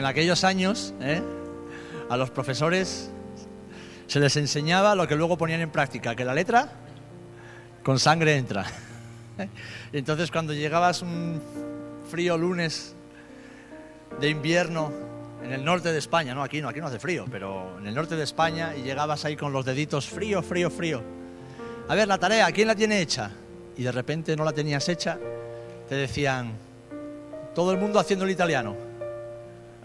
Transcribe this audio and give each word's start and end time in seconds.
en 0.00 0.06
aquellos 0.06 0.44
años 0.44 0.94
¿eh? 1.02 1.22
a 2.08 2.16
los 2.16 2.30
profesores 2.30 3.10
se 4.06 4.18
les 4.18 4.34
enseñaba 4.36 4.94
lo 4.94 5.06
que 5.06 5.14
luego 5.14 5.36
ponían 5.36 5.60
en 5.60 5.70
práctica, 5.70 6.16
que 6.16 6.24
la 6.24 6.34
letra 6.34 6.72
con 7.82 7.98
sangre 7.98 8.36
entra. 8.36 8.64
Entonces 9.92 10.30
cuando 10.30 10.54
llegabas 10.54 11.02
un 11.02 11.40
frío 12.10 12.38
lunes 12.38 12.94
de 14.18 14.30
invierno 14.30 14.90
en 15.44 15.52
el 15.52 15.64
norte 15.64 15.92
de 15.92 15.98
España, 15.98 16.34
no 16.34 16.42
aquí 16.42 16.62
no, 16.62 16.70
aquí 16.70 16.80
no 16.80 16.86
hace 16.86 16.98
frío, 16.98 17.26
pero 17.30 17.78
en 17.78 17.86
el 17.86 17.94
norte 17.94 18.16
de 18.16 18.24
España 18.24 18.74
y 18.74 18.82
llegabas 18.82 19.26
ahí 19.26 19.36
con 19.36 19.52
los 19.52 19.66
deditos 19.66 20.08
frío, 20.08 20.42
frío, 20.42 20.70
frío. 20.70 21.02
A 21.88 21.94
ver, 21.94 22.08
la 22.08 22.16
tarea, 22.16 22.50
¿quién 22.52 22.68
la 22.68 22.74
tiene 22.74 23.02
hecha? 23.02 23.32
Y 23.76 23.82
de 23.82 23.92
repente 23.92 24.34
no 24.34 24.44
la 24.44 24.52
tenías 24.52 24.88
hecha, 24.88 25.18
te 25.90 25.94
decían, 25.94 26.54
todo 27.54 27.72
el 27.72 27.78
mundo 27.78 28.00
haciendo 28.00 28.24
el 28.24 28.30
italiano. 28.30 28.89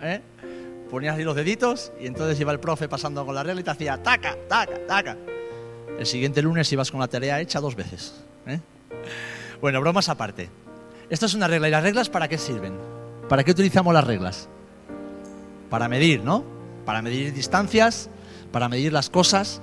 ¿Eh? 0.05 0.21
Ponías 0.89 1.17
ahí 1.17 1.23
los 1.23 1.35
deditos 1.35 1.91
y 1.99 2.05
entonces 2.05 2.39
iba 2.39 2.51
el 2.51 2.59
profe 2.59 2.87
pasando 2.87 3.25
con 3.25 3.33
la 3.33 3.43
regla 3.43 3.61
y 3.61 3.63
te 3.63 3.71
hacía 3.71 4.01
taca, 4.01 4.37
taca, 4.47 4.85
taca. 4.87 5.17
El 5.97 6.05
siguiente 6.05 6.41
lunes 6.41 6.71
ibas 6.71 6.91
con 6.91 6.99
la 6.99 7.07
tarea 7.07 7.41
hecha 7.41 7.59
dos 7.59 7.75
veces. 7.75 8.13
¿eh? 8.45 8.59
Bueno, 9.61 9.81
bromas 9.81 10.09
aparte. 10.09 10.49
Esto 11.09 11.25
es 11.25 11.33
una 11.33 11.47
regla. 11.47 11.67
¿Y 11.67 11.71
las 11.71 11.83
reglas 11.83 12.09
para 12.09 12.27
qué 12.27 12.37
sirven? 12.37 12.73
¿Para 13.27 13.43
qué 13.43 13.51
utilizamos 13.51 13.93
las 13.93 14.03
reglas? 14.03 14.47
Para 15.69 15.87
medir, 15.87 16.23
¿no? 16.23 16.43
Para 16.85 17.01
medir 17.01 17.33
distancias, 17.33 18.09
para 18.51 18.69
medir 18.69 18.93
las 18.93 19.09
cosas. 19.09 19.61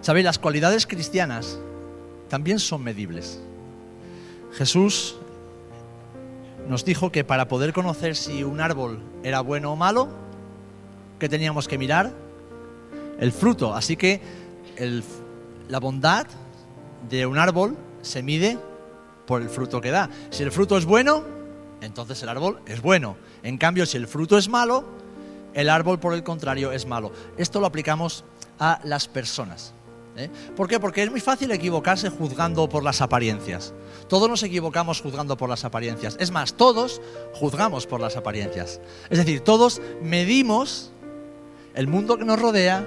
¿Sabéis? 0.00 0.24
Las 0.24 0.38
cualidades 0.38 0.86
cristianas 0.86 1.58
también 2.28 2.58
son 2.58 2.82
medibles. 2.82 3.40
Jesús 4.52 5.16
nos 6.68 6.84
dijo 6.84 7.10
que 7.10 7.24
para 7.24 7.48
poder 7.48 7.72
conocer 7.72 8.14
si 8.14 8.44
un 8.44 8.60
árbol 8.60 9.00
era 9.24 9.40
bueno 9.40 9.72
o 9.72 9.76
malo, 9.76 10.08
¿qué 11.18 11.28
teníamos 11.28 11.66
que 11.66 11.78
mirar? 11.78 12.12
El 13.18 13.32
fruto. 13.32 13.74
Así 13.74 13.96
que 13.96 14.20
la 15.68 15.80
bondad 15.80 16.26
de 17.08 17.26
un 17.26 17.38
árbol 17.38 17.76
se 18.02 18.22
mide 18.22 18.58
por 19.26 19.40
el 19.40 19.48
fruto 19.48 19.80
que 19.80 19.90
da. 19.90 20.10
Si 20.30 20.42
el 20.42 20.52
fruto 20.52 20.76
es 20.76 20.84
bueno, 20.84 21.22
entonces 21.80 22.22
el 22.22 22.28
árbol 22.28 22.60
es 22.66 22.82
bueno. 22.82 23.16
En 23.42 23.56
cambio, 23.56 23.86
si 23.86 23.96
el 23.96 24.06
fruto 24.06 24.36
es 24.36 24.48
malo, 24.48 24.84
el 25.54 25.70
árbol 25.70 25.98
por 25.98 26.12
el 26.12 26.22
contrario 26.22 26.70
es 26.70 26.86
malo. 26.86 27.12
Esto 27.38 27.60
lo 27.60 27.66
aplicamos 27.66 28.24
a 28.58 28.78
las 28.84 29.08
personas. 29.08 29.72
¿Eh? 30.18 30.30
¿Por 30.56 30.68
qué? 30.68 30.80
Porque 30.80 31.02
es 31.02 31.10
muy 31.10 31.20
fácil 31.20 31.50
equivocarse 31.50 32.10
juzgando 32.10 32.68
por 32.68 32.82
las 32.82 33.00
apariencias. 33.00 33.72
Todos 34.08 34.28
nos 34.28 34.42
equivocamos 34.42 35.00
juzgando 35.00 35.36
por 35.36 35.48
las 35.48 35.64
apariencias. 35.64 36.16
Es 36.20 36.30
más, 36.30 36.54
todos 36.54 37.00
juzgamos 37.34 37.86
por 37.86 38.00
las 38.00 38.16
apariencias. 38.16 38.80
Es 39.10 39.18
decir, 39.18 39.40
todos 39.40 39.80
medimos 40.02 40.92
el 41.74 41.86
mundo 41.86 42.18
que 42.18 42.24
nos 42.24 42.40
rodea, 42.40 42.86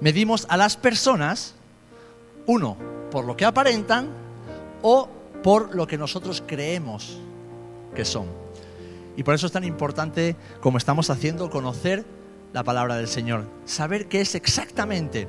medimos 0.00 0.46
a 0.48 0.56
las 0.56 0.76
personas, 0.76 1.54
uno, 2.46 2.76
por 3.10 3.24
lo 3.24 3.36
que 3.36 3.44
aparentan 3.44 4.08
o 4.82 5.08
por 5.42 5.74
lo 5.74 5.86
que 5.86 5.98
nosotros 5.98 6.42
creemos 6.46 7.18
que 7.94 8.04
son. 8.04 8.26
Y 9.16 9.22
por 9.22 9.34
eso 9.34 9.46
es 9.46 9.52
tan 9.52 9.64
importante, 9.64 10.36
como 10.60 10.78
estamos 10.78 11.10
haciendo, 11.10 11.48
conocer 11.50 12.04
la 12.52 12.64
palabra 12.64 12.96
del 12.96 13.08
Señor, 13.08 13.46
saber 13.64 14.06
qué 14.06 14.20
es 14.20 14.34
exactamente 14.34 15.28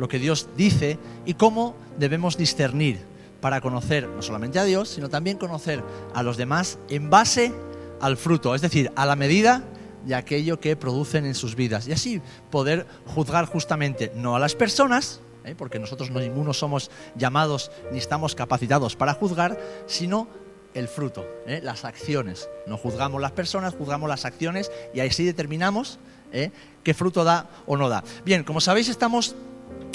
lo 0.00 0.08
que 0.08 0.18
Dios 0.18 0.48
dice 0.56 0.98
y 1.26 1.34
cómo 1.34 1.76
debemos 1.98 2.38
discernir 2.38 2.98
para 3.42 3.60
conocer 3.60 4.08
no 4.08 4.22
solamente 4.22 4.58
a 4.58 4.64
Dios, 4.64 4.88
sino 4.88 5.10
también 5.10 5.36
conocer 5.36 5.84
a 6.14 6.22
los 6.22 6.38
demás 6.38 6.78
en 6.88 7.10
base 7.10 7.52
al 8.00 8.16
fruto, 8.16 8.54
es 8.54 8.62
decir, 8.62 8.90
a 8.96 9.04
la 9.04 9.14
medida 9.14 9.62
de 10.06 10.14
aquello 10.14 10.58
que 10.58 10.74
producen 10.74 11.26
en 11.26 11.34
sus 11.34 11.54
vidas. 11.54 11.86
Y 11.86 11.92
así 11.92 12.22
poder 12.50 12.86
juzgar 13.14 13.44
justamente 13.44 14.10
no 14.14 14.34
a 14.34 14.38
las 14.38 14.54
personas, 14.54 15.20
¿eh? 15.44 15.54
porque 15.54 15.78
nosotros 15.78 16.10
no, 16.10 16.18
ninguno 16.18 16.54
somos 16.54 16.90
llamados 17.14 17.70
ni 17.92 17.98
estamos 17.98 18.34
capacitados 18.34 18.96
para 18.96 19.12
juzgar, 19.12 19.60
sino 19.86 20.28
el 20.72 20.88
fruto, 20.88 21.26
¿eh? 21.46 21.60
las 21.62 21.84
acciones. 21.84 22.48
No 22.66 22.78
juzgamos 22.78 23.20
las 23.20 23.32
personas, 23.32 23.74
juzgamos 23.74 24.08
las 24.08 24.24
acciones 24.24 24.72
y 24.94 25.00
así 25.00 25.26
determinamos 25.26 25.98
¿eh? 26.32 26.50
qué 26.82 26.94
fruto 26.94 27.24
da 27.24 27.50
o 27.66 27.76
no 27.76 27.90
da. 27.90 28.02
Bien, 28.24 28.44
como 28.44 28.60
sabéis, 28.60 28.88
estamos 28.88 29.34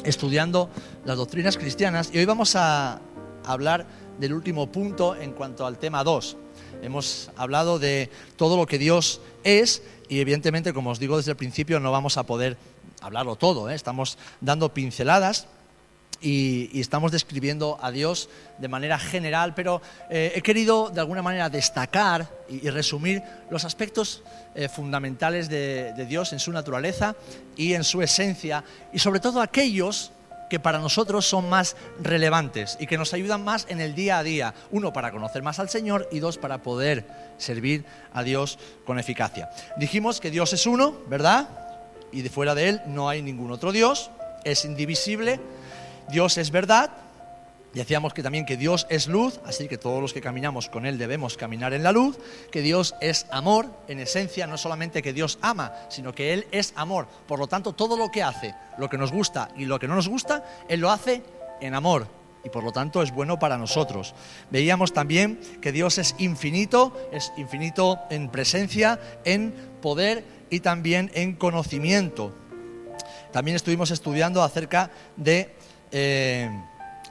estudiando 0.04 0.70
las 1.06 1.18
doctrinas 1.18 1.58
cristianas 1.58 2.10
y 2.14 2.18
hoy 2.18 2.26
vamos 2.26 2.56
a 2.56 3.00
hablar 3.46 3.86
del 4.20 4.34
último 4.34 4.72
punto 4.72 5.16
en 5.16 5.32
cuanto 5.32 5.66
al 5.66 5.78
tema 5.78 6.04
2. 6.04 6.38
Hemos 6.82 7.32
hablado 7.36 7.80
de 7.80 8.10
todo 8.36 8.58
lo 8.58 8.66
que 8.66 8.78
Dios 8.78 9.22
es 9.44 9.82
y 10.10 10.20
evidentemente, 10.20 10.74
como 10.74 10.92
os 10.92 11.00
digo 11.00 11.18
desde 11.18 11.32
el 11.32 11.38
principio, 11.38 11.80
no 11.80 11.92
vamos 11.92 12.18
a 12.18 12.24
poder 12.24 12.58
hablarlo 13.02 13.36
todo. 13.36 13.70
¿eh? 13.70 13.76
Estamos 13.76 14.18
dando 14.42 14.74
pinceladas 14.74 15.48
y, 16.26 16.80
estamos 16.80 17.12
describiendo 17.12 17.78
a 17.82 17.92
Dios 17.92 18.30
de 18.58 18.68
manera 18.68 18.98
general, 18.98 19.54
pero 19.54 19.82
eh, 20.10 20.34
he 20.36 20.42
querido 20.42 20.90
de 20.90 21.00
alguna 21.00 21.22
manera 21.22 21.50
destacar 21.50 22.28
y, 22.50 22.68
resumir 22.70 23.22
los 23.50 23.64
aspectos 23.64 24.24
eh, 24.56 24.68
fundamentales 24.68 25.48
de, 25.50 25.94
de 25.94 26.06
Dios 26.06 26.34
en 26.34 26.40
su 26.40 26.52
naturaleza 26.52 27.16
y 27.56 27.74
en 27.74 27.84
su 27.84 28.02
esencia, 28.02 28.64
y 28.92 29.00
sobre 29.00 29.20
todo 29.20 29.40
aquellos 29.40 30.12
que 30.50 30.60
para 30.60 30.80
nosotros 30.80 31.26
son 31.28 31.50
más 31.50 31.76
relevantes 32.00 32.78
y 32.80 32.88
que 32.88 32.98
nos 32.98 33.14
ayudan 33.14 33.44
más 33.44 33.66
en 33.70 33.80
el 33.82 33.96
día 33.96 34.20
a 34.20 34.24
día. 34.24 34.54
Uno, 34.72 34.94
para 34.94 35.12
conocer 35.12 35.42
más 35.42 35.60
al 35.60 35.70
Señor 35.70 36.08
y 36.12 36.20
dos, 36.20 36.38
para 36.38 36.62
poder 36.62 37.06
servir 37.38 37.86
a 38.14 38.24
Dios 38.24 38.60
con 38.86 39.00
eficacia. 39.00 39.50
Dijimos 39.78 40.20
que 40.20 40.32
Dios 40.32 40.54
es 40.54 40.68
uno, 40.68 40.96
¿verdad? 41.08 41.50
Y 42.12 42.22
de 42.22 42.30
fuera 42.30 42.54
de 42.54 42.70
Él 42.70 42.82
no 42.88 43.10
hay 43.10 43.24
ningún 43.24 43.52
otro 43.52 43.72
Dios, 43.72 44.12
es 44.44 44.66
indivisible, 44.66 45.40
Dios 46.10 46.38
es 46.38 46.52
verdad, 46.52 46.92
Decíamos 47.76 48.14
que 48.14 48.24
también 48.24 48.46
que 48.46 48.56
Dios 48.56 48.88
es 48.90 49.10
luz, 49.10 49.42
así 49.46 49.68
que 49.68 49.78
todos 49.78 50.02
los 50.02 50.14
que 50.14 50.22
caminamos 50.22 50.70
con 50.70 50.86
Él 50.86 50.98
debemos 50.98 51.36
caminar 51.36 51.74
en 51.74 51.84
la 51.84 51.92
luz, 51.92 52.18
que 52.50 52.62
Dios 52.62 52.96
es 53.02 53.26
amor, 53.32 53.68
en 53.90 54.00
esencia 54.00 54.48
no 54.48 54.58
solamente 54.58 55.02
que 55.02 55.12
Dios 55.12 55.38
ama, 55.42 55.74
sino 55.90 56.14
que 56.14 56.34
Él 56.34 56.48
es 56.52 56.72
amor. 56.78 57.06
Por 57.28 57.38
lo 57.38 57.48
tanto, 57.48 57.74
todo 57.74 57.98
lo 57.98 58.12
que 58.12 58.24
hace, 58.24 58.56
lo 58.78 58.88
que 58.88 58.98
nos 58.98 59.12
gusta 59.12 59.50
y 59.58 59.66
lo 59.66 59.78
que 59.78 59.90
no 59.90 59.96
nos 59.96 60.08
gusta, 60.08 60.46
Él 60.70 60.80
lo 60.80 60.90
hace 60.90 61.22
en 61.60 61.76
amor 61.76 62.08
y 62.46 62.50
por 62.50 62.64
lo 62.64 62.72
tanto 62.72 63.02
es 63.02 63.12
bueno 63.12 63.40
para 63.40 63.58
nosotros. 63.58 64.16
Veíamos 64.52 64.94
también 64.94 65.38
que 65.62 65.74
Dios 65.74 65.98
es 65.98 66.16
infinito, 66.18 66.96
es 67.12 67.34
infinito 67.36 68.00
en 68.10 68.30
presencia, 68.30 69.02
en 69.26 69.54
poder 69.82 70.24
y 70.50 70.62
también 70.62 71.12
en 71.14 71.36
conocimiento. 71.36 72.34
También 73.34 73.56
estuvimos 73.58 73.92
estudiando 73.92 74.42
acerca 74.44 74.92
de... 75.18 75.54
Eh, 75.98 76.50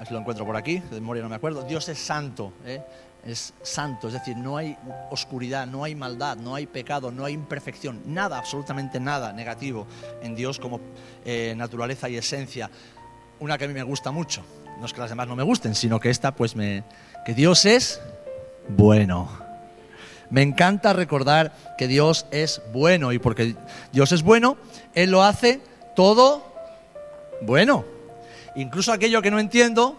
si 0.07 0.13
lo 0.13 0.21
encuentro 0.21 0.45
por 0.45 0.57
aquí, 0.57 0.79
de 0.79 1.01
memoria 1.01 1.23
no 1.23 1.31
me 1.31 1.37
acuerdo. 1.37 1.63
Dios 1.63 1.89
es 1.89 1.99
santo, 1.99 2.53
¿eh? 2.67 2.83
es 3.25 3.55
santo, 3.63 4.09
es 4.09 4.13
decir, 4.13 4.37
no 4.37 4.59
hay 4.59 4.77
oscuridad, 5.11 5.67
no 5.67 5.85
hay 5.85 5.95
maldad, 5.95 6.37
no 6.37 6.55
hay 6.55 6.67
pecado, 6.67 7.11
no 7.11 7.25
hay 7.25 7.33
imperfección, 7.33 8.03
nada, 8.05 8.37
absolutamente 8.37 9.01
nada 9.01 9.33
negativo 9.33 9.87
en 10.23 10.35
Dios 10.35 10.59
como 10.59 10.81
eh, 11.25 11.55
naturaleza 11.57 12.11
y 12.11 12.19
esencia. 12.19 12.71
Una 13.41 13.57
que 13.57 13.65
a 13.65 13.69
mí 13.69 13.73
me 13.73 13.83
gusta 13.83 14.11
mucho, 14.11 14.45
no 14.79 14.85
es 14.85 14.93
que 14.93 15.01
las 15.01 15.09
demás 15.09 15.29
no 15.29 15.37
me 15.37 15.45
gusten, 15.45 15.75
sino 15.75 15.99
que 15.99 16.11
esta, 16.11 16.35
pues 16.35 16.55
me. 16.55 16.85
que 17.25 17.33
Dios 17.33 17.65
es 17.65 18.03
bueno. 18.69 19.31
Me 20.29 20.43
encanta 20.43 20.93
recordar 20.93 21.55
que 21.79 21.89
Dios 21.89 22.27
es 22.31 22.61
bueno 22.75 23.13
y 23.13 23.19
porque 23.19 23.57
Dios 23.93 24.13
es 24.13 24.23
bueno, 24.23 24.59
Él 24.95 25.11
lo 25.11 25.23
hace 25.23 25.63
todo 25.95 26.53
bueno 27.41 27.94
incluso 28.57 28.93
aquello 28.93 29.23
que 29.23 29.31
no 29.31 29.39
entiendo, 29.39 29.97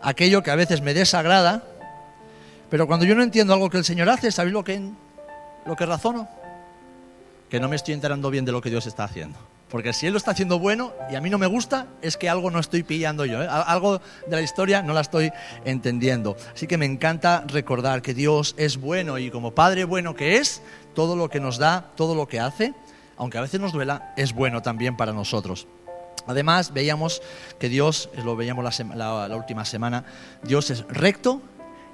aquello 0.00 0.42
que 0.42 0.50
a 0.50 0.56
veces 0.56 0.80
me 0.80 0.94
desagrada, 0.94 1.62
pero 2.70 2.86
cuando 2.86 3.06
yo 3.06 3.14
no 3.14 3.22
entiendo 3.22 3.52
algo 3.52 3.70
que 3.70 3.78
el 3.78 3.84
Señor 3.84 4.08
hace, 4.08 4.32
¿sabéis 4.32 4.52
lo 4.52 4.64
que, 4.64 4.80
lo 5.64 5.76
que 5.76 5.86
razono? 5.86 6.28
Que 7.48 7.60
no 7.60 7.68
me 7.68 7.76
estoy 7.76 7.94
enterando 7.94 8.30
bien 8.30 8.44
de 8.44 8.52
lo 8.52 8.60
que 8.60 8.70
Dios 8.70 8.86
está 8.86 9.04
haciendo. 9.04 9.38
Porque 9.70 9.92
si 9.92 10.06
Él 10.06 10.12
lo 10.12 10.18
está 10.18 10.30
haciendo 10.30 10.58
bueno 10.58 10.92
y 11.10 11.16
a 11.16 11.20
mí 11.20 11.28
no 11.28 11.38
me 11.38 11.46
gusta, 11.46 11.86
es 12.00 12.16
que 12.16 12.28
algo 12.28 12.50
no 12.50 12.60
estoy 12.60 12.82
pillando 12.82 13.24
yo. 13.24 13.42
¿eh? 13.42 13.48
Algo 13.50 13.98
de 13.98 14.36
la 14.36 14.42
historia 14.42 14.82
no 14.82 14.92
la 14.92 15.00
estoy 15.00 15.32
entendiendo. 15.64 16.36
Así 16.54 16.66
que 16.66 16.78
me 16.78 16.86
encanta 16.86 17.44
recordar 17.48 18.02
que 18.02 18.14
Dios 18.14 18.54
es 18.58 18.78
bueno 18.78 19.18
y 19.18 19.30
como 19.30 19.54
Padre 19.54 19.84
bueno 19.84 20.14
que 20.14 20.36
es, 20.36 20.62
todo 20.94 21.16
lo 21.16 21.28
que 21.28 21.40
nos 21.40 21.58
da, 21.58 21.90
todo 21.96 22.14
lo 22.14 22.28
que 22.28 22.40
hace, 22.40 22.74
aunque 23.16 23.38
a 23.38 23.42
veces 23.42 23.60
nos 23.60 23.72
duela, 23.72 24.12
es 24.16 24.32
bueno 24.32 24.62
también 24.62 24.96
para 24.96 25.12
nosotros. 25.12 25.66
Además, 26.26 26.72
veíamos 26.72 27.22
que 27.58 27.68
Dios, 27.68 28.08
lo 28.24 28.36
veíamos 28.36 28.80
la, 28.94 29.36
última 29.36 29.64
semana, 29.64 30.04
Dios 30.42 30.70
es 30.70 30.86
recto 30.88 31.40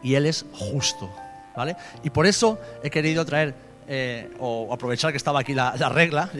y 0.02 0.14
Él 0.14 0.26
es 0.26 0.46
justo. 0.52 1.10
¿vale? 1.56 1.76
Y 2.02 2.10
por 2.10 2.26
eso 2.26 2.58
he 2.82 2.90
querido 2.90 3.24
traer 3.24 3.54
eh, 3.86 4.30
o 4.38 4.72
aprovechar 4.72 5.10
que 5.10 5.16
estaba 5.16 5.40
aquí 5.40 5.54
la, 5.54 5.72
regla, 5.90 6.30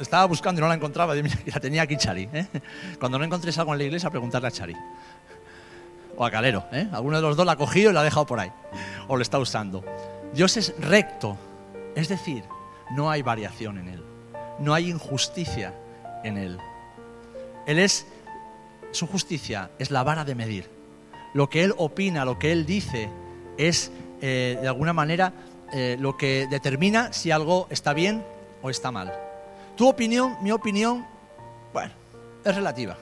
estaba 0.00 0.24
buscando 0.24 0.60
y 0.60 0.62
no 0.62 0.68
la 0.68 0.74
encontraba, 0.74 1.16
y 1.16 1.22
la 1.46 1.60
tenía 1.60 1.82
aquí 1.82 1.96
Chari. 1.96 2.28
¿eh? 2.32 2.46
Cuando 2.98 3.18
no 3.18 3.24
encontréis 3.24 3.58
algo 3.58 3.72
en 3.72 3.78
la 3.78 3.84
iglesia, 3.84 4.10
preguntarle 4.10 4.48
a 4.48 4.50
Chari. 4.50 4.74
o 6.16 6.24
a 6.24 6.30
Calero. 6.30 6.64
¿eh? 6.72 6.88
Alguno 6.92 7.16
de 7.16 7.22
los 7.22 7.36
dos 7.36 7.46
la 7.46 7.52
ha 7.52 7.56
cogido 7.56 7.90
y 7.90 7.94
la 7.94 8.00
ha 8.00 8.04
dejado 8.04 8.26
por 8.26 8.40
ahí. 8.40 8.50
O 9.06 9.16
lo 9.16 9.22
está 9.22 9.38
usando. 9.38 9.84
Dios 10.32 10.56
es 10.56 10.74
recto. 10.78 11.36
Es 11.94 12.08
decir, 12.08 12.44
no 12.90 13.10
hay 13.10 13.22
variación 13.22 13.78
en 13.78 13.88
Él. 13.88 14.04
No 14.58 14.74
hay 14.74 14.90
injusticia 14.90 15.74
en 16.24 16.36
Él. 16.36 16.58
Él 17.68 17.78
es, 17.78 18.06
su 18.92 19.06
justicia 19.06 19.70
es 19.78 19.90
la 19.90 20.02
vara 20.02 20.24
de 20.24 20.34
medir. 20.34 20.70
Lo 21.34 21.50
que 21.50 21.64
Él 21.64 21.74
opina, 21.76 22.24
lo 22.24 22.38
que 22.38 22.50
Él 22.50 22.64
dice, 22.64 23.10
es 23.58 23.92
eh, 24.22 24.56
de 24.58 24.66
alguna 24.66 24.94
manera 24.94 25.34
eh, 25.74 25.98
lo 26.00 26.16
que 26.16 26.46
determina 26.50 27.12
si 27.12 27.30
algo 27.30 27.66
está 27.68 27.92
bien 27.92 28.24
o 28.62 28.70
está 28.70 28.90
mal. 28.90 29.12
Tu 29.76 29.86
opinión, 29.86 30.38
mi 30.40 30.50
opinión, 30.50 31.06
bueno, 31.74 31.92
es 32.42 32.54
relativa. 32.54 32.96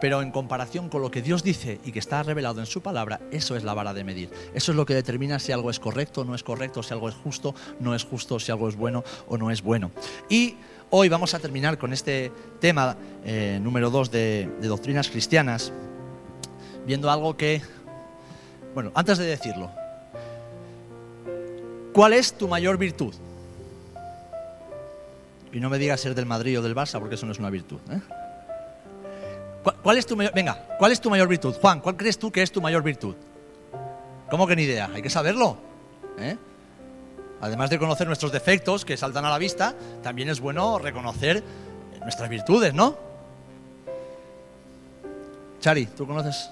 Pero 0.00 0.20
en 0.20 0.32
comparación 0.32 0.88
con 0.88 1.00
lo 1.00 1.12
que 1.12 1.22
Dios 1.22 1.44
dice 1.44 1.80
y 1.84 1.92
que 1.92 2.00
está 2.00 2.24
revelado 2.24 2.58
en 2.58 2.66
su 2.66 2.82
palabra, 2.82 3.20
eso 3.30 3.54
es 3.54 3.62
la 3.62 3.72
vara 3.72 3.94
de 3.94 4.02
medir. 4.02 4.30
Eso 4.52 4.72
es 4.72 4.76
lo 4.76 4.84
que 4.84 4.94
determina 4.94 5.38
si 5.38 5.52
algo 5.52 5.70
es 5.70 5.78
correcto 5.78 6.22
o 6.22 6.24
no 6.24 6.34
es 6.34 6.42
correcto, 6.42 6.82
si 6.82 6.92
algo 6.92 7.08
es 7.08 7.14
justo, 7.14 7.54
no 7.78 7.94
es 7.94 8.04
justo, 8.04 8.40
si 8.40 8.50
algo 8.50 8.68
es 8.68 8.74
bueno 8.74 9.04
o 9.28 9.38
no 9.38 9.52
es 9.52 9.62
bueno. 9.62 9.92
Y 10.28 10.56
hoy 10.90 11.08
vamos 11.08 11.34
a 11.34 11.38
terminar 11.38 11.78
con 11.78 11.92
este 11.92 12.32
tema 12.60 12.96
eh, 13.24 13.58
número 13.62 13.90
dos 13.90 14.10
de, 14.10 14.50
de 14.60 14.68
doctrinas 14.68 15.08
cristianas, 15.08 15.72
viendo 16.86 17.10
algo 17.10 17.36
que, 17.36 17.62
bueno, 18.74 18.92
antes 18.94 19.18
de 19.18 19.26
decirlo, 19.26 19.70
¿cuál 21.92 22.12
es 22.12 22.32
tu 22.32 22.48
mayor 22.48 22.78
virtud? 22.78 23.14
Y 25.52 25.60
no 25.60 25.70
me 25.70 25.78
digas 25.78 26.00
ser 26.00 26.14
del 26.14 26.26
Madrid 26.26 26.58
o 26.58 26.62
del 26.62 26.74
Barça, 26.74 26.98
porque 26.98 27.14
eso 27.14 27.26
no 27.26 27.32
es 27.32 27.38
una 27.38 27.50
virtud. 27.50 27.78
¿eh? 27.90 28.00
¿Cuál, 29.82 29.96
es 29.96 30.06
tu 30.06 30.16
mayor, 30.16 30.32
venga, 30.34 30.66
¿cuál 30.78 30.92
es 30.92 31.00
tu 31.00 31.10
mayor 31.10 31.28
virtud? 31.28 31.54
Juan, 31.60 31.80
¿cuál 31.80 31.96
crees 31.96 32.18
tú 32.18 32.30
que 32.30 32.42
es 32.42 32.52
tu 32.52 32.60
mayor 32.60 32.82
virtud? 32.82 33.14
¿Cómo 34.30 34.46
que 34.46 34.54
ni 34.54 34.62
idea? 34.62 34.90
Hay 34.94 35.02
que 35.02 35.10
saberlo. 35.10 35.56
¿eh? 36.18 36.36
Además 37.40 37.70
de 37.70 37.78
conocer 37.78 38.06
nuestros 38.06 38.32
defectos 38.32 38.84
que 38.84 38.96
saltan 38.96 39.24
a 39.24 39.30
la 39.30 39.38
vista, 39.38 39.74
también 40.02 40.28
es 40.28 40.40
bueno 40.40 40.78
reconocer 40.78 41.42
nuestras 42.00 42.30
virtudes, 42.30 42.72
¿no? 42.72 42.96
Chari, 45.60 45.86
¿tú 45.86 46.06
conoces? 46.06 46.50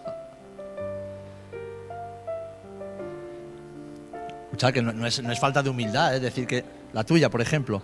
Escucha, 4.44 4.72
que 4.72 4.82
no, 4.82 5.06
es, 5.06 5.22
no, 5.22 5.32
es, 5.32 5.40
falta 5.40 5.62
de 5.62 5.70
humildad, 5.70 6.14
es 6.14 6.20
¿eh? 6.20 6.24
decir, 6.24 6.46
que 6.46 6.64
la 6.92 7.02
tuya, 7.04 7.30
por 7.30 7.40
ejemplo. 7.40 7.82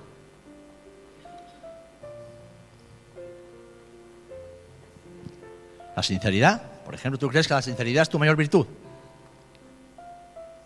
La 5.97 6.03
sinceridad, 6.03 6.63
por 6.85 6.95
ejemplo, 6.95 7.19
¿tú 7.19 7.29
crees 7.29 7.49
que 7.49 7.55
la 7.55 7.63
sinceridad 7.63 8.03
es 8.03 8.09
tu 8.09 8.19
mayor 8.19 8.37
virtud? 8.37 8.67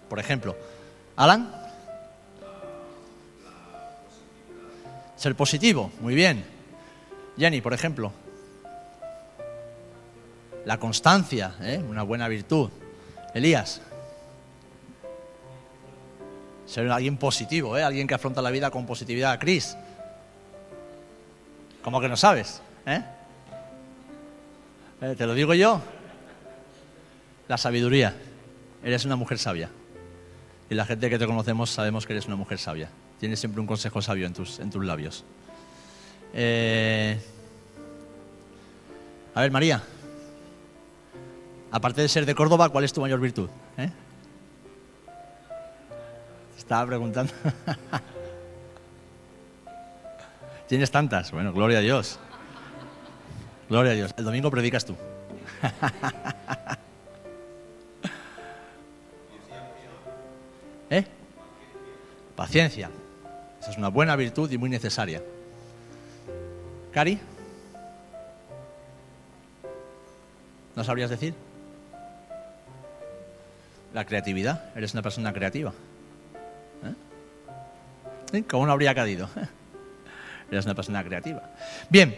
Por 0.08 0.18
ejemplo, 0.18 0.56
Alan. 1.16 1.63
Ser 5.24 5.34
positivo, 5.34 5.90
muy 6.02 6.14
bien. 6.14 6.44
Jenny, 7.38 7.62
por 7.62 7.72
ejemplo. 7.72 8.12
La 10.66 10.78
constancia, 10.78 11.54
¿eh? 11.62 11.82
una 11.88 12.02
buena 12.02 12.28
virtud. 12.28 12.68
Elías. 13.32 13.80
Ser 16.66 16.90
alguien 16.90 17.16
positivo, 17.16 17.78
¿eh? 17.78 17.82
alguien 17.82 18.06
que 18.06 18.12
afronta 18.12 18.42
la 18.42 18.50
vida 18.50 18.70
con 18.70 18.84
positividad. 18.84 19.40
Cris. 19.40 19.78
¿Cómo 21.82 22.02
que 22.02 22.08
no 22.10 22.18
sabes? 22.18 22.60
¿Eh? 22.84 23.02
Eh, 25.00 25.14
te 25.16 25.24
lo 25.24 25.32
digo 25.32 25.54
yo. 25.54 25.80
La 27.48 27.56
sabiduría. 27.56 28.14
Eres 28.82 29.06
una 29.06 29.16
mujer 29.16 29.38
sabia. 29.38 29.70
Y 30.68 30.74
la 30.74 30.84
gente 30.84 31.08
que 31.08 31.18
te 31.18 31.24
conocemos 31.24 31.70
sabemos 31.70 32.04
que 32.04 32.12
eres 32.12 32.26
una 32.26 32.36
mujer 32.36 32.58
sabia. 32.58 32.90
Tienes 33.24 33.40
siempre 33.40 33.58
un 33.58 33.66
consejo 33.66 34.02
sabio 34.02 34.26
en 34.26 34.34
tus, 34.34 34.58
en 34.58 34.68
tus 34.68 34.84
labios. 34.84 35.24
Eh, 36.34 37.18
a 39.34 39.40
ver, 39.40 39.50
María. 39.50 39.82
Aparte 41.70 42.02
de 42.02 42.08
ser 42.10 42.26
de 42.26 42.34
Córdoba, 42.34 42.68
¿cuál 42.68 42.84
es 42.84 42.92
tu 42.92 43.00
mayor 43.00 43.20
virtud? 43.20 43.48
¿Eh? 43.78 43.88
Estaba 46.58 46.86
preguntando. 46.86 47.32
Tienes 50.68 50.90
tantas. 50.90 51.32
Bueno, 51.32 51.54
gloria 51.54 51.78
a 51.78 51.80
Dios. 51.80 52.18
Gloria 53.70 53.92
a 53.92 53.94
Dios. 53.94 54.14
El 54.18 54.26
domingo 54.26 54.50
predicas 54.50 54.84
tú. 54.84 54.94
¿Eh? 60.90 61.06
Paciencia. 62.36 62.90
Es 63.68 63.78
una 63.78 63.88
buena 63.88 64.14
virtud 64.16 64.50
y 64.50 64.58
muy 64.58 64.68
necesaria. 64.68 65.22
Cari. 66.92 67.18
¿No 70.76 70.84
sabrías 70.84 71.10
decir? 71.10 71.34
La 73.92 74.04
creatividad. 74.04 74.76
Eres 74.76 74.92
una 74.92 75.02
persona 75.02 75.32
creativa. 75.32 75.72
¿Eh? 78.32 78.44
¿Cómo 78.48 78.66
no 78.66 78.72
habría 78.72 78.94
caído? 78.94 79.28
Eres 80.50 80.64
una 80.66 80.74
persona 80.74 81.02
creativa. 81.02 81.42
Bien, 81.88 82.16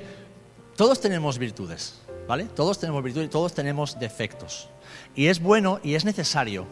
todos 0.77 1.01
tenemos 1.01 1.39
virtudes, 1.39 2.01
¿vale? 2.27 2.45
Todos 2.45 2.79
tenemos 2.79 3.03
virtudes, 3.03 3.31
todos 3.31 3.55
tenemos 3.55 3.99
defectos. 3.99 4.69
Y 5.15 5.29
es 5.29 5.41
bueno 5.41 5.81
y 5.83 5.95
es 5.95 6.05
necesario 6.05 6.67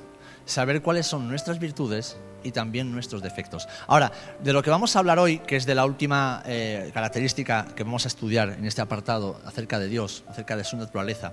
saber 0.46 0.82
cuáles 0.82 1.06
son 1.06 1.28
nuestras 1.28 1.58
virtudes 1.58 2.16
y 2.42 2.52
también 2.52 2.92
nuestros 2.92 3.22
defectos. 3.22 3.66
Ahora, 3.86 4.12
de 4.40 4.52
lo 4.52 4.62
que 4.62 4.70
vamos 4.70 4.94
a 4.94 4.98
hablar 4.98 5.18
hoy, 5.18 5.38
que 5.38 5.56
es 5.56 5.66
de 5.66 5.74
la 5.74 5.84
última 5.84 6.42
eh, 6.46 6.90
característica 6.92 7.66
que 7.74 7.82
vamos 7.82 8.04
a 8.04 8.08
estudiar 8.08 8.50
en 8.50 8.66
este 8.66 8.82
apartado 8.82 9.40
acerca 9.44 9.78
de 9.78 9.88
Dios, 9.88 10.24
acerca 10.28 10.56
de 10.56 10.64
su 10.64 10.76
naturaleza, 10.76 11.32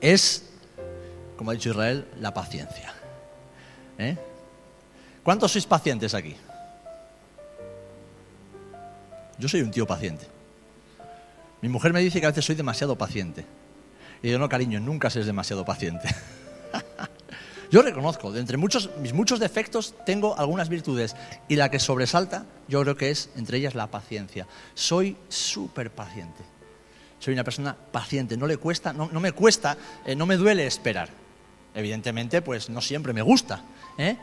es, 0.00 0.50
como 1.36 1.50
ha 1.50 1.54
dicho 1.54 1.70
Israel, 1.70 2.06
la 2.18 2.32
paciencia. 2.34 2.94
¿Eh? 3.98 4.16
¿Cuántos 5.22 5.52
sois 5.52 5.66
pacientes 5.66 6.14
aquí? 6.14 6.34
Yo 9.38 9.48
soy 9.48 9.60
un 9.60 9.70
tío 9.70 9.86
paciente. 9.86 10.26
Mi 11.60 11.68
mujer 11.68 11.92
me 11.92 12.00
dice 12.00 12.20
que 12.20 12.26
a 12.26 12.30
veces 12.30 12.44
soy 12.44 12.56
demasiado 12.56 12.96
paciente. 12.96 13.44
Y 14.22 14.30
yo 14.30 14.38
no, 14.38 14.48
cariño, 14.48 14.80
nunca 14.80 15.10
seas 15.10 15.26
demasiado 15.26 15.64
paciente. 15.64 16.08
yo 17.72 17.80
reconozco, 17.80 18.30
de 18.30 18.38
entre 18.38 18.58
muchos, 18.58 18.90
mis 18.98 19.14
muchos 19.14 19.40
defectos 19.40 19.94
tengo 20.04 20.38
algunas 20.38 20.68
virtudes 20.68 21.16
y 21.48 21.56
la 21.56 21.70
que 21.70 21.78
sobresalta 21.78 22.44
yo 22.68 22.82
creo 22.82 22.98
que 22.98 23.10
es 23.10 23.30
entre 23.34 23.56
ellas 23.56 23.74
la 23.74 23.86
paciencia. 23.86 24.46
Soy 24.74 25.16
súper 25.30 25.90
paciente. 25.90 26.42
Soy 27.18 27.32
una 27.32 27.44
persona 27.44 27.74
paciente, 27.74 28.36
no 28.36 28.46
le 28.46 28.58
cuesta, 28.58 28.92
no, 28.92 29.08
me 29.08 29.32
cuesta, 29.32 29.78
eh, 30.04 30.14
no 30.14 30.26
me 30.26 30.36
duele 30.36 30.66
esperar. 30.66 31.08
Evidentemente, 31.74 32.42
pues 32.42 32.68
no 32.68 32.82
siempre 32.82 33.14
me 33.14 33.22
gusta, 33.22 33.64
¿eh? 33.96 34.18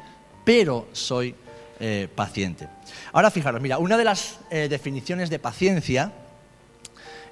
pero 0.45 0.87
soy 0.93 1.33
eh, 1.79 2.07
paciente. 2.13 2.69
Ahora 3.13 3.31
fijaros, 3.31 3.61
mira, 3.61 3.79
una 3.79 3.97
de 3.97 4.03
las 4.03 4.37
definiciones 4.51 5.31
de 5.31 5.39
paciencia 5.39 6.13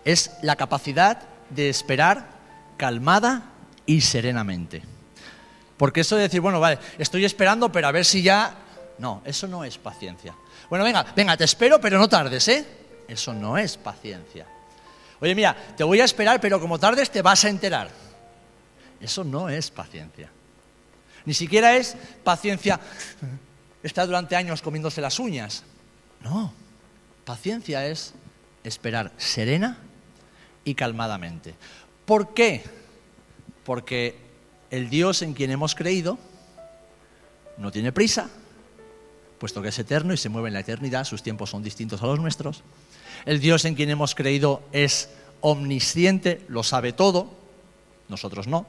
es 0.03 0.31
la 0.41 0.55
capacidad 0.55 1.21
de 1.51 1.69
esperar 1.69 2.27
calmada 2.75 3.51
y 3.85 4.01
serenamente. 4.01 4.96
Porque 5.77 6.01
eso 6.01 6.15
de 6.15 6.23
decir, 6.23 6.41
bueno, 6.41 6.59
vale, 6.59 6.79
estoy 6.97 7.25
esperando, 7.25 7.71
pero 7.71 7.87
a 7.87 7.91
ver 7.91 8.05
si 8.05 8.21
ya... 8.21 8.55
No, 8.97 9.21
eso 9.25 9.47
no 9.47 9.63
es 9.63 9.77
paciencia. 9.77 10.33
Bueno, 10.69 10.83
venga, 10.83 11.05
venga, 11.15 11.37
te 11.37 11.43
espero, 11.43 11.79
pero 11.79 11.99
no 11.99 12.09
tardes, 12.09 12.47
¿eh? 12.47 12.65
Eso 13.07 13.33
no 13.33 13.57
es 13.57 13.77
paciencia. 13.77 14.45
Oye, 15.19 15.35
mira, 15.35 15.55
te 15.75 15.83
voy 15.83 16.01
a 16.01 16.05
esperar, 16.05 16.41
pero 16.41 16.59
como 16.59 16.79
tardes 16.79 17.09
te 17.11 17.21
vas 17.21 17.45
a 17.45 17.49
enterar. 17.49 17.89
Eso 18.99 19.23
no 19.23 19.49
es 19.49 19.69
paciencia. 19.69 20.29
Ni 21.25 21.33
siquiera 21.33 21.75
es 21.75 21.95
paciencia 22.23 22.79
está 23.83 24.05
durante 24.05 24.35
años 24.35 24.61
comiéndose 24.61 25.01
las 25.01 25.19
uñas. 25.19 25.63
No, 26.21 26.53
paciencia 27.25 27.85
es 27.87 28.13
esperar 28.63 29.11
serena 29.17 29.77
y 30.63 30.75
calmadamente. 30.75 31.55
¿Por 32.05 32.33
qué? 32.33 32.63
Porque 33.63 34.26
el 34.71 34.89
Dios 34.89 35.21
en 35.21 35.33
quien 35.33 35.51
hemos 35.51 35.75
creído 35.75 36.17
no 37.57 37.71
tiene 37.71 37.91
prisa, 37.91 38.29
puesto 39.39 39.61
que 39.61 39.69
es 39.69 39.79
eterno 39.79 40.13
y 40.13 40.17
se 40.17 40.29
mueve 40.29 40.49
en 40.49 40.53
la 40.53 40.59
eternidad, 40.59 41.05
sus 41.05 41.23
tiempos 41.23 41.49
son 41.49 41.63
distintos 41.63 42.01
a 42.01 42.07
los 42.07 42.19
nuestros. 42.19 42.63
El 43.25 43.39
Dios 43.39 43.65
en 43.65 43.75
quien 43.75 43.89
hemos 43.89 44.15
creído 44.15 44.61
es 44.71 45.09
omnisciente, 45.41 46.41
lo 46.47 46.63
sabe 46.63 46.93
todo, 46.93 47.33
nosotros 48.09 48.47
no. 48.47 48.65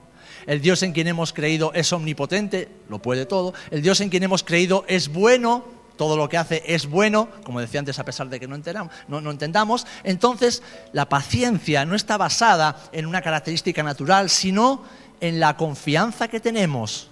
El 0.46 0.60
Dios 0.60 0.82
en 0.82 0.92
quien 0.92 1.08
hemos 1.08 1.32
creído 1.32 1.72
es 1.74 1.92
omnipotente, 1.92 2.68
lo 2.88 3.00
puede 3.00 3.26
todo. 3.26 3.54
El 3.70 3.82
Dios 3.82 4.00
en 4.00 4.08
quien 4.08 4.22
hemos 4.22 4.42
creído 4.42 4.84
es 4.88 5.08
bueno, 5.08 5.64
todo 5.96 6.16
lo 6.16 6.28
que 6.28 6.38
hace 6.38 6.62
es 6.66 6.86
bueno, 6.86 7.28
como 7.44 7.60
decía 7.60 7.80
antes, 7.80 7.98
a 7.98 8.04
pesar 8.04 8.28
de 8.28 8.38
que 8.38 8.46
no 8.46 8.54
entendamos, 8.54 9.86
entonces 10.04 10.62
la 10.92 11.08
paciencia 11.08 11.84
no 11.84 11.96
está 11.96 12.16
basada 12.16 12.76
en 12.92 13.06
una 13.06 13.20
característica 13.20 13.82
natural, 13.82 14.30
sino 14.30 14.84
en 15.20 15.40
la 15.40 15.56
confianza 15.56 16.28
que 16.28 16.40
tenemos 16.40 17.08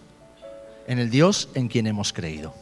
en 0.87 0.99
el 0.99 1.11
Dios 1.11 1.49
en 1.55 1.69
quien 1.69 1.87
hemos 1.87 2.13
creído. 2.13 2.55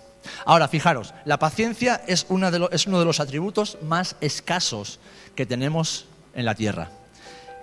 Ahora, 0.46 0.68
fijaros, 0.68 1.12
la 1.24 1.38
paciencia 1.38 2.02
es, 2.06 2.26
uno 2.28 2.50
de 2.50 3.04
los 3.04 3.20
atributos 3.20 3.78
más 3.82 4.16
escasos 4.20 4.98
que 5.34 5.46
tenemos 5.46 6.06
en 6.34 6.44
la 6.44 6.54
tierra. 6.54 6.90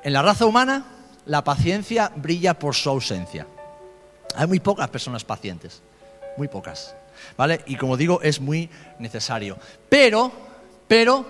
En 0.03 0.13
la 0.13 0.21
raza 0.21 0.45
humana, 0.45 0.85
la 1.25 1.43
paciencia 1.43 2.11
brilla 2.15 2.57
por 2.57 2.75
su 2.75 2.89
ausencia. 2.89 3.47
Hay 4.35 4.47
muy 4.47 4.59
pocas 4.59 4.89
personas 4.89 5.23
pacientes, 5.23 5.81
muy 6.37 6.47
pocas, 6.47 6.95
¿vale? 7.37 7.61
Y 7.65 7.75
como 7.75 7.97
digo, 7.97 8.21
es 8.21 8.39
muy 8.39 8.69
necesario. 8.99 9.57
Pero, 9.89 10.31
pero, 10.87 11.25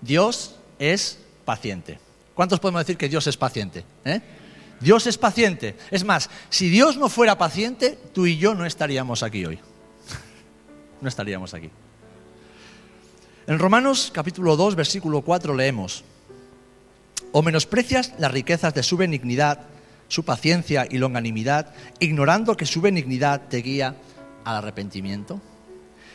Dios 0.00 0.56
es 0.78 1.18
paciente. 1.44 1.98
¿Cuántos 2.34 2.60
podemos 2.60 2.80
decir 2.80 2.96
que 2.96 3.08
Dios 3.08 3.26
es 3.26 3.36
paciente? 3.36 3.84
eh? 4.04 4.20
Dios 4.84 5.06
es 5.06 5.16
paciente. 5.16 5.76
Es 5.90 6.04
más, 6.04 6.28
si 6.50 6.68
Dios 6.68 6.98
no 6.98 7.08
fuera 7.08 7.38
paciente, 7.38 7.98
tú 8.12 8.26
y 8.26 8.36
yo 8.36 8.54
no 8.54 8.66
estaríamos 8.66 9.22
aquí 9.22 9.44
hoy. 9.44 9.58
No 11.00 11.08
estaríamos 11.08 11.52
aquí. 11.54 11.70
En 13.46 13.58
Romanos 13.58 14.10
capítulo 14.14 14.56
2, 14.56 14.74
versículo 14.74 15.22
4 15.22 15.54
leemos, 15.54 16.04
o 17.32 17.42
menosprecias 17.42 18.12
las 18.18 18.30
riquezas 18.30 18.72
de 18.74 18.82
su 18.82 18.96
benignidad, 18.96 19.60
su 20.08 20.24
paciencia 20.24 20.86
y 20.88 20.98
longanimidad, 20.98 21.74
ignorando 21.98 22.56
que 22.56 22.64
su 22.64 22.80
benignidad 22.80 23.48
te 23.48 23.58
guía 23.58 23.96
al 24.44 24.56
arrepentimiento. 24.56 25.40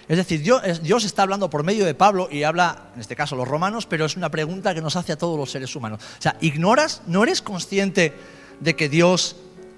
Es 0.07 0.17
decir, 0.17 0.41
Dios, 0.41 0.81
Dios 0.81 1.03
está 1.05 1.23
hablando 1.23 1.49
por 1.51 1.63
medio 1.63 1.85
de 1.85 1.93
Pablo 1.93 2.29
y 2.31 2.43
habla, 2.43 2.89
en 2.95 3.01
este 3.01 3.15
caso, 3.15 3.35
los 3.35 3.47
romanos, 3.47 3.85
pero 3.85 4.05
es 4.05 4.15
una 4.15 4.29
pregunta 4.29 4.73
que 4.73 4.81
nos 4.81 4.95
hace 4.95 5.11
a 5.11 5.17
todos 5.17 5.38
los 5.38 5.51
seres 5.51 5.75
humanos. 5.75 6.01
O 6.17 6.21
sea, 6.21 6.35
¿ignoras, 6.41 7.03
no 7.05 7.23
eres 7.23 7.43
consciente 7.43 8.13
de 8.59 8.75
que 8.75 8.89
Dios 8.89 9.35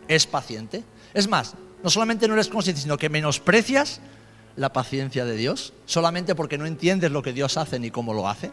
es 0.07 0.27
paciente? 0.27 0.83
Es 1.13 1.27
más, 1.27 1.55
no 1.83 1.89
solamente 1.89 2.27
no 2.27 2.33
eres 2.33 2.47
consciente, 2.47 2.81
sino 2.81 2.97
que 2.97 3.09
menosprecias 3.09 4.01
la 4.55 4.73
paciencia 4.73 5.25
de 5.25 5.35
Dios, 5.35 5.73
solamente 5.85 6.35
porque 6.35 6.57
no 6.57 6.65
entiendes 6.65 7.11
lo 7.11 7.21
que 7.21 7.33
Dios 7.33 7.57
hace 7.57 7.79
ni 7.79 7.91
cómo 7.91 8.13
lo 8.13 8.27
hace. 8.27 8.51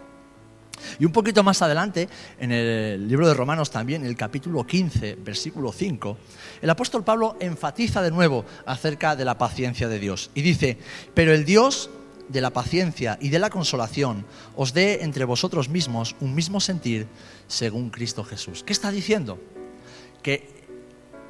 Y 0.98 1.04
un 1.04 1.12
poquito 1.12 1.42
más 1.42 1.60
adelante, 1.62 2.08
en 2.38 2.52
el 2.52 3.08
libro 3.08 3.26
de 3.26 3.34
Romanos 3.34 3.70
también, 3.70 4.04
el 4.04 4.16
capítulo 4.16 4.64
15, 4.64 5.16
versículo 5.16 5.72
5, 5.72 6.16
el 6.62 6.70
apóstol 6.70 7.04
Pablo 7.04 7.36
enfatiza 7.40 8.00
de 8.02 8.10
nuevo 8.10 8.44
acerca 8.64 9.16
de 9.16 9.24
la 9.24 9.38
paciencia 9.38 9.88
de 9.88 9.98
Dios. 9.98 10.30
Y 10.34 10.42
dice, 10.42 10.78
pero 11.14 11.32
el 11.34 11.44
Dios 11.44 11.90
de 12.28 12.40
la 12.40 12.50
paciencia 12.50 13.18
y 13.20 13.30
de 13.30 13.38
la 13.38 13.50
consolación 13.50 14.24
os 14.54 14.72
dé 14.72 15.02
entre 15.02 15.24
vosotros 15.24 15.68
mismos 15.68 16.14
un 16.20 16.34
mismo 16.34 16.60
sentir 16.60 17.06
según 17.46 17.90
Cristo 17.90 18.22
Jesús. 18.22 18.62
¿Qué 18.62 18.72
está 18.72 18.90
diciendo? 18.90 19.40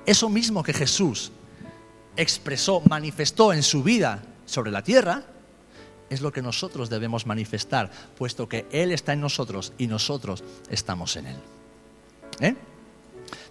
Eso 0.06 0.28
mismo 0.28 0.62
que 0.62 0.72
Jesús 0.72 1.32
expresó, 2.16 2.80
manifestó 2.88 3.52
en 3.52 3.62
su 3.62 3.82
vida 3.82 4.22
sobre 4.46 4.70
la 4.70 4.82
tierra, 4.82 5.24
es 6.10 6.20
lo 6.20 6.32
que 6.32 6.42
nosotros 6.42 6.88
debemos 6.88 7.26
manifestar, 7.26 7.90
puesto 8.16 8.48
que 8.48 8.66
Él 8.72 8.92
está 8.92 9.12
en 9.12 9.20
nosotros 9.20 9.72
y 9.78 9.86
nosotros 9.86 10.42
estamos 10.70 11.16
en 11.16 11.26
Él. 11.26 11.36
¿Eh? 12.40 12.54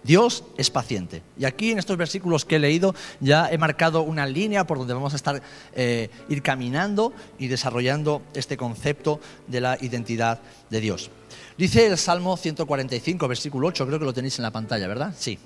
Dios 0.02 0.44
es 0.56 0.70
paciente. 0.70 1.22
Y 1.38 1.44
aquí 1.44 1.70
en 1.70 1.78
estos 1.78 1.96
versículos 1.96 2.44
que 2.44 2.56
he 2.56 2.58
leído 2.58 2.94
ya 3.20 3.50
he 3.50 3.58
marcado 3.58 4.02
una 4.02 4.26
línea 4.26 4.66
por 4.66 4.78
donde 4.78 4.94
vamos 4.94 5.12
a 5.12 5.16
estar 5.16 5.42
eh, 5.74 6.10
ir 6.28 6.42
caminando 6.42 7.12
y 7.38 7.48
desarrollando 7.48 8.22
este 8.34 8.56
concepto 8.56 9.20
de 9.46 9.60
la 9.60 9.78
identidad 9.80 10.40
de 10.70 10.80
Dios. 10.80 11.10
Dice 11.56 11.86
el 11.86 11.98
Salmo 11.98 12.36
145, 12.36 13.28
versículo 13.28 13.68
8, 13.68 13.86
creo 13.86 13.98
que 13.98 14.04
lo 14.04 14.14
tenéis 14.14 14.38
en 14.38 14.44
la 14.44 14.50
pantalla, 14.50 14.86
¿verdad? 14.86 15.14
Sí. 15.18 15.38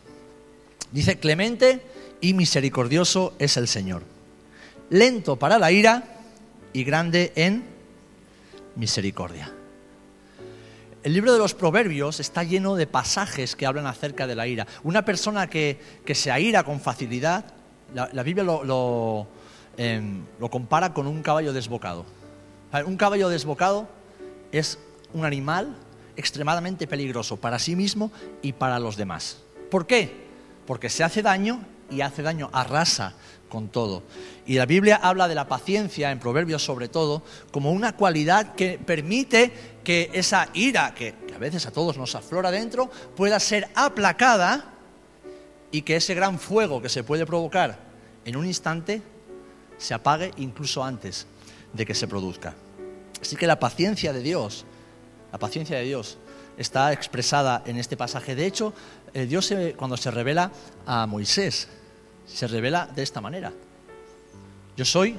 Dice, 0.91 1.19
clemente 1.19 1.83
y 2.21 2.35
misericordioso 2.35 3.35
es 3.39 3.57
el 3.57 3.67
Señor, 3.67 4.03
lento 4.91 5.37
para 5.37 5.59
la 5.59 5.73
ira 5.73 6.05
y 6.73 6.85
grande 6.85 7.33
en 7.35 7.65
misericordia. 8.77 9.53
El 11.03 11.15
libro 11.15 11.33
de 11.33 11.39
los 11.41 11.53
Proverbios 11.53 12.21
está 12.21 12.45
lleno 12.45 12.77
de 12.77 12.87
pasajes 12.87 13.57
que 13.57 13.67
hablan 13.67 13.87
acerca 13.87 14.29
de 14.29 14.37
la 14.37 14.47
ira. 14.47 14.69
Una 14.85 15.05
persona 15.05 15.51
que, 15.51 15.81
que 16.05 16.15
se 16.15 16.31
aira 16.31 16.63
con 16.63 16.81
facilidad, 16.81 17.45
la, 17.93 18.23
Biblia 18.23 18.45
lo, 18.45 19.27
em, 19.77 20.23
lo 20.39 20.49
compara 20.49 20.95
con 20.95 21.09
un 21.09 21.21
caballo 21.23 21.53
desbocado. 21.53 22.07
Un 22.87 22.97
caballo 22.97 23.29
desbocado 23.29 23.89
es 24.53 24.79
un 25.13 25.25
animal 25.25 25.77
extremadamente 26.17 26.87
peligroso 26.87 27.37
para 27.37 27.59
sí 27.59 27.75
mismo 27.75 28.13
y 28.41 28.53
para 28.53 28.79
los 28.79 28.97
demás. 28.97 29.39
¿Por 29.73 29.89
qué? 29.89 30.29
Porque 30.67 30.89
se 30.89 31.03
hace 31.03 31.21
daño 31.21 31.65
y 31.91 32.03
hace 32.03 32.23
daño, 32.23 32.49
arrasa 32.53 33.15
con 33.53 33.69
todo. 33.69 34.03
Y 34.47 34.55
la 34.55 34.65
Biblia 34.65 34.99
habla 35.03 35.29
de 35.29 35.35
la 35.35 35.47
paciencia, 35.47 36.11
en 36.11 36.19
Proverbios 36.19 36.65
sobre 36.65 36.89
todo, 36.89 37.23
como 37.51 37.71
una 37.71 37.95
cualidad 37.95 38.55
que 38.55 38.79
permite 38.79 39.53
que 39.85 40.09
esa 40.15 40.49
ira, 40.55 40.95
que, 40.95 41.15
que 41.29 41.35
a 41.35 41.39
veces 41.39 41.67
a 41.67 41.71
todos 41.71 41.99
nos 41.99 42.15
aflora 42.15 42.51
dentro, 42.51 42.91
pueda 43.15 43.39
ser 43.39 43.69
aplacada 43.75 44.73
y 45.71 45.83
que 45.83 45.97
ese 45.97 46.15
gran 46.15 46.39
fuego 46.39 46.81
que 46.81 46.89
se 46.89 47.05
puede 47.05 47.27
provocar 47.27 47.79
en 48.25 48.37
un 48.37 48.47
instante 48.47 49.03
se 49.77 49.93
apague 49.93 50.31
incluso 50.39 50.83
antes 50.83 51.27
de 51.75 51.85
que 51.85 51.95
se 51.95 52.09
produzca. 52.09 52.55
Así 53.21 53.37
que 53.37 53.47
la 53.47 53.61
paciencia 53.61 54.15
de 54.15 54.23
Dios, 54.23 54.65
la 55.31 55.39
paciencia 55.39 55.77
de 55.77 55.85
Dios 55.85 56.17
está 56.57 56.91
expresada 56.95 57.63
en 57.67 57.77
este 57.77 57.99
pasaje. 57.99 58.35
De 58.35 58.47
hecho, 58.47 58.73
eh, 59.13 59.27
Dios 59.27 59.53
cuando 59.77 59.99
se 59.99 60.11
revela 60.11 60.51
a 60.87 61.07
Moisés, 61.07 61.69
se 62.27 62.47
revela 62.47 62.87
de 62.87 63.03
esta 63.03 63.21
manera. 63.21 63.53
Yo 64.77 64.85
soy 64.85 65.17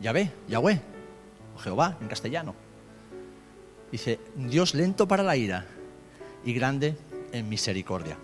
Yahvé, 0.00 0.30
Yahweh, 0.48 0.80
o 1.56 1.58
Jehová 1.58 1.96
en 2.00 2.08
castellano. 2.08 2.54
Dice, 3.90 4.20
Dios 4.36 4.74
lento 4.74 5.08
para 5.08 5.22
la 5.22 5.36
ira 5.36 5.66
y 6.44 6.52
grande 6.52 6.96
en 7.32 7.48
misericordia. 7.48 8.16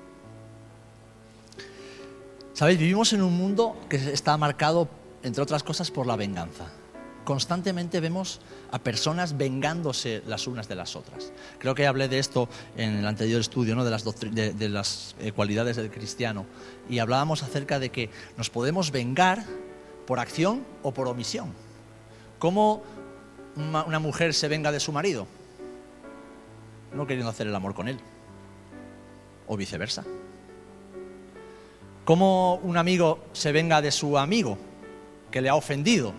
Sabéis, 2.52 2.78
vivimos 2.78 3.12
en 3.12 3.22
un 3.22 3.36
mundo 3.36 3.76
que 3.88 3.96
está 3.96 4.36
marcado, 4.36 4.88
entre 5.22 5.42
otras 5.42 5.62
cosas, 5.62 5.90
por 5.90 6.06
la 6.06 6.16
venganza. 6.16 6.70
Constantemente 7.26 7.98
vemos 7.98 8.40
a 8.70 8.78
personas 8.78 9.36
vengándose 9.36 10.22
las 10.28 10.46
unas 10.46 10.68
de 10.68 10.76
las 10.76 10.94
otras. 10.94 11.32
Creo 11.58 11.74
que 11.74 11.84
hablé 11.84 12.06
de 12.06 12.20
esto 12.20 12.48
en 12.76 12.98
el 12.98 13.04
anterior 13.04 13.40
estudio, 13.40 13.74
¿no? 13.74 13.84
de 13.84 13.90
las, 13.90 14.04
de 14.04 14.68
las 14.68 15.16
eh, 15.18 15.32
cualidades 15.32 15.74
del 15.74 15.90
cristiano. 15.90 16.46
Y 16.88 17.00
hablábamos 17.00 17.42
acerca 17.42 17.80
de 17.80 17.90
que 17.90 18.10
nos 18.36 18.48
podemos 18.48 18.92
vengar 18.92 19.44
por 20.06 20.20
acción 20.20 20.64
o 20.84 20.94
por 20.94 21.08
omisión. 21.08 21.52
¿Cómo 22.38 22.84
una, 23.56 23.82
una 23.82 23.98
mujer 23.98 24.32
se 24.32 24.46
venga 24.46 24.70
de 24.70 24.78
su 24.78 24.92
marido? 24.92 25.26
No 26.94 27.08
queriendo 27.08 27.28
hacer 27.28 27.48
el 27.48 27.56
amor 27.56 27.74
con 27.74 27.88
él. 27.88 27.98
O 29.48 29.56
viceversa. 29.56 30.04
¿Cómo 32.04 32.60
un 32.62 32.76
amigo 32.76 33.18
se 33.32 33.50
venga 33.50 33.82
de 33.82 33.90
su 33.90 34.16
amigo 34.16 34.56
que 35.32 35.42
le 35.42 35.48
ha 35.48 35.56
ofendido? 35.56 36.14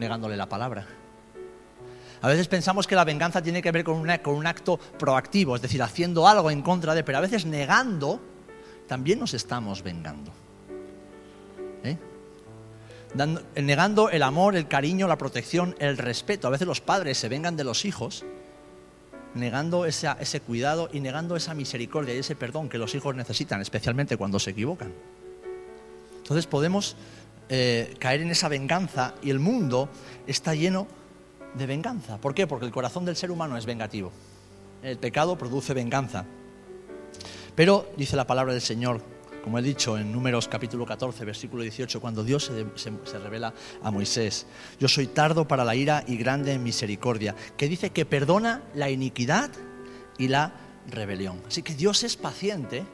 Negándole 0.00 0.34
la 0.34 0.48
palabra. 0.48 0.86
A 2.22 2.28
veces 2.28 2.48
pensamos 2.48 2.86
que 2.86 2.94
la 2.94 3.04
venganza 3.04 3.42
tiene 3.42 3.60
que 3.60 3.70
ver 3.70 3.84
con, 3.84 3.96
un 3.98 4.46
acto 4.46 4.78
proactivo, 4.98 5.56
es 5.56 5.62
decir, 5.62 5.82
haciendo 5.82 6.26
algo 6.26 6.50
en 6.50 6.62
contra 6.62 6.94
de, 6.94 7.04
pero 7.04 7.18
a 7.18 7.20
veces 7.20 7.44
negando, 7.44 8.18
también 8.88 9.18
nos 9.20 9.34
estamos 9.34 9.82
vengando. 9.82 10.32
¿Eh? 11.84 11.98
Dando- 13.12 13.42
negando 13.56 14.08
el 14.08 14.22
amor, 14.22 14.56
el 14.56 14.68
cariño, 14.68 15.06
la 15.06 15.18
protección, 15.18 15.76
el 15.78 15.98
respeto. 15.98 16.46
A 16.46 16.50
veces 16.50 16.66
los 16.66 16.80
padres 16.80 17.18
se 17.18 17.28
vengan 17.28 17.56
de 17.56 17.64
los 17.64 17.84
hijos, 17.84 18.24
negando 19.34 19.84
esa- 19.84 20.16
ese 20.18 20.40
cuidado 20.40 20.88
y 20.94 21.00
negando 21.00 21.36
esa 21.36 21.52
misericordia 21.52 22.14
y 22.14 22.18
ese 22.18 22.36
perdón 22.36 22.70
que 22.70 22.78
los 22.78 22.94
hijos 22.94 23.14
necesitan, 23.14 23.60
especialmente 23.60 24.16
cuando 24.16 24.38
se 24.38 24.52
equivocan. 24.52 24.94
Entonces 26.22 26.46
podemos 26.46 26.96
eh, 27.50 27.94
caer 27.98 28.22
en 28.22 28.30
esa 28.30 28.48
venganza 28.48 29.14
y 29.22 29.28
el 29.30 29.38
mundo 29.40 29.88
está 30.26 30.54
lleno 30.54 30.86
de 31.54 31.66
venganza. 31.66 32.18
¿Por 32.18 32.32
qué? 32.34 32.46
Porque 32.46 32.64
el 32.64 32.72
corazón 32.72 33.04
del 33.04 33.16
ser 33.16 33.30
humano 33.30 33.56
es 33.58 33.66
vengativo. 33.66 34.12
El 34.82 34.96
pecado 34.98 35.36
produce 35.36 35.74
venganza. 35.74 36.24
Pero 37.54 37.90
dice 37.96 38.16
la 38.16 38.26
palabra 38.26 38.52
del 38.52 38.62
Señor, 38.62 39.02
como 39.42 39.58
he 39.58 39.62
dicho 39.62 39.98
en 39.98 40.12
Números 40.12 40.48
capítulo 40.48 40.86
14, 40.86 41.24
versículo 41.24 41.62
18, 41.62 42.00
cuando 42.00 42.22
Dios 42.22 42.44
se, 42.46 42.64
se- 42.76 42.92
se 43.04 43.18
revela 43.18 43.52
a 43.82 43.90
Moisés, 43.90 44.46
yo 44.78 44.86
soy 44.88 45.06
tardo 45.08 45.48
para 45.48 45.64
la 45.64 45.74
ira 45.74 46.04
y 46.06 46.16
grande 46.16 46.52
en 46.52 46.62
misericordia, 46.62 47.34
que 47.56 47.68
dice 47.68 47.90
que 47.90 48.04
perdona 48.04 48.62
la 48.74 48.90
iniquidad 48.90 49.50
y 50.18 50.28
la 50.28 50.52
rebelión. 50.88 51.42
Así 51.46 51.62
que 51.62 51.74
Dios 51.74 52.04
es 52.04 52.16
paciente 52.16 52.84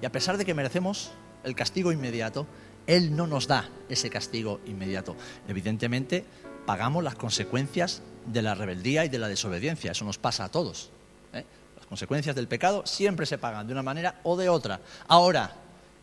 y 0.00 0.06
a 0.06 0.12
pesar 0.12 0.36
de 0.36 0.44
que 0.44 0.54
merecemos 0.54 1.12
el 1.44 1.54
castigo 1.54 1.92
inmediato, 1.92 2.46
Él 2.86 3.14
no 3.16 3.26
nos 3.26 3.46
da 3.46 3.68
ese 3.88 4.10
castigo 4.10 4.60
inmediato. 4.66 5.16
Evidentemente, 5.48 6.24
pagamos 6.66 7.04
las 7.04 7.14
consecuencias 7.14 8.02
de 8.26 8.42
la 8.42 8.54
rebeldía 8.54 9.04
y 9.04 9.08
de 9.08 9.18
la 9.18 9.28
desobediencia. 9.28 9.92
Eso 9.92 10.04
nos 10.04 10.18
pasa 10.18 10.44
a 10.44 10.48
todos. 10.48 10.90
¿eh? 11.32 11.44
Las 11.76 11.86
consecuencias 11.86 12.36
del 12.36 12.48
pecado 12.48 12.86
siempre 12.86 13.26
se 13.26 13.38
pagan 13.38 13.66
de 13.66 13.72
una 13.72 13.82
manera 13.82 14.20
o 14.22 14.36
de 14.36 14.48
otra. 14.48 14.80
Ahora, 15.08 15.56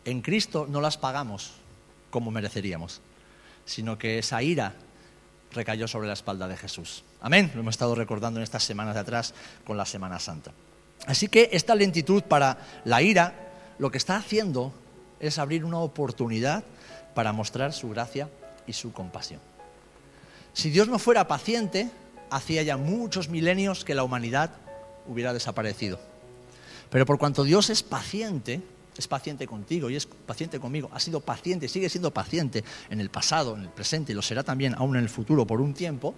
en 0.04 0.22
Cristo 0.22 0.66
no 0.68 0.80
las 0.80 0.96
pagamos 0.96 1.52
como 2.10 2.30
mereceríamos, 2.30 3.00
sino 3.64 3.98
que 3.98 4.18
esa 4.18 4.42
ira 4.42 4.74
recayó 5.52 5.88
sobre 5.88 6.08
la 6.08 6.14
espalda 6.14 6.48
de 6.48 6.56
Jesús. 6.56 7.04
Amén. 7.20 7.50
Lo 7.54 7.60
hemos 7.60 7.74
estado 7.74 7.94
recordando 7.94 8.40
en 8.40 8.44
estas 8.44 8.64
semanas 8.64 8.94
de 8.94 9.00
atrás 9.00 9.34
con 9.64 9.76
la 9.76 9.84
Semana 9.84 10.18
Santa. 10.18 10.52
Así 11.06 11.28
que 11.28 11.50
esta 11.52 11.74
lentitud 11.74 12.22
para 12.22 12.58
la 12.84 13.02
ira 13.02 13.34
lo 13.78 13.90
que 13.90 13.98
está 13.98 14.16
haciendo 14.16 14.72
es 15.20 15.38
abrir 15.38 15.64
una 15.64 15.78
oportunidad 15.78 16.64
para 17.14 17.32
mostrar 17.32 17.72
su 17.72 17.90
gracia 17.90 18.28
y 18.66 18.72
su 18.72 18.92
compasión. 18.92 19.40
Si 20.52 20.70
Dios 20.70 20.88
no 20.88 20.98
fuera 20.98 21.28
paciente, 21.28 21.90
hacía 22.30 22.62
ya 22.62 22.76
muchos 22.76 23.28
milenios 23.28 23.84
que 23.84 23.94
la 23.94 24.04
humanidad 24.04 24.50
hubiera 25.06 25.32
desaparecido. 25.32 26.00
Pero 26.90 27.06
por 27.06 27.18
cuanto 27.18 27.44
Dios 27.44 27.70
es 27.70 27.82
paciente, 27.82 28.60
es 28.96 29.06
paciente 29.06 29.46
contigo 29.46 29.90
y 29.90 29.96
es 29.96 30.06
paciente 30.06 30.58
conmigo, 30.58 30.90
ha 30.92 31.00
sido 31.00 31.20
paciente, 31.20 31.68
sigue 31.68 31.88
siendo 31.88 32.12
paciente 32.12 32.64
en 32.90 33.00
el 33.00 33.10
pasado, 33.10 33.56
en 33.56 33.62
el 33.62 33.68
presente 33.68 34.12
y 34.12 34.14
lo 34.14 34.22
será 34.22 34.42
también 34.42 34.74
aún 34.74 34.96
en 34.96 35.02
el 35.02 35.08
futuro 35.08 35.46
por 35.46 35.60
un 35.60 35.74
tiempo, 35.74 36.14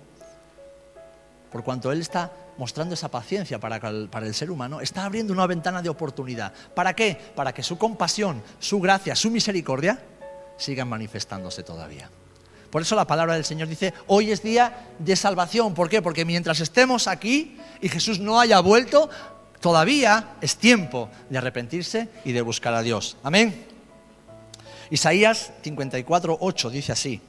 por 1.52 1.62
cuanto 1.62 1.92
Él 1.92 2.00
está 2.00 2.32
mostrando 2.56 2.94
esa 2.94 3.10
paciencia 3.10 3.58
para 3.60 3.76
el, 3.76 4.08
para 4.08 4.26
el 4.26 4.34
ser 4.34 4.50
humano, 4.50 4.80
está 4.80 5.04
abriendo 5.04 5.32
una 5.32 5.46
ventana 5.46 5.82
de 5.82 5.88
oportunidad. 5.88 6.52
¿Para 6.74 6.94
qué? 6.94 7.18
Para 7.34 7.52
que 7.52 7.62
su 7.62 7.78
compasión, 7.78 8.42
su 8.58 8.80
gracia, 8.80 9.14
su 9.14 9.30
misericordia 9.30 9.98
sigan 10.56 10.88
manifestándose 10.88 11.62
todavía. 11.62 12.10
Por 12.70 12.80
eso 12.80 12.96
la 12.96 13.06
palabra 13.06 13.34
del 13.34 13.44
Señor 13.44 13.68
dice, 13.68 13.92
hoy 14.06 14.30
es 14.30 14.42
día 14.42 14.88
de 14.98 15.14
salvación. 15.14 15.74
¿Por 15.74 15.90
qué? 15.90 16.00
Porque 16.00 16.24
mientras 16.24 16.60
estemos 16.60 17.06
aquí 17.06 17.58
y 17.82 17.88
Jesús 17.90 18.18
no 18.18 18.40
haya 18.40 18.60
vuelto, 18.60 19.10
todavía 19.60 20.36
es 20.40 20.56
tiempo 20.56 21.10
de 21.28 21.36
arrepentirse 21.36 22.08
y 22.24 22.32
de 22.32 22.40
buscar 22.40 22.72
a 22.72 22.82
Dios. 22.82 23.18
Amén. 23.22 23.66
Isaías 24.88 25.52
54, 25.62 26.38
8 26.40 26.70
dice 26.70 26.92
así. 26.92 27.20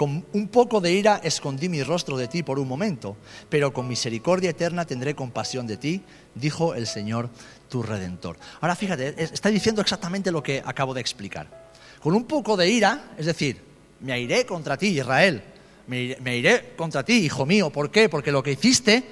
Con 0.00 0.24
un 0.32 0.48
poco 0.48 0.80
de 0.80 0.92
ira 0.92 1.20
escondí 1.22 1.68
mi 1.68 1.82
rostro 1.82 2.16
de 2.16 2.26
ti 2.26 2.42
por 2.42 2.58
un 2.58 2.66
momento, 2.66 3.18
pero 3.50 3.70
con 3.70 3.86
misericordia 3.86 4.48
eterna 4.48 4.86
tendré 4.86 5.14
compasión 5.14 5.66
de 5.66 5.76
ti, 5.76 6.00
dijo 6.34 6.74
el 6.74 6.86
Señor 6.86 7.28
tu 7.68 7.82
redentor. 7.82 8.38
Ahora 8.62 8.74
fíjate, 8.74 9.22
está 9.22 9.50
diciendo 9.50 9.82
exactamente 9.82 10.32
lo 10.32 10.42
que 10.42 10.62
acabo 10.64 10.94
de 10.94 11.02
explicar. 11.02 11.68
Con 12.02 12.14
un 12.14 12.24
poco 12.24 12.56
de 12.56 12.70
ira, 12.70 13.10
es 13.18 13.26
decir, 13.26 13.60
me 14.00 14.18
iré 14.18 14.46
contra 14.46 14.78
ti, 14.78 14.86
Israel, 14.86 15.42
me 15.86 16.38
iré 16.38 16.72
contra 16.78 17.04
ti, 17.04 17.18
hijo 17.26 17.44
mío. 17.44 17.68
¿Por 17.68 17.90
qué? 17.90 18.08
Porque 18.08 18.32
lo 18.32 18.42
que 18.42 18.52
hiciste 18.52 19.04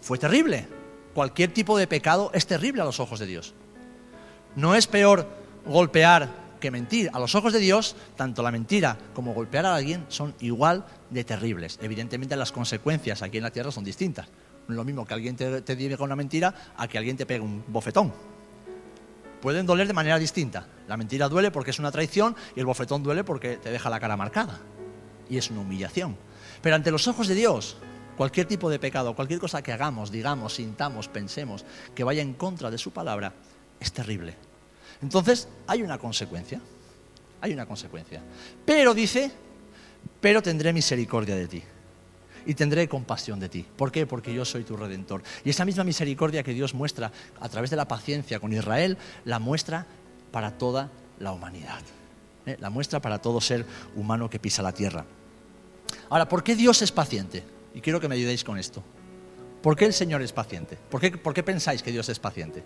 fue 0.00 0.16
terrible. 0.16 0.68
Cualquier 1.12 1.52
tipo 1.52 1.76
de 1.76 1.86
pecado 1.86 2.30
es 2.32 2.46
terrible 2.46 2.80
a 2.80 2.86
los 2.86 2.98
ojos 2.98 3.20
de 3.20 3.26
Dios. 3.26 3.52
No 4.56 4.74
es 4.74 4.86
peor 4.86 5.28
golpear 5.66 6.30
que 6.62 6.70
mentir. 6.70 7.10
A 7.12 7.18
los 7.18 7.34
ojos 7.34 7.52
de 7.52 7.58
Dios, 7.58 7.94
tanto 8.16 8.42
la 8.42 8.50
mentira 8.50 8.96
como 9.12 9.34
golpear 9.34 9.66
a 9.66 9.74
alguien 9.74 10.06
son 10.08 10.34
igual 10.40 10.86
de 11.10 11.24
terribles. 11.24 11.78
Evidentemente 11.82 12.36
las 12.36 12.52
consecuencias 12.52 13.20
aquí 13.20 13.36
en 13.36 13.42
la 13.42 13.50
tierra 13.50 13.70
son 13.70 13.84
distintas. 13.84 14.28
Lo 14.68 14.84
mismo 14.84 15.04
que 15.04 15.12
alguien 15.12 15.36
te, 15.36 15.60
te 15.60 15.76
diga 15.76 16.02
una 16.02 16.16
mentira 16.16 16.54
a 16.76 16.88
que 16.88 16.96
alguien 16.96 17.18
te 17.18 17.26
pegue 17.26 17.40
un 17.40 17.62
bofetón. 17.66 18.14
Pueden 19.42 19.66
doler 19.66 19.88
de 19.88 19.92
manera 19.92 20.18
distinta. 20.18 20.66
La 20.88 20.96
mentira 20.96 21.28
duele 21.28 21.50
porque 21.50 21.72
es 21.72 21.78
una 21.80 21.90
traición 21.90 22.36
y 22.56 22.60
el 22.60 22.66
bofetón 22.66 23.02
duele 23.02 23.24
porque 23.24 23.56
te 23.56 23.70
deja 23.70 23.90
la 23.90 24.00
cara 24.00 24.16
marcada. 24.16 24.60
Y 25.28 25.36
es 25.36 25.50
una 25.50 25.60
humillación. 25.60 26.16
Pero 26.62 26.76
ante 26.76 26.92
los 26.92 27.08
ojos 27.08 27.26
de 27.26 27.34
Dios, 27.34 27.76
cualquier 28.16 28.46
tipo 28.46 28.70
de 28.70 28.78
pecado, 28.78 29.16
cualquier 29.16 29.40
cosa 29.40 29.62
que 29.62 29.72
hagamos, 29.72 30.12
digamos, 30.12 30.54
sintamos, 30.54 31.08
pensemos, 31.08 31.64
que 31.94 32.04
vaya 32.04 32.22
en 32.22 32.34
contra 32.34 32.70
de 32.70 32.78
su 32.78 32.92
palabra, 32.92 33.34
es 33.80 33.92
terrible. 33.92 34.51
Entonces, 35.02 35.48
hay 35.66 35.82
una 35.82 35.98
consecuencia. 35.98 36.60
Hay 37.40 37.52
una 37.52 37.66
consecuencia. 37.66 38.22
Pero 38.64 38.94
dice, 38.94 39.30
pero 40.20 40.42
tendré 40.42 40.72
misericordia 40.72 41.34
de 41.34 41.48
ti. 41.48 41.62
Y 42.46 42.54
tendré 42.54 42.88
compasión 42.88 43.38
de 43.40 43.48
ti. 43.48 43.66
¿Por 43.76 43.92
qué? 43.92 44.06
Porque 44.06 44.32
yo 44.32 44.44
soy 44.44 44.64
tu 44.64 44.76
redentor. 44.76 45.22
Y 45.44 45.50
esa 45.50 45.64
misma 45.64 45.84
misericordia 45.84 46.42
que 46.42 46.54
Dios 46.54 46.74
muestra 46.74 47.12
a 47.40 47.48
través 47.48 47.70
de 47.70 47.76
la 47.76 47.86
paciencia 47.86 48.40
con 48.40 48.52
Israel, 48.52 48.96
la 49.24 49.38
muestra 49.38 49.86
para 50.30 50.52
toda 50.58 50.90
la 51.18 51.32
humanidad. 51.32 51.82
¿eh? 52.46 52.56
La 52.60 52.70
muestra 52.70 53.00
para 53.00 53.20
todo 53.20 53.40
ser 53.40 53.66
humano 53.94 54.30
que 54.30 54.38
pisa 54.38 54.62
la 54.62 54.72
tierra. 54.72 55.04
Ahora, 56.08 56.28
¿por 56.28 56.42
qué 56.42 56.56
Dios 56.56 56.82
es 56.82 56.90
paciente? 56.90 57.44
Y 57.74 57.80
quiero 57.80 58.00
que 58.00 58.08
me 58.08 58.14
ayudéis 58.14 58.44
con 58.44 58.58
esto. 58.58 58.82
¿Por 59.62 59.76
qué 59.76 59.84
el 59.84 59.92
Señor 59.92 60.22
es 60.22 60.32
paciente? 60.32 60.76
¿Por 60.90 61.00
qué, 61.00 61.12
por 61.12 61.34
qué 61.34 61.42
pensáis 61.42 61.82
que 61.82 61.92
Dios 61.92 62.08
es 62.08 62.18
paciente? 62.18 62.64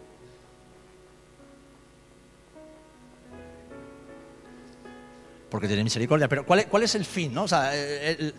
Porque 5.56 5.68
tiene 5.68 5.84
misericordia. 5.84 6.28
Pero 6.28 6.44
¿cuál 6.44 6.82
es, 6.82 6.94
el 6.96 7.06
fin? 7.06 7.36
O 7.38 7.48
sea, 7.48 7.72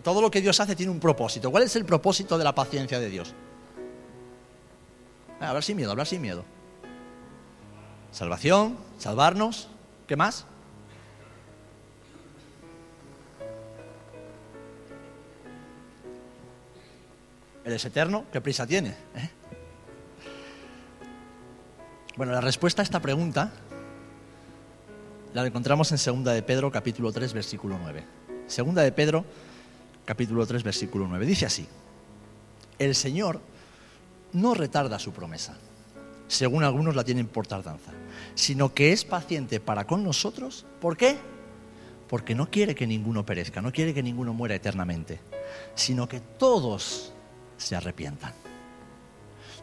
todo 0.04 0.22
lo 0.22 0.30
que 0.30 0.40
Dios 0.40 0.60
hace 0.60 0.76
tiene 0.76 0.92
un 0.92 1.00
propósito. 1.00 1.50
¿Cuál 1.50 1.64
es 1.64 1.74
el 1.74 1.84
propósito 1.84 2.38
de 2.38 2.44
la 2.44 2.54
paciencia 2.54 3.00
de 3.00 3.10
Dios? 3.10 3.34
Ah, 5.40 5.48
hablar 5.48 5.64
sin 5.64 5.76
miedo, 5.76 5.90
hablar 5.90 6.06
sin 6.06 6.22
miedo. 6.22 6.44
Salvación, 8.12 8.78
salvarnos. 8.98 9.68
¿Qué 10.06 10.14
más? 10.14 10.44
Él 17.64 17.72
es 17.72 17.84
eterno, 17.84 18.26
¿qué 18.32 18.40
prisa 18.40 18.64
tiene? 18.64 18.90
¿Eh? 18.90 19.30
Bueno, 22.16 22.30
la 22.30 22.40
respuesta 22.40 22.80
a 22.80 22.84
esta 22.84 23.00
pregunta 23.00 23.50
la 25.34 25.46
encontramos 25.46 25.92
en 25.92 25.98
Segunda 25.98 26.32
de 26.32 26.42
Pedro, 26.42 26.70
capítulo 26.70 27.12
3, 27.12 27.32
versículo 27.32 27.78
9. 27.80 28.04
Segunda 28.46 28.82
de 28.82 28.92
Pedro, 28.92 29.24
capítulo 30.04 30.46
3, 30.46 30.62
versículo 30.62 31.06
9. 31.06 31.26
Dice 31.26 31.46
así, 31.46 31.66
el 32.78 32.94
Señor 32.94 33.40
no 34.32 34.54
retarda 34.54 34.98
su 34.98 35.12
promesa, 35.12 35.56
según 36.28 36.64
algunos 36.64 36.96
la 36.96 37.04
tienen 37.04 37.26
por 37.26 37.46
tardanza, 37.46 37.92
sino 38.34 38.72
que 38.72 38.92
es 38.92 39.04
paciente 39.04 39.60
para 39.60 39.86
con 39.86 40.02
nosotros. 40.02 40.64
¿Por 40.80 40.96
qué? 40.96 41.18
Porque 42.08 42.34
no 42.34 42.50
quiere 42.50 42.74
que 42.74 42.86
ninguno 42.86 43.26
perezca, 43.26 43.60
no 43.60 43.72
quiere 43.72 43.92
que 43.92 44.02
ninguno 44.02 44.32
muera 44.32 44.54
eternamente, 44.54 45.20
sino 45.74 46.08
que 46.08 46.20
todos 46.20 47.12
se 47.58 47.76
arrepientan. 47.76 48.32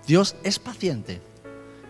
Dios 0.05 0.35
es 0.43 0.59
paciente 0.59 1.21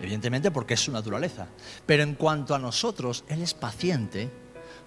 evidentemente 0.02 0.52
porque 0.52 0.76
es 0.76 0.82
su 0.82 0.92
naturaleza. 0.92 1.48
Pero 1.86 2.04
en 2.04 2.16
cuanto 2.16 2.56
a 2.56 2.60
nosotros, 2.60 3.24
Él 3.28 3.42
es 3.42 3.54
paciente 3.54 4.30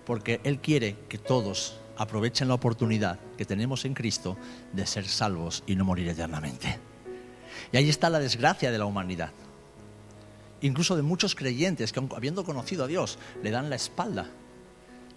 porque 0.04 0.40
Él 0.44 0.60
quiere 0.60 0.96
que 1.08 1.18
todos 1.18 1.76
aprovechen 1.96 2.48
la 2.48 2.54
oportunidad 2.54 3.18
que 3.36 3.44
tenemos 3.44 3.84
en 3.84 3.94
Cristo 3.94 4.36
de 4.72 4.86
ser 4.86 5.06
salvos 5.06 5.64
y 5.66 5.76
no 5.76 5.84
morir 5.84 6.08
eternamente. 6.08 6.78
Y 7.72 7.76
ahí 7.76 7.88
está 7.88 8.08
la 8.08 8.20
desgracia 8.20 8.70
de 8.70 8.78
la 8.78 8.86
humanidad. 8.86 9.32
Incluso 10.60 10.96
de 10.96 11.02
muchos 11.02 11.34
creyentes 11.34 11.92
que, 11.92 12.00
habiendo 12.16 12.44
conocido 12.44 12.84
a 12.84 12.86
Dios, 12.86 13.18
le 13.42 13.50
dan 13.50 13.68
la 13.68 13.76
espalda 13.76 14.30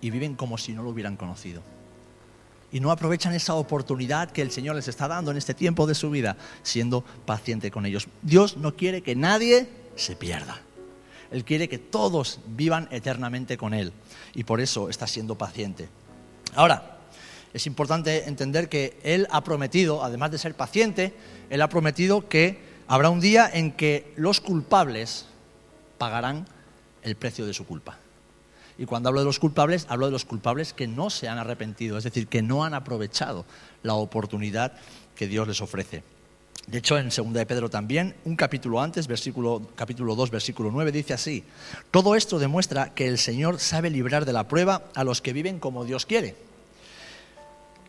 y 0.02 0.10
viven 0.10 0.36
como 0.36 0.58
si 0.58 0.74
no 0.74 0.84
lo 0.84 0.90
hubieran 0.90 1.18
conocido. 1.18 1.62
Y 2.72 2.80
no 2.80 2.92
aprovechan 2.92 3.34
esa 3.34 3.56
oportunidad 3.56 4.32
que 4.32 4.42
el 4.42 4.52
Señor 4.52 4.76
les 4.76 4.88
está 4.88 5.08
dando 5.08 5.32
en 5.32 5.38
este 5.38 5.54
tiempo 5.54 5.88
de 5.88 5.96
su 5.96 6.10
vida, 6.10 6.38
siendo 6.64 7.04
paciente 7.26 7.70
con 7.70 7.86
ellos. 7.86 8.08
Dios 8.22 8.58
no 8.58 8.76
quiere 8.76 9.02
que 9.02 9.16
nadie 9.16 9.68
se 9.96 10.16
pierda. 10.16 10.62
Él 11.32 11.46
quiere 11.46 11.70
que 11.70 11.78
todos 11.78 12.40
vivan 12.46 12.88
eternamente 12.92 13.58
con 13.58 13.74
Él 13.74 13.94
y 14.34 14.44
por 14.44 14.60
eso 14.60 14.90
está 14.90 15.08
siendo 15.08 15.38
paciente. 15.38 15.88
Ahora, 16.56 16.98
es 17.54 17.68
importante 17.68 18.28
entender 18.28 18.70
que 18.70 19.00
Él 19.04 19.28
ha 19.32 19.44
prometido, 19.44 20.04
además 20.04 20.32
de 20.32 20.38
ser 20.38 20.56
paciente, 20.56 21.14
Él 21.50 21.62
ha 21.62 21.70
prometido 21.70 22.28
que 22.28 22.60
habrá 22.88 23.10
un 23.10 23.22
día 23.22 23.50
en 23.52 23.72
que 23.72 24.14
los 24.18 24.42
culpables 24.42 25.26
pagarán 25.98 26.46
el 27.04 27.16
precio 27.16 27.46
de 27.46 27.54
su 27.54 27.66
culpa. 27.66 27.98
Y 28.78 28.86
cuando 28.86 29.10
hablo 29.10 29.22
de 29.22 29.26
los 29.26 29.40
culpables, 29.40 29.86
hablo 29.90 30.08
de 30.08 30.12
los 30.12 30.26
culpables 30.26 30.74
que 30.74 30.88
no 30.88 31.10
se 31.10 31.28
han 31.28 31.38
arrepentido, 31.38 31.98
es 31.98 32.04
decir, 32.04 32.28
que 32.28 32.42
no 32.42 32.64
han 32.64 32.74
aprovechado 32.74 33.46
la 33.84 33.94
oportunidad 33.94 34.74
que 35.16 35.28
Dios 35.28 35.48
les 35.48 35.62
ofrece. 35.62 36.04
De 36.68 36.78
hecho, 36.78 36.98
en 36.98 37.10
2 37.10 37.34
de 37.34 37.46
Pedro 37.46 37.70
también, 37.70 38.16
un 38.24 38.36
capítulo 38.36 38.82
antes, 38.82 39.08
versículo, 39.08 39.62
capítulo 39.76 40.16
2, 40.16 40.30
versículo 40.30 40.72
9, 40.72 40.92
dice 40.92 41.14
así, 41.14 41.44
todo 41.90 42.16
esto 42.16 42.40
demuestra 42.40 42.94
que 42.94 43.08
el 43.08 43.18
Señor 43.18 43.60
sabe 43.60 43.90
librar 43.90 44.26
de 44.26 44.34
la 44.34 44.48
prueba 44.48 44.84
a 44.96 45.04
los 45.04 45.22
que 45.22 45.34
viven 45.34 45.60
como 45.60 45.86
Dios 45.86 46.06
quiere 46.06 46.36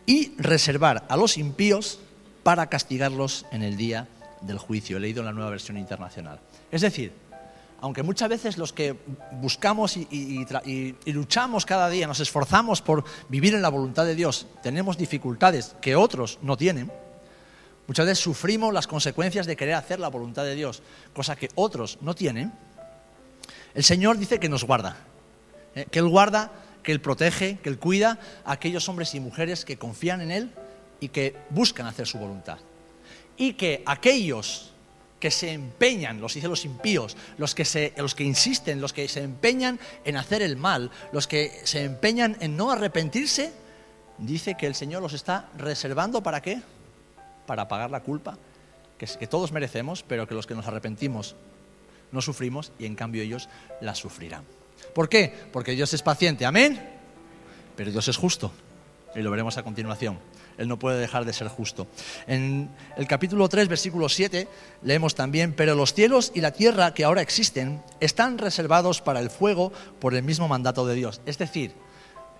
y 0.06 0.34
reservar 0.36 1.04
a 1.08 1.16
los 1.16 1.38
impíos 1.38 2.00
para 2.42 2.66
castigarlos 2.66 3.46
en 3.52 3.62
el 3.62 3.76
día 3.76 4.08
del 4.40 4.58
juicio. 4.58 4.96
He 4.96 5.00
leído 5.00 5.20
en 5.20 5.26
la 5.26 5.32
nueva 5.32 5.50
versión 5.50 5.76
internacional. 5.76 6.40
Es 6.70 6.80
decir, 6.80 7.12
aunque 7.80 8.02
muchas 8.02 8.28
veces 8.28 8.58
los 8.58 8.72
que 8.72 8.96
buscamos 9.32 9.96
y, 9.96 10.46
luchamos 11.06 11.66
cada 11.66 11.88
día, 11.88 12.06
nos 12.06 12.20
esforzamos 12.20 12.80
por 12.80 13.04
vivir 13.28 13.54
en 13.54 13.62
la 13.62 13.68
voluntad 13.68 14.04
de 14.04 14.14
Dios, 14.14 14.46
tenemos 14.62 14.96
dificultades 14.96 15.74
que 15.80 15.96
otros 15.96 16.38
no 16.42 16.56
tienen, 16.56 16.90
muchas 17.86 18.06
veces 18.06 18.22
sufrimos 18.22 18.72
las 18.72 18.86
consecuencias 18.86 19.46
de 19.46 19.56
querer 19.56 19.74
hacer 19.74 20.00
la 20.00 20.08
voluntad 20.08 20.44
de 20.44 20.54
Dios, 20.54 20.82
cosa 21.12 21.36
que 21.36 21.48
otros 21.54 21.98
no 22.00 22.14
tienen, 22.14 22.52
el 23.74 23.84
Señor 23.84 24.18
dice 24.18 24.38
que 24.38 24.48
nos 24.48 24.64
guarda, 24.64 24.96
¿eh? 25.74 25.86
que 25.90 25.98
Él 25.98 26.08
guarda, 26.08 26.52
que 26.82 26.92
Él 26.92 27.00
protege, 27.00 27.58
que 27.62 27.68
Él 27.68 27.78
cuida 27.78 28.18
a 28.44 28.52
aquellos 28.52 28.88
hombres 28.88 29.14
y 29.14 29.20
mujeres 29.20 29.64
que 29.64 29.78
confían 29.78 30.20
en 30.20 30.30
Él 30.30 30.50
y 31.00 31.08
que 31.08 31.36
buscan 31.50 31.86
hacer 31.86 32.06
su 32.06 32.18
voluntad. 32.18 32.58
Y 33.36 33.54
que 33.54 33.82
aquellos 33.86 34.72
que 35.18 35.30
se 35.30 35.52
empeñan, 35.52 36.20
los 36.20 36.34
dice 36.34 36.48
los 36.48 36.64
impíos, 36.64 37.16
los 37.38 37.54
que, 37.54 37.64
se, 37.64 37.94
los 37.96 38.14
que 38.14 38.24
insisten, 38.24 38.80
los 38.80 38.92
que 38.92 39.06
se 39.08 39.22
empeñan 39.22 39.78
en 40.04 40.16
hacer 40.16 40.42
el 40.42 40.56
mal, 40.56 40.90
los 41.12 41.28
que 41.28 41.60
se 41.64 41.84
empeñan 41.84 42.36
en 42.40 42.56
no 42.56 42.72
arrepentirse, 42.72 43.52
dice 44.18 44.56
que 44.56 44.66
el 44.66 44.74
Señor 44.74 45.00
los 45.00 45.12
está 45.12 45.48
reservando 45.56 46.22
para 46.22 46.42
qué? 46.42 46.60
Para 47.46 47.68
pagar 47.68 47.90
la 47.90 48.00
culpa 48.00 48.38
que, 49.18 49.26
todos 49.26 49.52
merecemos, 49.52 50.04
pero 50.06 50.28
que 50.28 50.34
los 50.34 50.46
que 50.46 50.54
nos 50.54 50.66
arrepentimos 50.66 51.34
no 52.12 52.20
sufrimos 52.22 52.72
y 52.78 52.86
en 52.86 52.94
cambio 52.94 53.22
ellos 53.22 53.48
la 53.80 53.94
sufrirán. 53.94 54.44
¿Por 54.94 55.08
qué? 55.08 55.34
Porque 55.52 55.72
Dios 55.72 55.92
es 55.94 56.02
paciente, 56.02 56.44
amén. 56.46 56.80
Pero 57.76 57.90
Dios 57.90 58.06
es 58.08 58.16
justo 58.16 58.52
y 59.14 59.20
lo 59.20 59.30
veremos 59.30 59.56
a 59.56 59.62
continuación. 59.62 60.18
Él 60.58 60.68
no 60.68 60.78
puede 60.78 61.00
dejar 61.00 61.24
de 61.24 61.32
ser 61.32 61.48
justo. 61.48 61.86
En 62.26 62.70
el 62.96 63.06
capítulo 63.06 63.48
3, 63.48 63.68
versículo 63.68 64.08
7, 64.08 64.46
leemos 64.82 65.14
también, 65.14 65.54
pero 65.54 65.74
los 65.74 65.94
cielos 65.94 66.30
y 66.34 66.40
la 66.40 66.52
tierra 66.52 66.94
que 66.94 67.04
ahora 67.04 67.22
existen 67.22 67.82
están 68.00 68.38
reservados 68.38 69.00
para 69.00 69.20
el 69.20 69.30
fuego 69.30 69.72
por 69.98 70.14
el 70.14 70.22
mismo 70.22 70.48
mandato 70.48 70.86
de 70.86 70.94
Dios. 70.94 71.22
Es 71.24 71.38
decir, 71.38 71.72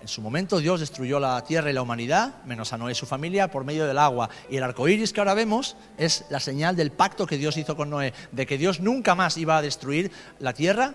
en 0.03 0.09
su 0.09 0.21
momento 0.21 0.59
Dios 0.59 0.81
destruyó 0.81 1.17
la 1.17 1.41
tierra 1.45 1.69
y 1.69 1.73
la 1.73 1.81
humanidad, 1.81 2.43
menos 2.43 2.73
a 2.73 2.77
Noé 2.77 2.91
y 2.91 2.95
su 2.95 3.05
familia, 3.05 3.49
por 3.49 3.63
medio 3.63 3.87
del 3.87 3.97
agua. 3.97 4.29
Y 4.49 4.57
el 4.57 4.63
arco 4.63 4.85
iris 4.89 5.13
que 5.13 5.21
ahora 5.21 5.33
vemos 5.33 5.77
es 5.97 6.25
la 6.29 6.41
señal 6.41 6.75
del 6.75 6.91
pacto 6.91 7.25
que 7.25 7.37
Dios 7.37 7.55
hizo 7.55 7.77
con 7.77 7.89
Noé, 7.89 8.13
de 8.33 8.45
que 8.45 8.57
Dios 8.57 8.81
nunca 8.81 9.15
más 9.15 9.37
iba 9.37 9.55
a 9.55 9.61
destruir 9.61 10.11
la 10.39 10.51
tierra 10.53 10.93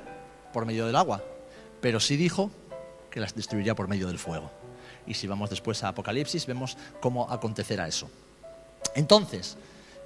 por 0.53 0.67
medio 0.67 0.85
del 0.85 0.95
agua, 0.95 1.25
pero 1.81 2.01
sí 2.01 2.19
dijo 2.19 2.51
que 3.11 3.19
las 3.19 3.35
destruiría 3.35 3.75
por 3.75 3.89
medio 3.89 4.09
del 4.09 4.19
fuego. 4.19 4.51
Y 5.07 5.15
si 5.15 5.27
vamos 5.27 5.49
después 5.49 5.83
a 5.85 5.89
Apocalipsis, 5.89 6.45
vemos 6.45 6.77
cómo 7.01 7.31
acontecerá 7.31 7.89
eso. 7.89 8.11
Entonces, 8.95 9.57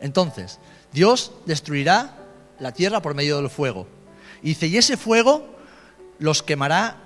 entonces, 0.01 0.61
Dios 0.93 1.33
destruirá 1.45 2.15
la 2.61 2.71
tierra 2.71 3.03
por 3.03 3.17
medio 3.17 3.39
del 3.39 3.51
fuego. 3.51 3.89
Y 4.45 4.51
dice, 4.51 4.69
y 4.69 4.77
ese 4.77 4.97
fuego 4.97 5.45
los 6.21 6.45
quemará 6.45 6.99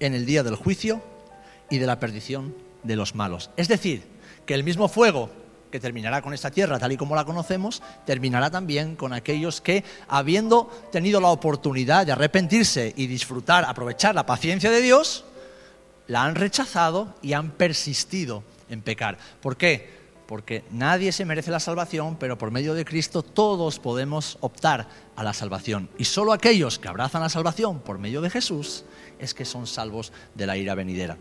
en 0.00 0.14
el 0.14 0.26
día 0.26 0.42
del 0.42 0.56
juicio 0.56 1.00
y 1.70 1.78
de 1.78 1.86
la 1.86 1.98
perdición 1.98 2.54
de 2.82 2.96
los 2.96 3.14
malos. 3.14 3.50
Es 3.56 3.68
decir, 3.68 4.04
que 4.44 4.54
el 4.54 4.64
mismo 4.64 4.88
fuego 4.88 5.30
que 5.70 5.80
terminará 5.80 6.20
con 6.20 6.34
esta 6.34 6.50
tierra 6.50 6.78
tal 6.78 6.92
y 6.92 6.96
como 6.96 7.14
la 7.14 7.24
conocemos, 7.24 7.82
terminará 8.04 8.50
también 8.50 8.96
con 8.96 9.12
aquellos 9.12 9.60
que, 9.60 9.84
habiendo 10.08 10.66
tenido 10.90 11.20
la 11.20 11.28
oportunidad 11.28 12.04
de 12.04 12.12
arrepentirse 12.12 12.92
y 12.96 13.06
disfrutar, 13.06 13.64
aprovechar 13.64 14.14
la 14.14 14.26
paciencia 14.26 14.70
de 14.70 14.82
Dios, 14.82 15.24
la 16.08 16.24
han 16.24 16.34
rechazado 16.34 17.14
y 17.22 17.32
han 17.32 17.52
persistido 17.52 18.42
en 18.68 18.82
pecar. 18.82 19.16
¿Por 19.40 19.56
qué? 19.56 20.00
Porque 20.26 20.64
nadie 20.70 21.12
se 21.12 21.24
merece 21.24 21.50
la 21.50 21.60
salvación, 21.60 22.16
pero 22.18 22.38
por 22.38 22.50
medio 22.50 22.74
de 22.74 22.84
Cristo 22.84 23.22
todos 23.22 23.78
podemos 23.78 24.38
optar 24.40 24.88
a 25.16 25.22
la 25.22 25.32
salvación. 25.32 25.88
Y 25.98 26.04
solo 26.04 26.32
aquellos 26.32 26.78
que 26.78 26.88
abrazan 26.88 27.22
la 27.22 27.28
salvación 27.28 27.80
por 27.80 27.98
medio 27.98 28.20
de 28.20 28.30
Jesús 28.30 28.84
es 29.18 29.34
que 29.34 29.44
son 29.44 29.66
salvos 29.66 30.12
de 30.34 30.46
la 30.46 30.56
ira 30.56 30.74
venidera. 30.74 31.16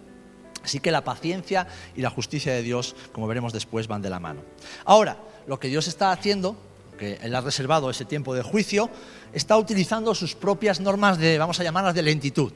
Así 0.63 0.79
que 0.79 0.91
la 0.91 1.03
paciencia 1.03 1.67
y 1.95 2.01
la 2.01 2.09
justicia 2.09 2.53
de 2.53 2.61
Dios, 2.61 2.95
como 3.11 3.27
veremos 3.27 3.53
después, 3.53 3.87
van 3.87 4.01
de 4.01 4.09
la 4.09 4.19
mano. 4.19 4.41
Ahora, 4.85 5.17
lo 5.47 5.59
que 5.59 5.67
Dios 5.67 5.87
está 5.87 6.11
haciendo, 6.11 6.55
que 6.97 7.19
Él 7.21 7.33
ha 7.33 7.41
reservado 7.41 7.89
ese 7.89 8.05
tiempo 8.05 8.35
de 8.35 8.43
juicio, 8.43 8.89
está 9.33 9.57
utilizando 9.57 10.13
sus 10.13 10.35
propias 10.35 10.79
normas 10.79 11.17
de, 11.17 11.37
vamos 11.37 11.59
a 11.59 11.63
llamarlas, 11.63 11.95
de 11.95 12.01
lentitud. 12.01 12.51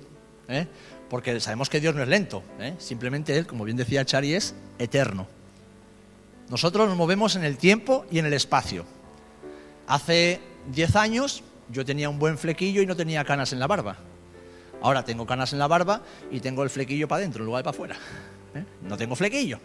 ¿eh? 0.47 0.67
Porque 1.09 1.39
sabemos 1.39 1.69
que 1.69 1.79
Dios 1.79 1.95
no 1.95 2.03
es 2.03 2.09
lento, 2.09 2.43
¿eh? 2.59 2.75
simplemente 2.77 3.37
Él, 3.37 3.47
como 3.47 3.63
bien 3.63 3.77
decía 3.77 4.05
Chari, 4.05 4.33
es 4.33 4.55
eterno. 4.79 5.27
Nosotros 6.49 6.87
nos 6.87 6.97
movemos 6.97 7.35
en 7.35 7.43
el 7.43 7.57
tiempo 7.57 8.05
y 8.11 8.19
en 8.19 8.25
el 8.25 8.33
espacio. 8.33 8.85
Hace 9.87 10.41
10 10.71 10.95
años 10.95 11.43
yo 11.69 11.85
tenía 11.85 12.09
un 12.09 12.19
buen 12.19 12.37
flequillo 12.37 12.81
y 12.81 12.85
no 12.85 12.95
tenía 12.95 13.23
canas 13.23 13.53
en 13.53 13.59
la 13.59 13.67
barba. 13.67 13.97
Ahora 14.83 15.05
tengo 15.05 15.25
canas 15.25 15.53
en 15.53 15.59
la 15.59 15.67
barba 15.67 16.01
y 16.29 16.41
tengo 16.41 16.61
el 16.61 16.69
flequillo 16.69 17.07
para 17.07 17.19
adentro 17.21 17.41
en 17.41 17.45
lugar 17.45 17.61
de 17.61 17.63
para 17.63 17.73
afuera. 17.73 17.95
¿eh? 18.53 18.65
No 18.81 18.97
tengo 18.97 19.15
flequillo. 19.15 19.59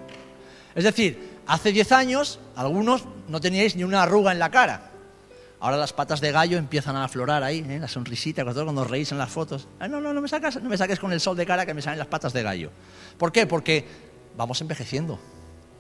Es 0.76 0.84
decir, 0.84 1.40
hace 1.44 1.72
10 1.72 1.90
años 1.90 2.38
algunos 2.54 3.04
no 3.26 3.40
teníais 3.40 3.74
ni 3.74 3.82
una 3.82 4.04
arruga 4.04 4.30
en 4.30 4.38
la 4.38 4.52
cara. 4.52 4.92
Ahora 5.58 5.76
las 5.76 5.92
patas 5.92 6.20
de 6.20 6.30
gallo 6.30 6.56
empiezan 6.56 6.94
a 6.94 7.02
aflorar 7.02 7.42
ahí, 7.42 7.66
¿eh? 7.68 7.80
la 7.80 7.88
sonrisita, 7.88 8.44
cuando, 8.44 8.80
os 8.80 8.88
reís 8.88 9.10
en 9.10 9.18
las 9.18 9.28
fotos. 9.28 9.66
Ah, 9.80 9.88
no, 9.88 10.00
no, 10.00 10.14
no 10.14 10.20
me, 10.20 10.28
sacas, 10.28 10.62
no 10.62 10.68
me 10.68 10.78
saques 10.78 11.00
con 11.00 11.12
el 11.12 11.18
sol 11.18 11.36
de 11.36 11.44
cara 11.44 11.66
que 11.66 11.74
me 11.74 11.82
salen 11.82 11.98
las 11.98 12.06
patas 12.06 12.32
de 12.32 12.44
gallo. 12.44 12.70
¿Por 13.18 13.32
qué? 13.32 13.44
Porque 13.44 13.84
vamos 14.36 14.60
envejeciendo. 14.60 15.18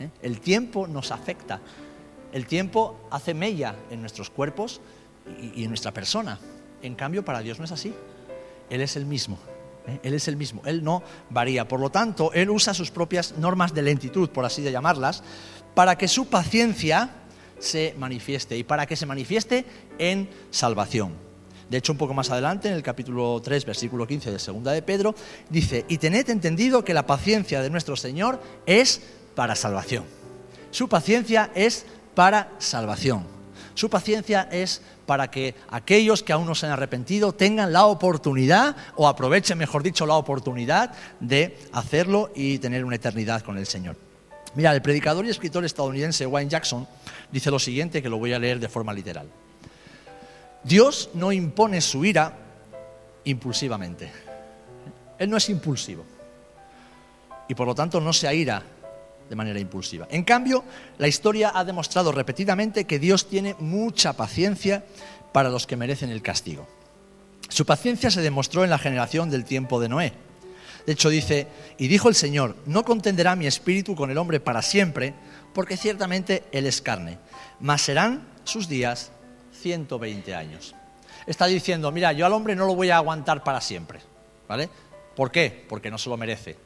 ¿eh? 0.00 0.10
El 0.20 0.40
tiempo 0.40 0.88
nos 0.88 1.12
afecta. 1.12 1.60
El 2.32 2.48
tiempo 2.48 3.06
hace 3.12 3.34
mella 3.34 3.76
en 3.88 4.00
nuestros 4.00 4.30
cuerpos 4.30 4.80
y 5.40 5.62
en 5.62 5.68
nuestra 5.68 5.92
persona. 5.92 6.40
En 6.82 6.96
cambio, 6.96 7.24
para 7.24 7.38
Dios 7.38 7.60
no 7.60 7.66
es 7.66 7.70
así. 7.70 7.94
Él 8.70 8.80
es 8.80 8.96
el 8.96 9.06
mismo. 9.06 9.38
¿eh? 9.86 10.00
Él 10.02 10.14
es 10.14 10.28
el 10.28 10.36
mismo. 10.36 10.62
Él 10.64 10.84
no 10.84 11.02
varía. 11.30 11.66
Por 11.66 11.80
lo 11.80 11.90
tanto, 11.90 12.32
Él 12.32 12.50
usa 12.50 12.74
sus 12.74 12.90
propias 12.90 13.36
normas 13.38 13.74
de 13.74 13.82
lentitud, 13.82 14.30
por 14.30 14.44
así 14.44 14.62
de 14.62 14.72
llamarlas, 14.72 15.22
para 15.74 15.96
que 15.96 16.08
su 16.08 16.28
paciencia 16.28 17.10
se 17.58 17.94
manifieste 17.98 18.56
y 18.56 18.64
para 18.64 18.86
que 18.86 18.96
se 18.96 19.06
manifieste 19.06 19.64
en 19.98 20.28
salvación. 20.50 21.12
De 21.68 21.78
hecho, 21.78 21.92
un 21.92 21.98
poco 21.98 22.14
más 22.14 22.30
adelante, 22.30 22.68
en 22.68 22.74
el 22.74 22.82
capítulo 22.82 23.40
3, 23.42 23.66
versículo 23.66 24.06
15 24.06 24.30
de 24.30 24.38
Segunda 24.38 24.72
de 24.72 24.80
Pedro, 24.80 25.14
dice, 25.50 25.84
y 25.88 25.98
tened 25.98 26.30
entendido 26.30 26.82
que 26.82 26.94
la 26.94 27.06
paciencia 27.06 27.60
de 27.60 27.68
nuestro 27.68 27.94
Señor 27.94 28.40
es 28.64 29.02
para 29.34 29.54
salvación. 29.54 30.04
Su 30.70 30.88
paciencia 30.88 31.50
es 31.54 31.84
para 32.14 32.52
salvación. 32.58 33.37
Su 33.78 33.88
paciencia 33.88 34.48
es 34.50 34.82
para 35.06 35.30
que 35.30 35.54
aquellos 35.70 36.24
que 36.24 36.32
aún 36.32 36.46
no 36.46 36.56
se 36.56 36.66
han 36.66 36.72
arrepentido 36.72 37.32
tengan 37.32 37.72
la 37.72 37.86
oportunidad, 37.86 38.74
o 38.96 39.06
aprovechen, 39.06 39.56
mejor 39.56 39.84
dicho, 39.84 40.04
la 40.04 40.14
oportunidad 40.14 40.92
de 41.20 41.56
hacerlo 41.70 42.32
y 42.34 42.58
tener 42.58 42.84
una 42.84 42.96
eternidad 42.96 43.42
con 43.42 43.56
el 43.56 43.66
Señor. 43.66 43.94
Mira, 44.56 44.74
el 44.74 44.82
predicador 44.82 45.24
y 45.26 45.30
escritor 45.30 45.64
estadounidense 45.64 46.26
Wayne 46.26 46.50
Jackson 46.50 46.88
dice 47.30 47.52
lo 47.52 47.60
siguiente, 47.60 48.02
que 48.02 48.08
lo 48.08 48.18
voy 48.18 48.32
a 48.32 48.40
leer 48.40 48.58
de 48.58 48.68
forma 48.68 48.92
literal. 48.92 49.28
Dios 50.64 51.10
no 51.14 51.30
impone 51.30 51.80
su 51.80 52.04
ira 52.04 52.36
impulsivamente. 53.22 54.10
Él 55.20 55.30
no 55.30 55.36
es 55.36 55.48
impulsivo. 55.50 56.04
Y 57.46 57.54
por 57.54 57.68
lo 57.68 57.76
tanto 57.76 58.00
no 58.00 58.12
se 58.12 58.26
aira 58.26 58.60
de 59.28 59.36
manera 59.36 59.60
impulsiva. 59.60 60.06
En 60.10 60.24
cambio, 60.24 60.64
la 60.98 61.08
historia 61.08 61.52
ha 61.54 61.64
demostrado 61.64 62.12
repetidamente 62.12 62.84
que 62.84 62.98
Dios 62.98 63.28
tiene 63.28 63.54
mucha 63.58 64.14
paciencia 64.14 64.84
para 65.32 65.50
los 65.50 65.66
que 65.66 65.76
merecen 65.76 66.10
el 66.10 66.22
castigo. 66.22 66.66
Su 67.48 67.64
paciencia 67.64 68.10
se 68.10 68.20
demostró 68.20 68.64
en 68.64 68.70
la 68.70 68.78
generación 68.78 69.30
del 69.30 69.44
tiempo 69.44 69.80
de 69.80 69.88
Noé. 69.88 70.12
De 70.86 70.92
hecho 70.92 71.10
dice, 71.10 71.46
y 71.76 71.88
dijo 71.88 72.08
el 72.08 72.14
Señor, 72.14 72.56
no 72.66 72.84
contenderá 72.84 73.36
mi 73.36 73.46
espíritu 73.46 73.94
con 73.94 74.10
el 74.10 74.18
hombre 74.18 74.40
para 74.40 74.62
siempre, 74.62 75.14
porque 75.52 75.76
ciertamente 75.76 76.44
él 76.52 76.66
es 76.66 76.80
carne, 76.80 77.18
mas 77.60 77.82
serán 77.82 78.26
sus 78.44 78.68
días 78.68 79.10
120 79.60 80.34
años. 80.34 80.74
Está 81.26 81.46
diciendo, 81.46 81.92
mira, 81.92 82.12
yo 82.12 82.24
al 82.24 82.32
hombre 82.32 82.56
no 82.56 82.64
lo 82.64 82.74
voy 82.74 82.88
a 82.88 82.96
aguantar 82.96 83.44
para 83.44 83.60
siempre, 83.60 84.00
¿vale? 84.48 84.70
¿Por 85.14 85.30
qué? 85.30 85.66
Porque 85.68 85.90
no 85.90 85.98
se 85.98 86.08
lo 86.08 86.16
merece. 86.16 86.56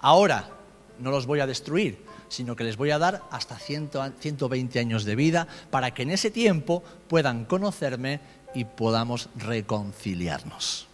Ahora 0.00 0.57
no 0.98 1.10
los 1.10 1.26
voy 1.26 1.40
a 1.40 1.46
destruir, 1.46 2.04
sino 2.28 2.56
que 2.56 2.64
les 2.64 2.76
voy 2.76 2.90
a 2.90 2.98
dar 2.98 3.22
hasta 3.30 3.58
100, 3.58 3.90
120 4.20 4.78
años 4.78 5.04
de 5.04 5.16
vida 5.16 5.48
para 5.70 5.92
que 5.92 6.02
en 6.02 6.10
ese 6.10 6.30
tiempo 6.30 6.82
puedan 7.08 7.44
conocerme 7.44 8.20
y 8.54 8.64
podamos 8.64 9.28
reconciliarnos. 9.36 10.86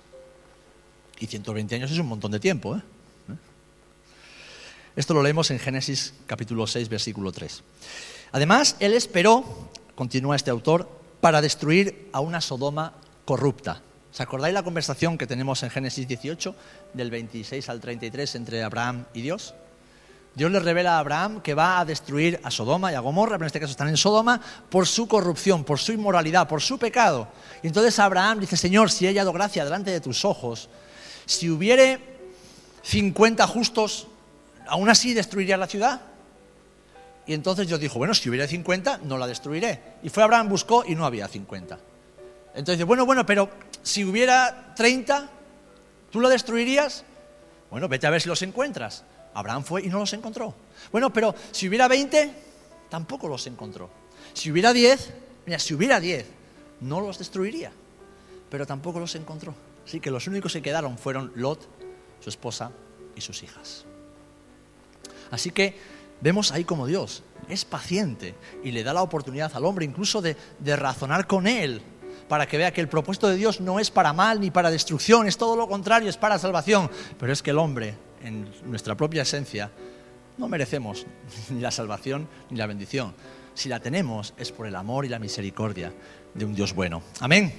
Y 1.19 1.27
120 1.27 1.75
años 1.75 1.91
es 1.91 1.99
un 1.99 2.07
montón 2.07 2.33
de 2.33 2.41
tiempo. 2.41 2.77
¿eh? 2.77 2.83
Esto 4.97 5.15
lo 5.15 5.23
leemos 5.23 5.51
en 5.51 5.59
Génesis 5.59 6.15
capítulo 6.27 6.67
6, 6.67 6.89
versículo 6.89 7.33
3. 7.33 7.63
Además, 8.33 8.77
él 8.81 8.95
esperó, 8.95 9.45
continúa 9.95 10.37
este 10.37 10.51
autor, 10.51 10.89
para 11.21 11.41
destruir 11.41 12.09
a 12.13 12.21
una 12.21 12.41
Sodoma 12.41 12.93
corrupta. 13.25 13.81
¿Os 14.13 14.21
acordáis 14.21 14.55
la 14.55 14.63
conversación 14.63 15.19
que 15.19 15.27
tenemos 15.27 15.63
en 15.63 15.71
Génesis 15.71 16.07
18, 16.07 16.55
del 16.93 17.11
26 17.11 17.69
al 17.69 17.81
33, 17.81 18.35
entre 18.37 18.63
Abraham 18.63 19.07
y 19.15 19.23
Dios? 19.23 19.55
Dios 20.35 20.51
le 20.51 20.59
revela 20.59 20.97
a 20.97 20.99
Abraham 20.99 21.41
que 21.41 21.55
va 21.55 21.79
a 21.79 21.85
destruir 21.85 22.41
a 22.43 22.51
Sodoma 22.51 22.91
y 22.91 22.97
a 22.97 23.01
Gomorra, 23.01 23.37
pero 23.37 23.45
en 23.45 23.47
este 23.47 23.61
caso 23.61 23.71
están 23.71 23.89
en 23.89 23.97
Sodoma, 23.97 24.41
por 24.69 24.87
su 24.87 25.07
corrupción, 25.07 25.63
por 25.63 25.79
su 25.79 25.93
inmoralidad, 25.93 26.49
por 26.49 26.61
su 26.61 26.79
pecado. 26.79 27.29
Y 27.63 27.69
entonces 27.69 27.99
Abraham 27.99 28.41
dice, 28.41 28.57
Señor, 28.57 28.91
si 28.91 29.07
he 29.07 29.09
hallado 29.09 29.33
gracia 29.33 29.65
delante 29.65 29.93
de 29.93 30.01
tus 30.01 30.25
ojos, 30.25 30.69
si 31.25 31.49
hubiere 31.51 32.01
50 32.83 33.47
justos, 33.47 34.09
¿aún 34.67 34.89
así 34.89 35.15
destruiría 35.15 35.57
la 35.57 35.69
ciudad? 35.69 36.01
Y 37.27 37.33
entonces 37.33 37.69
Dios 37.69 37.81
dijo, 37.81 37.99
bueno, 37.99 38.13
si 38.13 38.29
hubiera 38.29 38.47
50, 38.47 39.01
no 39.05 39.17
la 39.17 39.27
destruiré. 39.27 39.81
Y 40.03 40.09
fue 40.09 40.23
Abraham, 40.23 40.49
buscó 40.49 40.85
y 40.87 40.95
no 40.95 41.07
había 41.07 41.29
50. 41.29 41.79
Entonces 42.49 42.77
dice, 42.77 42.85
bueno, 42.85 43.07
bueno, 43.07 43.25
pero 43.25 43.49
si 43.83 44.05
hubiera 44.05 44.75
30, 44.75 45.29
¿tú 46.11 46.21
la 46.21 46.29
destruirías? 46.29 47.05
Bueno, 47.71 47.89
vete 47.89 48.07
a 48.07 48.11
ver 48.11 48.21
si 48.21 48.29
los 48.29 48.43
encuentras. 48.43 49.05
Abraham 49.35 49.65
fue 49.65 49.83
y 49.83 49.89
no 49.89 49.99
los 49.99 50.13
encontró. 50.13 50.55
Bueno, 50.91 51.13
pero 51.13 51.35
si 51.51 51.69
hubiera 51.69 51.89
20, 51.89 52.33
tampoco 52.89 53.29
los 53.29 53.47
encontró. 53.47 53.91
Si 54.33 54.51
hubiera 54.51 54.73
10, 54.73 55.13
mira, 55.47 55.59
si 55.59 55.75
hubiera 55.75 56.01
10, 56.01 56.27
no 56.81 57.01
los 57.01 57.19
destruiría, 57.19 57.73
pero 58.49 58.67
tampoco 58.67 59.01
los 59.01 59.15
encontró. 59.15 59.55
Así 59.87 60.01
que 60.01 60.11
los 60.11 60.27
únicos 60.27 60.53
que 60.53 60.63
quedaron 60.63 60.97
fueron 60.97 61.33
Lot, 61.35 61.69
su 62.21 62.31
esposa 62.31 62.71
y 63.15 63.21
sus 63.21 63.43
hijas. 63.43 63.85
Así 65.31 65.51
que 65.51 65.77
vemos 66.21 66.53
ahí 66.53 66.65
como 66.65 66.87
Dios 66.87 67.23
es 67.49 67.65
paciente 67.65 68.35
y 68.63 68.71
le 68.71 68.83
da 68.83 68.93
la 68.93 69.03
oportunidad 69.03 69.55
al 69.55 69.65
hombre 69.65 69.85
incluso 69.85 70.23
de, 70.23 70.37
de 70.59 70.77
razonar 70.77 71.27
con 71.27 71.47
él 71.47 71.83
para 72.29 72.47
que 72.47 72.57
vea 72.57 72.73
que 72.73 72.81
el 72.81 72.89
propósito 72.89 73.29
de 73.29 73.37
Dios 73.37 73.61
no 73.61 73.79
es 73.79 73.91
para 73.91 74.13
mal 74.13 74.41
ni 74.41 74.51
para 74.51 74.71
destrucción, 74.71 75.27
es 75.27 75.37
todo 75.37 75.57
lo 75.57 75.69
contrario, 75.69 76.09
es 76.09 76.17
para 76.17 76.39
salvación. 76.39 76.91
Pero 77.19 77.33
es 77.33 77.43
que 77.43 77.51
el 77.51 77.59
hombre, 77.59 77.95
en 78.25 78.49
nuestra 78.65 78.97
propia 78.97 79.23
esencia, 79.23 79.71
no 80.37 80.49
merecemos 80.49 81.07
ni 81.51 81.61
la 81.61 81.71
salvación 81.71 82.27
ni 82.51 82.57
la 82.57 82.67
bendición. 82.67 83.15
Si 83.55 83.69
la 83.69 83.81
tenemos 83.81 84.35
es 84.37 84.51
por 84.51 84.67
el 84.67 84.75
amor 84.75 85.05
y 85.05 85.09
la 85.09 85.21
misericordia 85.21 85.93
de 86.35 86.45
un 86.45 86.55
Dios 86.55 86.75
bueno. 86.75 87.03
Amén. 87.21 87.53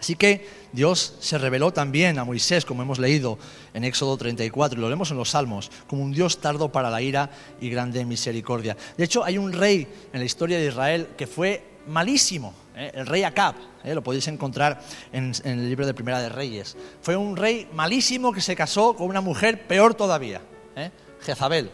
Así 0.00 0.16
que 0.16 0.44
Dios 0.72 1.14
se 1.20 1.38
reveló 1.38 1.72
también 1.72 2.18
a 2.18 2.24
Moisés, 2.24 2.64
como 2.64 2.82
hemos 2.82 2.98
leído 2.98 3.38
en 3.72 3.84
Éxodo 3.84 4.16
34, 4.16 4.76
y 4.76 4.82
lo 4.82 4.88
leemos 4.88 5.12
en 5.12 5.16
los 5.16 5.30
Salmos, 5.30 5.70
como 5.86 6.02
un 6.02 6.10
Dios 6.10 6.40
tardo 6.40 6.72
para 6.72 6.90
la 6.90 7.00
ira 7.00 7.30
y 7.60 7.70
grande 7.70 8.04
misericordia. 8.04 8.76
De 8.96 9.04
hecho, 9.04 9.22
hay 9.22 9.38
un 9.38 9.52
rey 9.52 9.86
en 10.12 10.18
la 10.18 10.26
historia 10.26 10.58
de 10.58 10.66
Israel 10.66 11.06
que 11.16 11.28
fue 11.28 11.71
malísimo, 11.86 12.54
¿eh? 12.76 12.90
el 12.94 13.06
rey 13.06 13.24
Acab, 13.24 13.54
¿eh? 13.84 13.94
lo 13.94 14.02
podéis 14.02 14.28
encontrar 14.28 14.80
en, 15.12 15.32
el 15.44 15.68
libro 15.68 15.86
de 15.86 15.94
Primera 15.94 16.20
de 16.20 16.28
Reyes. 16.28 16.76
Fue 17.00 17.16
un 17.16 17.36
rey 17.36 17.68
malísimo 17.72 18.32
que 18.32 18.40
se 18.40 18.56
casó 18.56 18.94
con 18.94 19.08
una 19.08 19.20
mujer 19.20 19.66
peor 19.66 19.94
todavía, 19.94 20.40
¿eh? 20.76 20.90
Jezabel. 21.20 21.70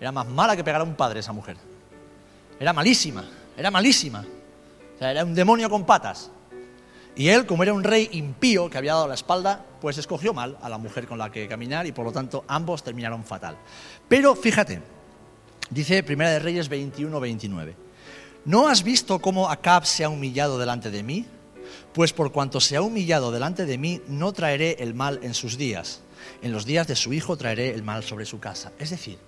Era 0.00 0.12
más 0.12 0.26
mala 0.26 0.56
que 0.56 0.64
pegar 0.64 0.80
a 0.80 0.84
un 0.84 0.94
padre 0.94 1.20
esa 1.20 1.32
mujer. 1.32 1.56
Era 2.58 2.72
malísima, 2.72 3.24
era 3.56 3.70
malísima. 3.70 4.24
O 4.94 4.98
sea, 4.98 5.10
era 5.10 5.24
un 5.24 5.34
demonio 5.34 5.70
con 5.70 5.84
patas. 5.84 6.30
Y 7.14 7.28
él, 7.28 7.44
como 7.46 7.62
era 7.62 7.74
un 7.74 7.84
rey 7.84 8.08
impío 8.12 8.70
que 8.70 8.78
había 8.78 8.94
dado 8.94 9.06
la 9.06 9.14
espalda, 9.14 9.64
pues 9.80 9.98
escogió 9.98 10.32
mal 10.32 10.56
a 10.62 10.68
la 10.68 10.78
mujer 10.78 11.06
con 11.06 11.18
la 11.18 11.30
que 11.30 11.46
caminar 11.46 11.86
y 11.86 11.92
por 11.92 12.04
lo 12.04 12.12
tanto 12.12 12.44
ambos 12.48 12.82
terminaron 12.82 13.24
fatal. 13.24 13.56
Pero 14.08 14.34
fíjate, 14.34 14.80
dice 15.68 16.02
Primera 16.02 16.30
de 16.30 16.38
Reyes 16.38 16.70
21-29. 16.70 17.74
¿No 18.44 18.66
has 18.66 18.82
visto 18.82 19.20
cómo 19.20 19.48
Acab 19.48 19.86
se 19.86 20.02
ha 20.02 20.08
humillado 20.08 20.58
delante 20.58 20.90
de 20.90 21.04
mí? 21.04 21.26
Pues 21.92 22.12
por 22.12 22.32
cuanto 22.32 22.60
se 22.60 22.76
ha 22.76 22.82
humillado 22.82 23.30
delante 23.30 23.66
de 23.66 23.78
mí, 23.78 24.00
no 24.08 24.32
traeré 24.32 24.76
el 24.80 24.94
mal 24.94 25.20
en 25.22 25.34
sus 25.34 25.56
días. 25.56 26.00
En 26.42 26.50
los 26.50 26.66
días 26.66 26.88
de 26.88 26.96
su 26.96 27.12
hijo 27.12 27.36
traeré 27.36 27.72
el 27.72 27.84
mal 27.84 28.02
sobre 28.02 28.26
su 28.26 28.40
casa. 28.40 28.72
Es 28.80 28.90
decir, 28.90 29.18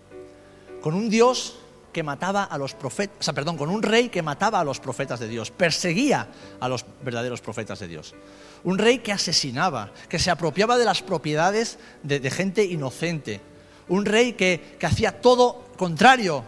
con 0.80 0.94
un 0.94 1.10
Dios 1.10 1.58
que 1.92 2.02
mataba 2.02 2.42
a 2.42 2.58
los 2.58 2.74
profetas, 2.74 3.16
o 3.20 3.22
sea, 3.22 3.34
perdón, 3.34 3.56
con 3.56 3.70
un 3.70 3.84
rey 3.84 4.08
que 4.08 4.20
mataba 4.20 4.58
a 4.58 4.64
los 4.64 4.80
profetas 4.80 5.20
de 5.20 5.28
Dios, 5.28 5.52
perseguía 5.52 6.26
a 6.58 6.68
los 6.68 6.84
verdaderos 7.04 7.40
profetas 7.40 7.78
de 7.78 7.86
Dios. 7.86 8.16
Un 8.64 8.78
rey 8.78 8.98
que 8.98 9.12
asesinaba, 9.12 9.92
que 10.08 10.18
se 10.18 10.32
apropiaba 10.32 10.76
de 10.76 10.86
las 10.86 11.02
propiedades 11.02 11.78
de, 12.02 12.18
de 12.18 12.30
gente 12.32 12.64
inocente. 12.64 13.40
Un 13.86 14.06
rey 14.06 14.32
que, 14.32 14.76
que 14.80 14.86
hacía 14.86 15.20
todo 15.20 15.66
contrario 15.76 16.42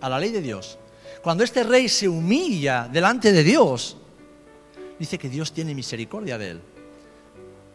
a 0.00 0.08
la 0.08 0.18
ley 0.18 0.30
de 0.30 0.40
Dios. 0.40 0.78
Cuando 1.26 1.42
este 1.42 1.64
rey 1.64 1.88
se 1.88 2.06
humilla 2.06 2.86
delante 2.86 3.32
de 3.32 3.42
Dios, 3.42 3.96
dice 4.96 5.18
que 5.18 5.28
Dios 5.28 5.50
tiene 5.50 5.74
misericordia 5.74 6.38
de 6.38 6.50
él 6.50 6.60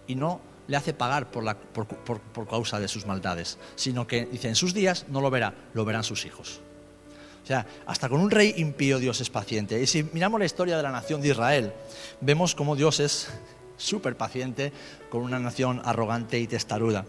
y 0.07 0.15
no 0.15 0.39
le 0.69 0.77
hace 0.77 0.93
pagar 0.93 1.29
por, 1.29 2.47
causa 2.47 2.79
de 2.79 2.87
sus 2.87 3.05
maldades, 3.05 3.57
sino 3.75 4.07
que 4.07 4.25
dice 4.25 4.47
en 4.47 4.55
sus 4.55 4.73
días 4.73 5.05
no 5.09 5.19
lo 5.19 5.29
verá, 5.29 5.53
lo 5.73 5.83
verán 5.83 6.05
sus 6.05 6.25
hijos. 6.25 6.61
O 7.43 7.45
sea, 7.45 7.67
hasta 7.87 8.07
con 8.07 8.21
un 8.21 8.31
rey 8.31 8.53
impío 8.55 8.99
Dios 8.99 9.19
es 9.19 9.29
paciente. 9.29 9.81
Y 9.81 9.85
si 9.85 10.03
miramos 10.03 10.39
la 10.39 10.45
historia 10.45 10.77
de 10.77 10.83
la 10.83 10.91
nación 10.91 11.19
de 11.19 11.27
Israel, 11.27 11.73
vemos 12.21 12.55
cómo 12.55 12.77
Dios 12.77 13.01
es 13.01 13.27
súper 13.75 14.15
paciente 14.15 14.71
con 15.09 15.23
una 15.23 15.39
nación 15.39 15.81
arrogante 15.83 16.39
y 16.39 16.47
testaruda. 16.47 17.05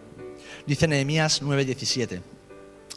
Dice 0.66 0.88
Nehemías 0.88 1.40
9:17. 1.40 2.20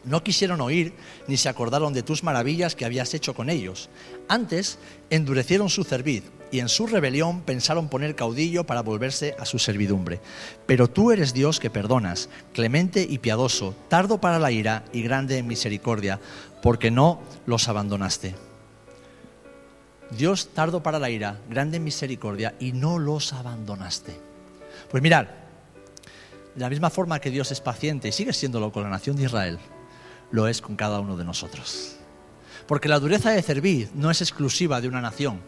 No 0.05 0.23
quisieron 0.23 0.61
oír 0.61 0.93
ni 1.27 1.37
se 1.37 1.49
acordaron 1.49 1.93
de 1.93 2.03
tus 2.03 2.23
maravillas 2.23 2.75
que 2.75 2.85
habías 2.85 3.13
hecho 3.13 3.33
con 3.33 3.49
ellos. 3.49 3.89
Antes 4.27 4.77
endurecieron 5.09 5.69
su 5.69 5.83
cerviz 5.83 6.23
y 6.51 6.59
en 6.59 6.69
su 6.69 6.87
rebelión 6.87 7.41
pensaron 7.41 7.89
poner 7.89 8.15
caudillo 8.15 8.65
para 8.65 8.81
volverse 8.81 9.35
a 9.39 9.45
su 9.45 9.59
servidumbre. 9.59 10.21
Pero 10.67 10.89
tú 10.89 11.11
eres 11.11 11.33
Dios 11.33 11.59
que 11.59 11.69
perdonas, 11.69 12.29
clemente 12.53 13.05
y 13.07 13.17
piadoso, 13.17 13.75
tardo 13.89 14.21
para 14.21 14.39
la 14.39 14.51
ira 14.51 14.85
y 14.93 15.01
grande 15.01 15.37
en 15.37 15.47
misericordia, 15.47 16.19
porque 16.61 16.91
no 16.91 17.19
los 17.45 17.67
abandonaste. 17.67 18.35
Dios 20.11 20.49
tardo 20.53 20.83
para 20.83 20.99
la 20.99 21.09
ira, 21.09 21.39
grande 21.49 21.77
en 21.77 21.83
misericordia 21.83 22.55
y 22.59 22.71
no 22.71 22.99
los 22.99 23.33
abandonaste. 23.33 24.15
Pues 24.89 25.01
mirad, 25.01 25.25
de 26.53 26.61
la 26.61 26.69
misma 26.69 26.89
forma 26.89 27.19
que 27.19 27.31
Dios 27.31 27.51
es 27.51 27.59
paciente 27.59 28.07
y 28.07 28.11
sigue 28.11 28.33
siéndolo 28.33 28.71
con 28.71 28.83
la 28.83 28.89
nación 28.89 29.15
de 29.15 29.23
Israel, 29.23 29.59
lo 30.31 30.47
es 30.47 30.61
con 30.61 30.75
cada 30.75 30.99
uno 30.99 31.17
de 31.17 31.25
nosotros. 31.25 31.97
Porque 32.67 32.89
la 32.89 32.99
dureza 32.99 33.31
de 33.31 33.41
cerviz 33.41 33.91
no 33.93 34.09
es 34.09 34.21
exclusiva 34.21 34.81
de 34.81 34.87
una 34.87 35.01
nación. 35.01 35.39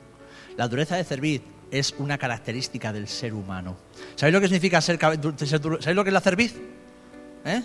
La 0.56 0.68
dureza 0.68 0.96
de 0.96 1.04
cerviz 1.04 1.42
es 1.72 1.94
una 1.98 2.18
característica 2.18 2.94
del 2.94 3.08
ser 3.08 3.34
humano. 3.34 3.78
¿Sabéis 4.16 4.34
lo 4.34 4.42
que 4.42 4.48
significa 4.48 4.82
ser, 4.82 5.00
ser 5.00 5.62
duro? 5.62 5.82
¿Sabéis 5.82 5.96
lo 5.96 6.04
que 6.04 6.10
es 6.10 6.13
la 6.13 6.22
cerviz? 6.22 6.56
¿Eh? 7.46 7.63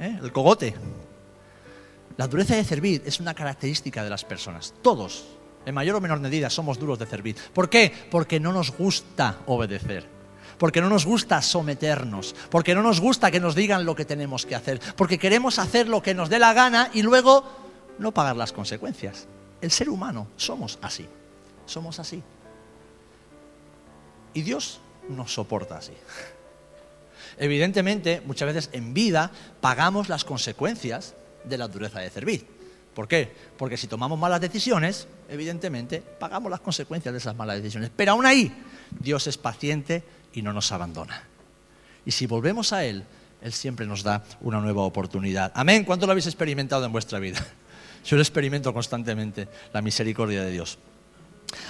¿Eh? 0.00 0.18
El 0.22 0.32
cogote. 0.32 0.74
La 2.16 2.26
dureza 2.26 2.56
de 2.56 2.64
cerviz 2.64 3.02
es 3.04 3.20
una 3.20 3.34
característica 3.34 4.02
de 4.02 4.10
las 4.10 4.24
personas. 4.24 4.74
Todos, 4.82 5.26
en 5.64 5.74
mayor 5.74 5.96
o 5.96 6.00
menor 6.00 6.20
medida, 6.20 6.50
somos 6.50 6.78
duros 6.78 6.98
de 6.98 7.06
cerviz. 7.06 7.36
¿Por 7.52 7.70
qué? 7.70 7.92
Porque 8.10 8.40
no 8.40 8.52
nos 8.52 8.76
gusta 8.76 9.38
obedecer 9.46 10.19
porque 10.60 10.82
no 10.82 10.90
nos 10.90 11.06
gusta 11.06 11.40
someternos, 11.40 12.36
porque 12.50 12.74
no 12.74 12.82
nos 12.82 13.00
gusta 13.00 13.30
que 13.30 13.40
nos 13.40 13.54
digan 13.54 13.86
lo 13.86 13.96
que 13.96 14.04
tenemos 14.04 14.44
que 14.44 14.54
hacer, 14.54 14.78
porque 14.94 15.18
queremos 15.18 15.58
hacer 15.58 15.88
lo 15.88 16.02
que 16.02 16.12
nos 16.12 16.28
dé 16.28 16.38
la 16.38 16.52
gana 16.52 16.90
y 16.92 17.00
luego 17.00 17.50
no 17.98 18.12
pagar 18.12 18.36
las 18.36 18.52
consecuencias. 18.52 19.26
El 19.62 19.70
ser 19.70 19.88
humano 19.88 20.28
somos 20.36 20.78
así, 20.82 21.08
somos 21.64 21.98
así. 21.98 22.22
Y 24.34 24.42
Dios 24.42 24.80
nos 25.08 25.32
soporta 25.32 25.78
así. 25.78 25.94
Evidentemente, 27.38 28.20
muchas 28.26 28.52
veces 28.52 28.70
en 28.74 28.92
vida 28.92 29.30
pagamos 29.62 30.10
las 30.10 30.26
consecuencias 30.26 31.14
de 31.42 31.56
la 31.56 31.68
dureza 31.68 32.00
de 32.00 32.10
cerviz. 32.10 32.44
¿Por 32.94 33.08
qué? 33.08 33.32
Porque 33.56 33.78
si 33.78 33.86
tomamos 33.86 34.18
malas 34.18 34.42
decisiones, 34.42 35.08
evidentemente 35.30 36.02
pagamos 36.02 36.50
las 36.50 36.60
consecuencias 36.60 37.14
de 37.14 37.18
esas 37.18 37.34
malas 37.34 37.56
decisiones. 37.56 37.90
Pero 37.96 38.12
aún 38.12 38.26
ahí, 38.26 38.52
Dios 38.98 39.26
es 39.26 39.38
paciente 39.38 40.02
y 40.32 40.42
no 40.42 40.52
nos 40.52 40.72
abandona. 40.72 41.24
Y 42.04 42.12
si 42.12 42.26
volvemos 42.26 42.72
a 42.72 42.84
Él, 42.84 43.04
Él 43.42 43.52
siempre 43.52 43.86
nos 43.86 44.02
da 44.02 44.24
una 44.40 44.60
nueva 44.60 44.82
oportunidad. 44.82 45.52
Amén. 45.54 45.84
¿Cuánto 45.84 46.06
lo 46.06 46.12
habéis 46.12 46.26
experimentado 46.26 46.84
en 46.84 46.92
vuestra 46.92 47.18
vida? 47.18 47.44
Yo 48.04 48.16
lo 48.16 48.22
experimento 48.22 48.72
constantemente, 48.72 49.48
la 49.72 49.82
misericordia 49.82 50.42
de 50.42 50.50
Dios. 50.50 50.78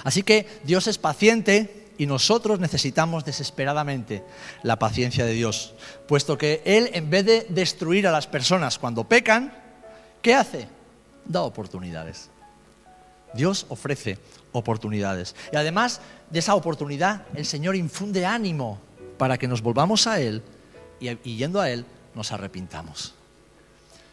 Así 0.03 0.23
que 0.23 0.47
Dios 0.63 0.87
es 0.87 0.97
paciente 0.97 1.91
y 1.97 2.05
nosotros 2.05 2.59
necesitamos 2.59 3.25
desesperadamente 3.25 4.23
la 4.63 4.79
paciencia 4.79 5.25
de 5.25 5.33
Dios, 5.33 5.73
puesto 6.07 6.37
que 6.37 6.61
Él, 6.65 6.89
en 6.93 7.09
vez 7.09 7.25
de 7.25 7.45
destruir 7.49 8.07
a 8.07 8.11
las 8.11 8.27
personas 8.27 8.79
cuando 8.79 9.03
pecan, 9.03 9.53
¿qué 10.21 10.33
hace? 10.33 10.67
Da 11.25 11.41
oportunidades. 11.41 12.29
Dios 13.33 13.65
ofrece 13.69 14.17
oportunidades. 14.51 15.35
Y 15.51 15.55
además 15.55 16.01
de 16.29 16.39
esa 16.39 16.55
oportunidad, 16.55 17.23
el 17.35 17.45
Señor 17.45 17.75
infunde 17.75 18.25
ánimo 18.25 18.79
para 19.17 19.37
que 19.37 19.47
nos 19.47 19.61
volvamos 19.61 20.07
a 20.07 20.19
Él 20.19 20.41
y, 20.99 21.15
yendo 21.35 21.61
a 21.61 21.69
Él 21.69 21.85
nos 22.15 22.31
arrepintamos. 22.31 23.13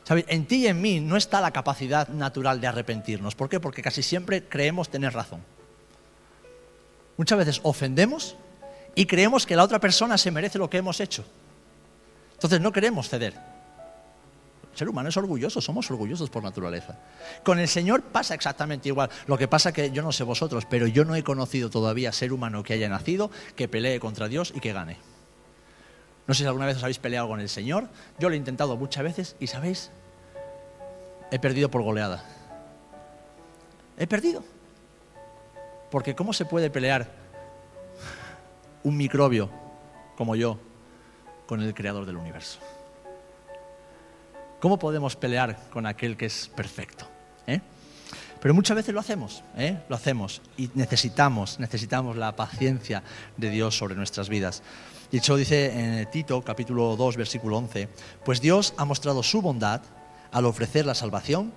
¿Sabes? 0.05 0.24
En 0.29 0.46
ti 0.46 0.64
y 0.64 0.66
en 0.68 0.81
mí 0.81 1.01
no 1.01 1.16
está 1.16 1.40
la 1.40 1.51
capacidad 1.51 2.09
natural 2.09 2.61
de 2.61 2.66
arrepentirnos. 2.66 3.35
¿Por 3.35 3.48
qué? 3.48 3.61
Porque 3.61 3.83
casi 3.83 4.03
siempre 4.03 4.44
creemos 4.44 4.88
tener 4.88 5.12
razón. 5.12 5.42
Muchas 7.16 7.38
veces 7.38 7.61
ofendemos 7.62 8.37
y 8.94 9.07
creemos 9.07 9.44
que 9.44 9.57
la 9.57 9.64
otra 9.64 9.81
persona 9.81 10.16
se 10.16 10.31
merece 10.31 10.59
lo 10.59 10.70
que 10.70 10.79
hemos 10.79 11.01
hecho. 11.01 11.24
Entonces 12.35 12.61
no 12.61 12.72
queremos 12.72 13.09
ceder. 13.09 13.48
Ser 14.79 14.88
humano 14.88 15.09
es 15.09 15.17
orgulloso, 15.17 15.61
somos 15.61 15.91
orgullosos 15.91 16.31
por 16.31 16.43
naturaleza. 16.43 16.99
Con 17.45 17.59
el 17.59 17.69
Señor 17.69 18.03
pasa 18.03 18.35
exactamente 18.35 18.88
igual. 18.88 19.11
Lo 19.27 19.37
que 19.37 19.49
pasa 19.49 19.73
que 19.73 19.91
yo 19.91 20.03
no 20.03 20.12
sé 20.12 20.25
vosotros, 20.25 20.64
pero 20.71 20.87
yo 20.87 21.05
no 21.05 21.14
he 21.14 21.23
conocido 21.23 21.69
todavía 21.69 22.12
ser 22.12 22.33
humano 22.33 22.62
que 22.62 22.75
haya 22.75 22.88
nacido, 22.88 23.31
que 23.57 23.69
pelee 23.69 24.01
contra 24.01 24.29
Dios 24.29 24.53
y 24.55 24.61
que 24.61 24.73
gane. 24.73 24.97
No 26.27 26.35
sé 26.35 26.43
si 26.43 26.47
alguna 26.47 26.67
vez 26.67 26.77
os 26.77 26.83
habéis 26.83 26.99
peleado 26.99 27.27
con 27.29 27.41
el 27.41 27.49
Señor. 27.49 27.88
Yo 28.19 28.29
lo 28.29 28.35
he 28.35 28.38
intentado 28.38 28.77
muchas 28.77 29.03
veces 29.03 29.37
y, 29.41 29.47
¿sabéis? 29.47 29.91
He 31.31 31.38
perdido 31.38 31.71
por 31.71 31.83
goleada. 31.83 32.25
He 33.99 34.07
perdido. 34.07 34.45
Porque 35.91 36.14
¿cómo 36.14 36.33
se 36.33 36.45
puede 36.45 36.71
pelear 36.71 37.11
un 38.85 38.97
microbio 38.97 39.51
como 40.17 40.37
yo 40.37 40.59
con 41.47 41.62
el 41.62 41.75
creador 41.75 42.07
del 42.07 42.17
universo? 42.17 42.61
¿Cómo 44.61 44.79
podemos 44.79 45.14
pelear 45.14 45.57
con 45.71 45.87
aquel 45.87 46.16
que 46.16 46.27
es 46.27 46.51
perfecto? 46.55 47.07
¿Eh? 47.47 47.61
Pero 48.40 48.55
muchas 48.55 48.77
veces 48.77 48.92
lo 48.92 48.99
hacemos, 48.99 49.44
¿eh? 49.57 49.79
lo 49.88 49.94
hacemos 49.94 50.42
y 50.57 50.68
necesitamos, 50.75 51.61
necesitamos 51.61 52.16
la 52.16 52.35
paciencia 52.35 53.05
de 53.37 53.51
Dios 53.51 53.79
sobre 53.79 53.94
nuestras 53.94 54.29
vidas. 54.29 54.62
De 55.12 55.18
hecho, 55.18 55.37
dice 55.37 56.01
en 56.01 56.11
Tito, 56.11 56.42
capítulo 56.42 56.97
2, 56.97 57.16
versículo 57.16 57.57
11, 57.57 57.88
pues 58.25 58.40
Dios 58.40 58.75
ha 58.77 58.85
mostrado 58.85 59.23
su 59.23 59.42
bondad 59.42 59.81
al 60.33 60.44
ofrecer 60.44 60.87
la 60.87 60.94
salvación 60.94 61.53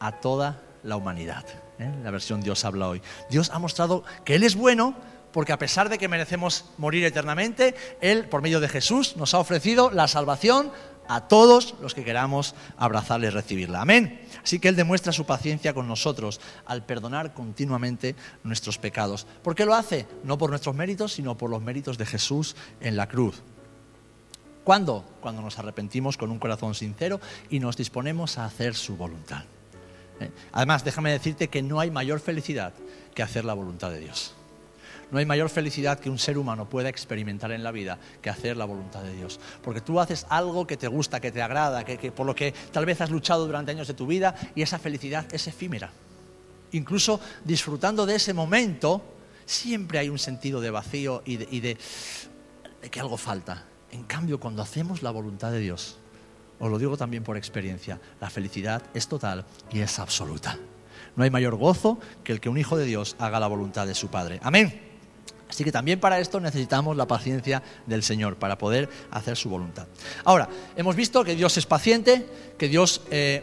a 0.00 0.12
toda 0.12 0.62
la 0.82 0.96
humanidad. 0.96 1.44
¿eh? 1.78 1.90
La 2.02 2.10
versión 2.10 2.40
Dios 2.40 2.64
habla 2.64 2.88
hoy. 2.88 3.02
Dios 3.28 3.50
ha 3.50 3.58
mostrado 3.58 4.02
que 4.24 4.34
Él 4.34 4.44
es 4.44 4.56
bueno 4.56 4.94
porque 5.32 5.52
a 5.52 5.58
pesar 5.58 5.90
de 5.90 5.98
que 5.98 6.08
merecemos 6.08 6.64
morir 6.78 7.04
eternamente, 7.04 7.74
Él, 8.00 8.24
por 8.24 8.40
medio 8.40 8.58
de 8.58 8.68
Jesús, 8.68 9.18
nos 9.18 9.34
ha 9.34 9.38
ofrecido 9.38 9.90
la 9.90 10.08
salvación 10.08 10.72
a 11.08 11.28
todos 11.28 11.74
los 11.80 11.94
que 11.94 12.04
queramos 12.04 12.54
abrazarle 12.76 13.28
y 13.28 13.30
recibirla. 13.30 13.82
Amén. 13.82 14.20
Así 14.42 14.58
que 14.58 14.68
Él 14.68 14.76
demuestra 14.76 15.12
su 15.12 15.26
paciencia 15.26 15.74
con 15.74 15.88
nosotros 15.88 16.40
al 16.66 16.84
perdonar 16.84 17.34
continuamente 17.34 18.16
nuestros 18.44 18.78
pecados. 18.78 19.26
¿Por 19.42 19.54
qué 19.54 19.64
lo 19.64 19.74
hace? 19.74 20.06
No 20.24 20.38
por 20.38 20.50
nuestros 20.50 20.74
méritos, 20.74 21.12
sino 21.12 21.36
por 21.36 21.50
los 21.50 21.62
méritos 21.62 21.98
de 21.98 22.06
Jesús 22.06 22.56
en 22.80 22.96
la 22.96 23.08
cruz. 23.08 23.42
¿Cuándo? 24.64 25.04
Cuando 25.20 25.42
nos 25.42 25.58
arrepentimos 25.58 26.16
con 26.16 26.30
un 26.30 26.38
corazón 26.38 26.74
sincero 26.74 27.20
y 27.50 27.60
nos 27.60 27.76
disponemos 27.76 28.36
a 28.36 28.46
hacer 28.46 28.74
su 28.74 28.96
voluntad. 28.96 29.44
¿Eh? 30.20 30.30
Además, 30.52 30.82
déjame 30.84 31.12
decirte 31.12 31.48
que 31.48 31.62
no 31.62 31.78
hay 31.78 31.90
mayor 31.90 32.20
felicidad 32.20 32.72
que 33.14 33.22
hacer 33.22 33.44
la 33.44 33.54
voluntad 33.54 33.90
de 33.90 34.00
Dios. 34.00 34.34
No 35.10 35.18
hay 35.18 35.26
mayor 35.26 35.48
felicidad 35.48 36.00
que 36.00 36.10
un 36.10 36.18
ser 36.18 36.36
humano 36.36 36.68
pueda 36.68 36.88
experimentar 36.88 37.52
en 37.52 37.62
la 37.62 37.70
vida 37.70 37.98
que 38.20 38.30
hacer 38.30 38.56
la 38.56 38.64
voluntad 38.64 39.02
de 39.02 39.14
Dios. 39.14 39.38
Porque 39.62 39.80
tú 39.80 40.00
haces 40.00 40.26
algo 40.28 40.66
que 40.66 40.76
te 40.76 40.88
gusta, 40.88 41.20
que 41.20 41.30
te 41.30 41.42
agrada, 41.42 41.84
que, 41.84 42.10
por 42.10 42.26
lo 42.26 42.34
que 42.34 42.52
tal 42.72 42.86
vez 42.86 43.00
has 43.00 43.10
luchado 43.10 43.46
durante 43.46 43.70
años 43.70 43.86
de 43.86 43.94
tu 43.94 44.06
vida 44.06 44.34
y 44.54 44.62
esa 44.62 44.78
felicidad 44.78 45.26
es 45.32 45.46
efímera. 45.46 45.90
Incluso 46.72 47.20
disfrutando 47.44 48.04
de 48.04 48.16
ese 48.16 48.34
momento, 48.34 49.02
siempre 49.44 50.00
hay 50.00 50.08
un 50.08 50.18
sentido 50.18 50.60
de 50.60 50.70
vacío 50.70 51.22
y 51.24 51.36
de 51.36 51.78
que 52.90 53.00
algo 53.00 53.16
falta. 53.16 53.64
En 53.92 54.04
cambio, 54.04 54.40
cuando 54.40 54.62
hacemos 54.62 55.02
la 55.02 55.10
voluntad 55.10 55.52
de 55.52 55.60
Dios, 55.60 55.98
os 56.58 56.70
lo 56.70 56.78
digo 56.78 56.96
también 56.96 57.22
por 57.22 57.36
experiencia, 57.36 58.00
la 58.20 58.30
felicidad 58.30 58.82
es 58.94 59.08
total 59.08 59.44
y 59.70 59.80
es 59.80 59.98
absoluta. 59.98 60.58
No 61.14 61.24
hay 61.24 61.30
mayor 61.30 61.56
gozo 61.56 61.98
que 62.24 62.32
el 62.32 62.40
que 62.40 62.48
un 62.48 62.58
hijo 62.58 62.76
de 62.76 62.84
Dios 62.84 63.16
haga 63.18 63.40
la 63.40 63.46
voluntad 63.46 63.86
de 63.86 63.94
su 63.94 64.08
Padre. 64.08 64.40
Amén. 64.42 64.85
Así 65.48 65.64
que 65.64 65.72
también 65.72 66.00
para 66.00 66.18
esto 66.18 66.40
necesitamos 66.40 66.96
la 66.96 67.06
paciencia 67.06 67.62
del 67.86 68.02
Señor, 68.02 68.36
para 68.36 68.58
poder 68.58 68.88
hacer 69.10 69.36
su 69.36 69.48
voluntad. 69.48 69.86
Ahora, 70.24 70.48
hemos 70.76 70.96
visto 70.96 71.24
que 71.24 71.36
Dios 71.36 71.56
es 71.56 71.66
paciente, 71.66 72.26
que 72.58 72.68
Dios 72.68 73.02
eh, 73.10 73.42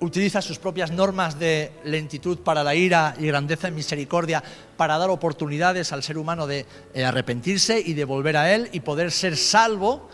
utiliza 0.00 0.42
sus 0.42 0.58
propias 0.58 0.90
normas 0.90 1.38
de 1.38 1.72
lentitud 1.84 2.38
para 2.38 2.64
la 2.64 2.74
ira 2.74 3.14
y 3.18 3.26
grandeza 3.26 3.68
en 3.68 3.74
misericordia 3.74 4.42
para 4.76 4.98
dar 4.98 5.10
oportunidades 5.10 5.92
al 5.92 6.02
ser 6.02 6.18
humano 6.18 6.46
de 6.46 6.66
eh, 6.92 7.04
arrepentirse 7.04 7.80
y 7.80 7.94
de 7.94 8.04
volver 8.04 8.36
a 8.36 8.52
Él 8.52 8.68
y 8.72 8.80
poder 8.80 9.12
ser 9.12 9.36
salvo. 9.36 10.08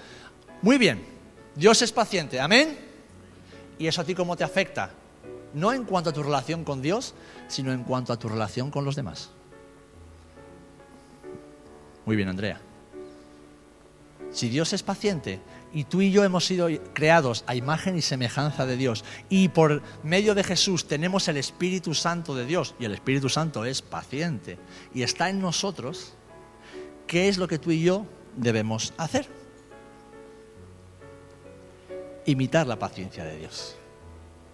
Muy 0.63 0.79
bien, 0.79 1.03
Dios 1.55 1.81
es 1.83 1.93
paciente, 1.93 2.39
amén. 2.39 2.79
¿Y 3.79 3.87
eso 3.87 4.03
a 4.03 4.05
ti 4.05 4.15
cómo 4.15 4.37
te 4.37 4.45
afecta? 4.45 4.91
No 5.55 5.73
en 5.73 5.85
cuanto 5.85 6.11
a 6.11 6.13
tu 6.13 6.23
relación 6.23 6.65
con 6.65 6.83
Dios, 6.83 7.15
sino 7.49 7.73
en 7.73 7.83
cuanto 7.83 8.13
a 8.13 8.19
tu 8.19 8.29
relación 8.29 8.71
con 8.71 8.85
los 8.85 8.95
demás. 8.95 9.31
Muy 12.11 12.17
bien, 12.17 12.29
Andrea. 12.29 12.61
Si 14.33 14.49
Dios 14.49 14.73
es 14.73 14.83
paciente 14.83 15.39
y 15.73 15.85
tú 15.85 16.01
y 16.01 16.11
yo 16.11 16.25
hemos 16.25 16.45
sido 16.45 16.67
creados 16.93 17.45
a 17.47 17.55
imagen 17.55 17.97
y 17.97 18.03
semejanza 18.03 18.67
de 18.67 18.77
Dios 18.77 19.05
y 19.29 19.51
por 19.51 19.81
medio 20.03 20.35
de 20.35 20.43
Jesús 20.43 20.89
tenemos 20.89 21.29
el 21.29 21.37
Espíritu 21.37 21.95
Santo 21.95 22.35
de 22.35 22.47
Dios 22.47 22.75
y 22.81 22.85
el 22.85 22.95
Espíritu 22.95 23.29
Santo 23.29 23.65
es 23.65 23.81
paciente 23.81 24.59
y 24.93 25.05
está 25.05 25.31
en 25.31 25.41
nosotros, 25.41 26.15
¿qué 27.07 27.29
es 27.29 27.39
lo 27.39 27.47
que 27.47 27.61
tú 27.61 27.71
y 27.71 27.81
yo 27.81 28.05
debemos 28.37 28.93
hacer? 28.97 29.29
Imitar 32.27 32.67
la 32.67 32.81
paciencia 32.81 33.23
de 33.23 33.39
Dios. 33.39 33.77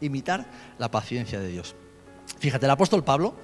Imitar 0.03 0.47
la 0.77 0.91
paciencia 0.91 1.41
de 1.41 1.49
Dios. 1.49 1.75
Fíjate, 2.39 2.67
el 2.67 2.73
apóstol 2.73 3.03
Pablo 3.03 3.35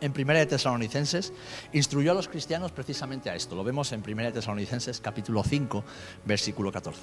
en 0.00 0.12
Primera 0.12 0.40
de 0.40 0.46
Tesalonicenses 0.46 1.32
instruyó 1.72 2.12
a 2.12 2.14
los 2.14 2.28
cristianos 2.28 2.72
precisamente 2.72 3.30
a 3.30 3.34
esto. 3.34 3.54
Lo 3.56 3.64
vemos 3.64 3.92
en 3.92 4.02
Primera 4.02 4.28
de 4.28 4.34
Tesalonicenses 4.34 5.00
capítulo 5.00 5.42
5, 5.42 5.84
versículo 6.24 6.72
14. 6.72 7.00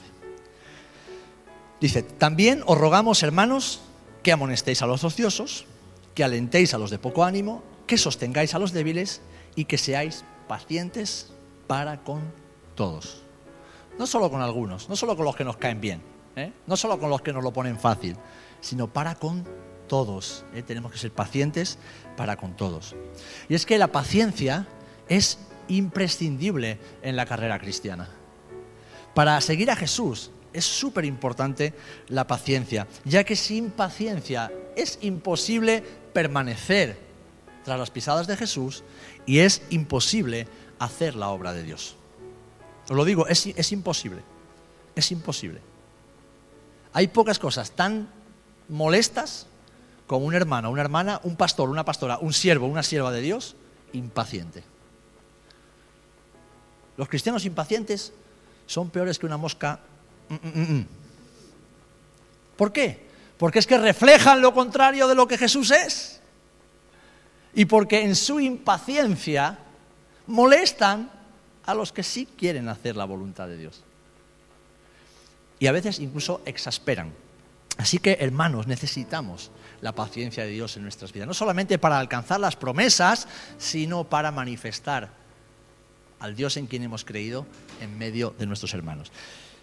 Dice, 1.80 2.04
también 2.04 2.64
os 2.66 2.78
rogamos, 2.78 3.22
hermanos, 3.24 3.82
que 4.24 4.32
amonestéis 4.32 4.82
a 4.82 4.88
los 4.88 5.04
ociosos, 5.04 5.66
que 6.14 6.24
alentéis 6.24 6.74
a 6.74 6.78
los 6.78 6.90
de 6.90 7.00
poco 7.00 7.24
ánimo, 7.24 7.64
que 7.86 7.98
sostengáis 7.98 8.56
a 8.56 8.60
los 8.60 8.72
débiles 8.72 9.22
y 9.56 9.66
que 9.66 9.78
seáis 9.78 10.24
pacientes 10.48 11.32
para 11.68 12.04
con 12.04 12.22
todos. 12.76 13.22
No 14.00 14.08
solo 14.08 14.30
con 14.30 14.42
algunos, 14.42 14.90
no 14.90 14.96
solo 14.96 15.16
con 15.16 15.26
los 15.26 15.36
que 15.36 15.44
nos 15.44 15.58
caen 15.58 15.80
bien, 15.80 16.02
¿eh? 16.36 16.52
no 16.68 16.78
solo 16.78 17.00
con 17.00 17.10
los 17.10 17.22
que 17.22 17.34
nos 17.34 17.44
lo 17.44 17.52
ponen 17.52 17.80
fácil, 17.80 18.16
sino 18.62 18.88
para 18.88 19.16
con 19.16 19.46
todos. 19.88 20.46
¿eh? 20.54 20.64
Tenemos 20.64 20.92
que 20.92 20.98
ser 20.98 21.12
pacientes 21.12 21.78
para 22.18 22.38
con 22.38 22.56
todos. 22.56 22.96
Y 23.50 23.56
es 23.56 23.66
que 23.66 23.78
la 23.78 23.88
paciencia 23.88 24.68
es 25.08 25.40
imprescindible 25.68 26.80
en 27.02 27.16
la 27.16 27.26
carrera 27.26 27.60
cristiana. 27.60 28.10
Para 29.14 29.40
seguir 29.42 29.72
a 29.72 29.76
Jesús 29.76 30.32
es 30.54 30.66
súper 30.66 31.06
importante 31.06 31.74
la 32.08 32.28
paciencia, 32.28 32.88
ya 33.04 33.24
que 33.24 33.36
sin 33.36 33.72
paciencia 33.72 34.52
es 34.76 35.00
imposible 35.02 35.84
permanecer 36.14 36.98
tras 37.64 37.80
las 37.80 37.92
pisadas 37.92 38.28
de 38.28 38.38
Jesús 38.38 38.84
y 39.26 39.40
es 39.40 39.62
imposible 39.70 40.48
hacer 40.80 41.16
la 41.16 41.30
obra 41.30 41.52
de 41.54 41.64
Dios. 41.64 41.96
Os 42.90 42.96
lo 42.96 43.04
digo, 43.04 43.28
es, 43.28 43.48
es 43.48 43.72
imposible, 43.72 44.22
es 44.96 45.12
imposible. 45.12 45.60
Hay 46.94 47.08
pocas 47.08 47.40
cosas 47.40 47.72
tan 47.72 48.08
molestas 48.70 49.48
como 50.08 50.26
un 50.26 50.34
hermano, 50.36 50.70
una 50.70 50.82
hermana, 50.82 51.20
un 51.24 51.36
pastor, 51.36 51.70
una 51.70 51.86
pastora, 51.86 52.18
un 52.20 52.34
siervo, 52.34 52.68
una 52.68 52.84
sierva 52.84 53.12
de 53.12 53.22
Dios, 53.22 53.56
impaciente. 53.94 54.64
Los 56.98 57.10
cristianos 57.10 57.46
impacientes 57.46 58.14
son 58.68 58.90
peores 58.90 59.20
que 59.20 59.26
una 59.26 59.38
mosca. 59.38 59.80
Mm, 60.30 60.34
mm, 60.34 60.78
mm, 60.78 60.88
¿Por 62.58 62.72
qué? 62.72 63.06
Porque 63.38 63.60
es 63.60 63.68
que 63.68 63.78
reflejan 63.78 64.42
lo 64.42 64.54
contrario 64.54 65.08
de 65.08 65.16
lo 65.16 65.28
que 65.28 65.38
Jesús 65.38 65.72
es. 65.72 66.22
Y 67.54 67.66
porque 67.66 68.02
en 68.04 68.16
su 68.16 68.40
impaciencia 68.40 69.60
molestan 70.28 71.12
a 71.66 71.74
los 71.74 71.92
que 71.92 72.04
sí 72.04 72.28
quieren 72.38 72.70
hacer 72.70 72.96
la 72.96 73.06
voluntad 73.06 73.48
de 73.48 73.58
Dios. 73.58 73.84
Y 75.60 75.68
a 75.68 75.72
veces 75.72 76.00
incluso 76.00 76.42
exasperan. 76.46 77.14
Así 77.78 77.98
que, 77.98 78.18
hermanos, 78.20 78.68
necesitamos 78.68 79.52
la 79.82 79.94
paciencia 79.94 80.44
de 80.44 80.52
Dios 80.52 80.78
en 80.78 80.84
nuestras 80.84 81.12
vidas. 81.12 81.28
No 81.28 81.34
solamente 81.34 81.78
para 81.78 82.00
alcanzar 82.00 82.40
las 82.40 82.56
promesas, 82.56 83.28
sino 83.58 84.04
para 84.04 84.32
manifestar 84.32 85.10
al 86.20 86.36
Dios 86.36 86.58
en 86.58 86.68
quien 86.68 86.84
hemos 86.84 87.06
creído 87.06 87.46
en 87.82 87.98
medio 87.98 88.34
de 88.38 88.46
nuestros 88.46 88.74
hermanos. 88.74 89.12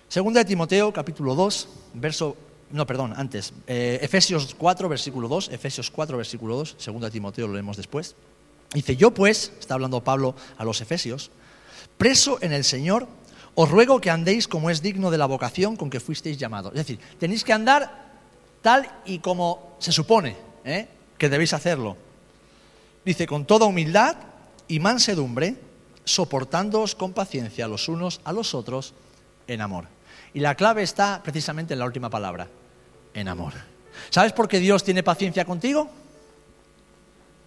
Segunda 0.09 0.41
de 0.41 0.45
Timoteo, 0.45 0.93
capítulo 0.93 1.35
2, 1.35 1.69
verso... 1.95 2.37
No, 2.71 2.87
perdón, 2.87 3.13
antes. 3.17 3.53
Eh, 3.67 3.99
Efesios 4.01 4.55
4, 4.55 4.89
versículo 4.89 5.29
2. 5.29 5.51
Efesios 5.51 5.91
4, 5.91 6.17
versículo 6.17 6.57
2. 6.57 6.77
Segunda 6.79 7.09
de 7.09 7.13
Timoteo 7.13 7.47
lo 7.47 7.53
leemos 7.53 7.77
después. 7.77 8.15
Dice, 8.73 8.97
yo 8.97 9.13
pues, 9.13 9.53
está 9.61 9.75
hablando 9.75 10.03
Pablo 10.03 10.35
a 10.57 10.65
los 10.65 10.81
Efesios, 10.81 11.31
preso 11.99 12.39
en 12.41 12.53
el 12.53 12.65
Señor, 12.65 13.07
os 13.55 13.71
ruego 13.71 14.01
que 14.01 14.11
andéis 14.11 14.49
como 14.49 14.71
es 14.71 14.81
digno 14.81 15.11
de 15.11 15.19
la 15.19 15.27
vocación 15.27 15.77
con 15.77 15.91
que 15.91 16.01
fuisteis 16.01 16.39
llamados. 16.39 16.73
Es 16.73 16.79
decir, 16.79 16.99
tenéis 17.19 17.45
que 17.45 17.53
andar 17.53 18.02
tal 18.63 18.89
y 19.05 19.19
como 19.19 19.77
se 19.79 19.93
supone 19.93 20.37
¿eh? 20.65 20.89
que 21.19 21.29
debéis 21.29 21.53
hacerlo. 21.53 21.97
Dice, 23.05 23.27
con 23.27 23.45
toda 23.45 23.67
humildad 23.67 24.17
y 24.69 24.81
mansedumbre, 24.81 25.57
soportándoos 26.05 26.95
con 26.95 27.13
paciencia 27.13 27.69
los 27.69 27.89
unos 27.89 28.21
a 28.25 28.33
los 28.33 28.55
otros 28.55 28.95
en 29.47 29.61
amor. 29.61 29.87
Y 30.35 30.41
la 30.41 30.55
clave 30.55 30.83
está 30.83 31.21
precisamente 31.23 31.75
en 31.75 31.81
la 31.81 31.85
última 31.85 32.09
palabra, 32.09 32.49
en 33.13 33.29
amor. 33.29 33.53
¿Sabes 34.11 34.33
por 34.33 34.49
qué 34.49 34.59
Dios 34.61 34.85
tiene 34.85 35.03
paciencia 35.03 35.45
contigo? 35.45 35.91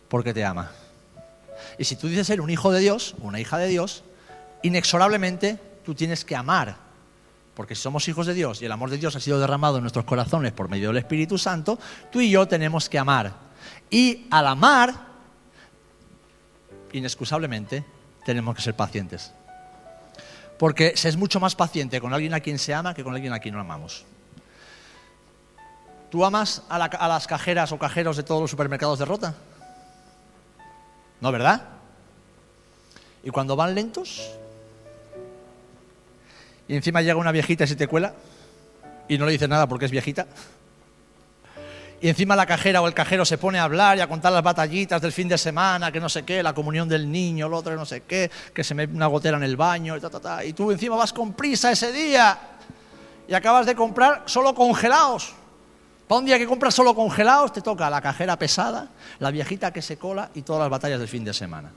Porque 0.10 0.34
te 0.34 0.46
ama. 0.46 0.72
Y 1.78 1.86
si 1.86 1.96
tú 1.96 2.08
dices 2.08 2.28
ser 2.28 2.42
un 2.42 2.50
hijo 2.50 2.72
de 2.72 2.80
Dios, 2.80 3.16
una 3.20 3.40
hija 3.40 3.58
de 3.58 3.68
Dios, 3.68 4.04
inexorablemente 4.62 5.60
tú 5.84 5.96
tienes 5.96 6.24
que 6.24 6.36
amar. 6.36 6.85
Porque 7.56 7.74
si 7.74 7.82
somos 7.82 8.08
hijos 8.08 8.28
de 8.28 8.34
Dios 8.34 8.62
y 8.62 8.66
el 8.66 8.72
amor 8.72 8.90
de 8.90 8.98
Dios 8.98 9.16
ha 9.16 9.20
sido 9.20 9.40
derramado 9.40 9.78
en 9.78 9.84
nuestros 9.84 10.06
corazones 10.06 10.52
por 10.52 10.70
medio 10.70 10.90
del 10.90 10.98
Espíritu 10.98 11.38
Santo, 11.38 11.80
tú 12.12 12.20
y 12.20 12.30
yo 12.30 12.48
tenemos 12.48 12.90
que 12.90 13.00
amar. 13.00 13.34
Y 13.90 14.28
al 14.30 14.48
amar, 14.48 14.94
inexcusablemente, 16.92 17.86
tenemos 18.26 18.56
que 18.56 18.62
ser 18.62 18.76
pacientes. 18.76 19.32
Porque 20.60 20.98
se 20.98 21.10
es 21.10 21.16
mucho 21.18 21.40
más 21.40 21.56
paciente 21.56 22.02
con 22.02 22.14
alguien 22.14 22.34
a 22.34 22.42
quien 22.42 22.60
se 22.60 22.74
ama 22.74 22.94
que 22.94 23.04
con 23.04 23.14
alguien 23.14 23.32
a 23.34 23.40
quien 23.40 23.56
no 23.56 23.62
amamos. 23.62 24.06
¿Tú 26.10 26.24
amas 26.24 26.62
a, 26.70 27.08
las 27.08 27.28
cajeras 27.28 27.72
o 27.72 27.80
cajeros 27.80 28.18
de 28.18 28.24
todos 28.24 28.42
los 28.42 28.52
supermercados 28.52 29.00
de 29.00 29.06
Rota? 29.06 29.34
¿No, 31.20 31.32
verdad? 31.32 31.62
¿Y 33.24 33.32
cuando 33.32 33.56
van 33.56 33.76
lentos? 33.76 34.30
Y 36.68 36.76
encima 36.76 37.02
llega 37.02 37.16
una 37.16 37.32
viejita 37.32 37.64
y 37.64 37.68
se 37.68 37.76
te 37.76 37.88
cuela 37.88 38.14
y 39.08 39.18
no 39.18 39.26
le 39.26 39.34
dice 39.34 39.48
nada 39.48 39.68
porque 39.68 39.86
es 39.86 39.92
viejita. 39.92 40.26
Y 42.02 42.10
encima 42.10 42.36
la 42.36 42.46
cajera 42.46 42.82
o 42.82 42.88
el 42.88 42.94
cajero 42.94 43.26
se 43.26 43.38
pone 43.38 43.58
a 43.58 43.64
hablar 43.64 43.98
y 43.98 44.02
a 44.02 44.08
contar 44.08 44.32
las 44.32 44.44
batallitas 44.44 45.02
del 45.02 45.12
fin 45.12 45.28
de 45.28 45.38
semana, 45.38 45.92
que 45.92 46.00
no 46.00 46.10
sé 46.10 46.24
qué, 46.24 46.44
la 46.44 46.54
comunión 46.54 46.90
del 46.90 47.10
niño, 47.10 47.48
lo 47.48 47.58
otro 47.58 47.76
no 47.76 47.86
sé 47.86 48.02
qué, 48.02 48.30
que 48.54 48.64
se 48.64 48.76
me 48.76 48.86
una 48.86 49.08
gotera 49.08 49.38
en 49.38 49.44
el 49.44 49.56
baño, 49.56 49.96
y, 49.96 50.02
ta, 50.02 50.44
y 50.44 50.54
tú 50.54 50.72
encima 50.72 50.96
vas 50.96 51.14
con 51.14 51.34
prisa 51.34 51.72
ese 51.72 51.92
día 51.92 52.38
y 53.28 53.34
acabas 53.34 53.66
de 53.66 53.76
comprar 53.76 54.24
solo 54.26 54.54
congelados. 54.54 55.34
Para 56.08 56.20
un 56.20 56.26
día 56.26 56.38
que 56.38 56.46
compras 56.46 56.76
solo 56.76 56.94
congelados, 56.94 57.54
te 57.54 57.62
toca 57.62 57.90
la 57.90 58.02
cajera 58.02 58.38
pesada, 58.38 58.90
la 59.20 59.32
viejita 59.32 59.74
que 59.74 59.82
se 59.82 59.98
cola 59.98 60.30
y 60.36 60.44
todas 60.44 60.62
las 60.62 60.70
batallas 60.70 61.00
del 61.00 61.08
fin 61.08 61.24
de 61.24 61.34
semana. 61.34 61.72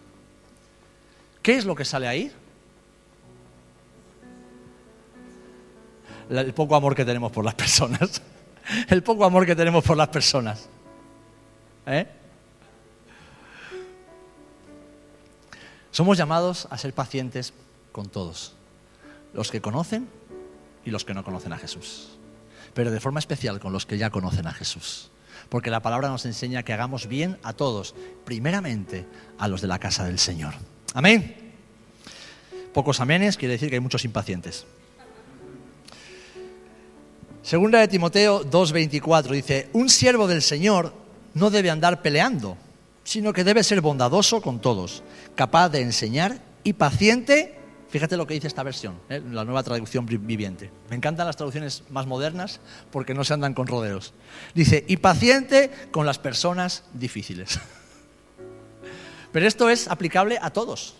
¿Qué 1.40 1.56
es 1.56 1.64
lo 1.64 1.74
que 1.74 1.86
sale 1.86 2.06
ahí? 2.06 2.30
El 6.30 6.54
poco 6.54 6.76
amor 6.76 6.94
que 6.94 7.04
tenemos 7.04 7.32
por 7.32 7.44
las 7.44 7.54
personas. 7.54 8.22
El 8.88 9.02
poco 9.02 9.24
amor 9.24 9.46
que 9.46 9.56
tenemos 9.56 9.84
por 9.84 9.96
las 9.96 10.08
personas. 10.08 10.68
¿Eh? 11.86 12.06
Somos 15.90 16.18
llamados 16.18 16.68
a 16.70 16.78
ser 16.78 16.92
pacientes 16.92 17.54
con 17.92 18.08
todos, 18.08 18.54
los 19.32 19.50
que 19.50 19.60
conocen 19.60 20.06
y 20.84 20.90
los 20.90 21.04
que 21.04 21.14
no 21.14 21.24
conocen 21.24 21.52
a 21.52 21.58
Jesús 21.58 22.18
pero 22.78 22.92
de 22.92 23.00
forma 23.00 23.18
especial 23.18 23.58
con 23.58 23.72
los 23.72 23.86
que 23.86 23.98
ya 23.98 24.10
conocen 24.10 24.46
a 24.46 24.52
Jesús. 24.52 25.10
Porque 25.48 25.68
la 25.68 25.82
palabra 25.82 26.08
nos 26.08 26.24
enseña 26.26 26.62
que 26.62 26.72
hagamos 26.72 27.08
bien 27.08 27.36
a 27.42 27.52
todos, 27.52 27.96
primeramente 28.24 29.04
a 29.36 29.48
los 29.48 29.60
de 29.60 29.66
la 29.66 29.80
casa 29.80 30.04
del 30.04 30.20
Señor. 30.20 30.54
Amén. 30.94 31.54
Pocos 32.72 33.00
amenes 33.00 33.36
quiere 33.36 33.54
decir 33.54 33.68
que 33.68 33.74
hay 33.74 33.80
muchos 33.80 34.04
impacientes. 34.04 34.64
Segunda 37.48 37.78
de 37.78 37.88
Timoteo 37.88 38.44
2:24 38.44 39.30
dice, 39.30 39.70
un 39.72 39.88
siervo 39.88 40.26
del 40.26 40.42
Señor 40.42 40.92
no 41.32 41.48
debe 41.48 41.70
andar 41.70 42.02
peleando, 42.02 42.58
sino 43.04 43.32
que 43.32 43.42
debe 43.42 43.64
ser 43.64 43.80
bondadoso 43.80 44.42
con 44.42 44.60
todos, 44.60 45.02
capaz 45.34 45.70
de 45.70 45.80
enseñar 45.80 46.42
y 46.62 46.74
paciente 46.74 47.54
Fíjate 47.88 48.18
lo 48.18 48.26
que 48.26 48.34
dice 48.34 48.48
esta 48.48 48.62
versión, 48.62 49.00
¿eh? 49.08 49.22
la 49.32 49.46
nueva 49.46 49.62
traducción 49.62 50.04
viviente. 50.04 50.70
Me 50.90 50.96
encantan 50.96 51.26
las 51.26 51.36
traducciones 51.36 51.84
más 51.88 52.06
modernas 52.06 52.60
porque 52.90 53.14
no 53.14 53.24
se 53.24 53.32
andan 53.32 53.54
con 53.54 53.66
rodeos. 53.66 54.12
Dice, 54.54 54.84
y 54.86 54.98
paciente 54.98 55.70
con 55.90 56.04
las 56.04 56.18
personas 56.18 56.84
difíciles. 56.92 57.58
Pero 59.32 59.46
esto 59.46 59.70
es 59.70 59.88
aplicable 59.88 60.38
a 60.42 60.50
todos. 60.50 60.96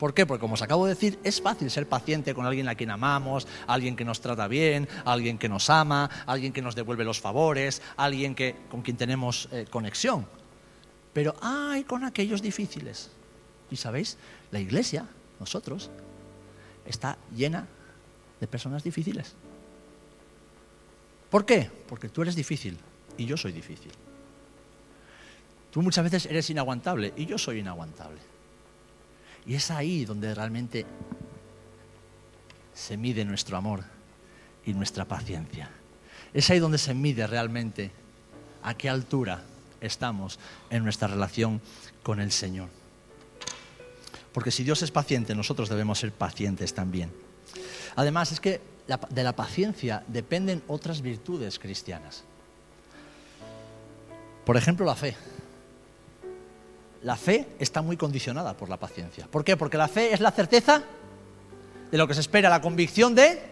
¿Por 0.00 0.14
qué? 0.14 0.24
Porque 0.24 0.40
como 0.40 0.54
os 0.54 0.62
acabo 0.62 0.86
de 0.86 0.94
decir, 0.94 1.18
es 1.24 1.42
fácil 1.42 1.70
ser 1.70 1.86
paciente 1.86 2.32
con 2.32 2.46
alguien 2.46 2.68
a 2.68 2.74
quien 2.74 2.90
amamos, 2.90 3.46
alguien 3.66 3.96
que 3.96 4.04
nos 4.06 4.22
trata 4.22 4.48
bien, 4.48 4.88
alguien 5.04 5.36
que 5.36 5.46
nos 5.46 5.68
ama, 5.68 6.08
alguien 6.24 6.54
que 6.54 6.62
nos 6.62 6.74
devuelve 6.74 7.04
los 7.04 7.20
favores, 7.20 7.82
alguien 7.98 8.34
que, 8.34 8.56
con 8.70 8.80
quien 8.80 8.96
tenemos 8.96 9.50
eh, 9.52 9.66
conexión. 9.68 10.26
Pero 11.12 11.36
hay 11.42 11.84
con 11.84 12.02
aquellos 12.04 12.40
difíciles. 12.40 13.10
Y 13.70 13.76
sabéis, 13.76 14.16
la 14.50 14.58
iglesia, 14.58 15.04
nosotros, 15.38 15.90
está 16.86 17.18
llena 17.36 17.68
de 18.40 18.46
personas 18.46 18.82
difíciles. 18.82 19.34
¿Por 21.28 21.44
qué? 21.44 21.70
Porque 21.86 22.08
tú 22.08 22.22
eres 22.22 22.34
difícil 22.34 22.78
y 23.18 23.26
yo 23.26 23.36
soy 23.36 23.52
difícil. 23.52 23.92
Tú 25.70 25.82
muchas 25.82 26.04
veces 26.04 26.24
eres 26.24 26.48
inaguantable 26.48 27.12
y 27.18 27.26
yo 27.26 27.36
soy 27.36 27.58
inaguantable. 27.58 28.39
Y 29.46 29.54
es 29.54 29.70
ahí 29.70 30.04
donde 30.04 30.34
realmente 30.34 30.86
se 32.74 32.96
mide 32.96 33.24
nuestro 33.24 33.56
amor 33.56 33.84
y 34.64 34.72
nuestra 34.72 35.04
paciencia. 35.04 35.70
Es 36.32 36.50
ahí 36.50 36.58
donde 36.58 36.78
se 36.78 36.94
mide 36.94 37.26
realmente 37.26 37.90
a 38.62 38.74
qué 38.74 38.88
altura 38.88 39.42
estamos 39.80 40.38
en 40.68 40.84
nuestra 40.84 41.08
relación 41.08 41.60
con 42.02 42.20
el 42.20 42.30
Señor. 42.32 42.68
Porque 44.32 44.50
si 44.50 44.62
Dios 44.62 44.82
es 44.82 44.90
paciente, 44.90 45.34
nosotros 45.34 45.68
debemos 45.68 45.98
ser 45.98 46.12
pacientes 46.12 46.72
también. 46.74 47.10
Además, 47.96 48.32
es 48.32 48.40
que 48.40 48.60
de 49.10 49.22
la 49.22 49.34
paciencia 49.34 50.04
dependen 50.06 50.62
otras 50.68 51.02
virtudes 51.02 51.58
cristianas. 51.58 52.24
Por 54.44 54.56
ejemplo, 54.56 54.86
la 54.86 54.94
fe. 54.94 55.16
La 57.02 57.16
fe 57.16 57.48
está 57.58 57.80
muy 57.82 57.96
condicionada 57.96 58.56
por 58.56 58.68
la 58.68 58.76
paciencia. 58.76 59.26
¿Por 59.30 59.44
qué? 59.44 59.56
Porque 59.56 59.78
la 59.78 59.88
fe 59.88 60.12
es 60.12 60.20
la 60.20 60.30
certeza 60.30 60.82
de 61.90 61.98
lo 61.98 62.06
que 62.06 62.14
se 62.14 62.20
espera, 62.20 62.50
la 62.50 62.60
convicción 62.60 63.14
de 63.14 63.42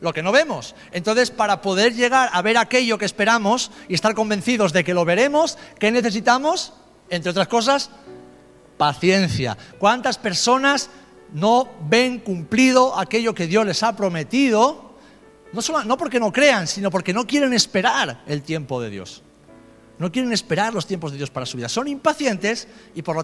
lo 0.00 0.14
que 0.14 0.22
no 0.22 0.32
vemos. 0.32 0.74
Entonces, 0.92 1.30
para 1.30 1.60
poder 1.60 1.94
llegar 1.94 2.30
a 2.32 2.42
ver 2.42 2.56
aquello 2.56 2.96
que 2.96 3.04
esperamos 3.04 3.70
y 3.88 3.94
estar 3.94 4.14
convencidos 4.14 4.72
de 4.72 4.82
que 4.82 4.94
lo 4.94 5.04
veremos, 5.04 5.58
¿qué 5.78 5.90
necesitamos? 5.90 6.72
Entre 7.10 7.30
otras 7.30 7.48
cosas, 7.48 7.90
paciencia. 8.78 9.58
¿Cuántas 9.78 10.16
personas 10.16 10.88
no 11.34 11.68
ven 11.82 12.20
cumplido 12.20 12.98
aquello 12.98 13.34
que 13.34 13.46
Dios 13.46 13.66
les 13.66 13.82
ha 13.82 13.94
prometido? 13.94 14.94
No, 15.52 15.60
solo, 15.60 15.84
no 15.84 15.98
porque 15.98 16.18
no 16.18 16.32
crean, 16.32 16.66
sino 16.66 16.90
porque 16.90 17.12
no 17.12 17.26
quieren 17.26 17.52
esperar 17.52 18.22
el 18.26 18.42
tiempo 18.42 18.80
de 18.80 18.88
Dios. 18.88 19.22
No 20.00 20.10
quieren 20.10 20.32
esperar 20.32 20.72
los 20.72 20.86
tiempos 20.86 21.12
de 21.12 21.18
Dios 21.18 21.28
para 21.28 21.44
su 21.44 21.58
vida. 21.58 21.68
Son 21.68 21.86
impacientes 21.86 22.66
y 22.94 23.02
por 23.02 23.14
lo, 23.14 23.22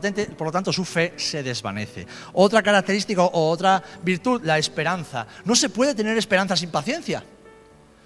tanto, 0.53 0.75
su 0.75 0.85
fe 0.85 1.15
se 1.17 1.43
desvanece. 1.43 2.07
Otra 2.35 2.63
característica 2.63 3.23
o 3.23 3.49
otra 3.49 3.83
virtud, 4.03 4.43
la 4.45 4.59
esperanza. 4.59 5.27
No 5.47 5.57
se 5.57 5.71
puede 5.71 5.95
tener 5.95 6.19
esperanza 6.19 6.55
sin 6.55 6.71
paciencia. 6.71 7.25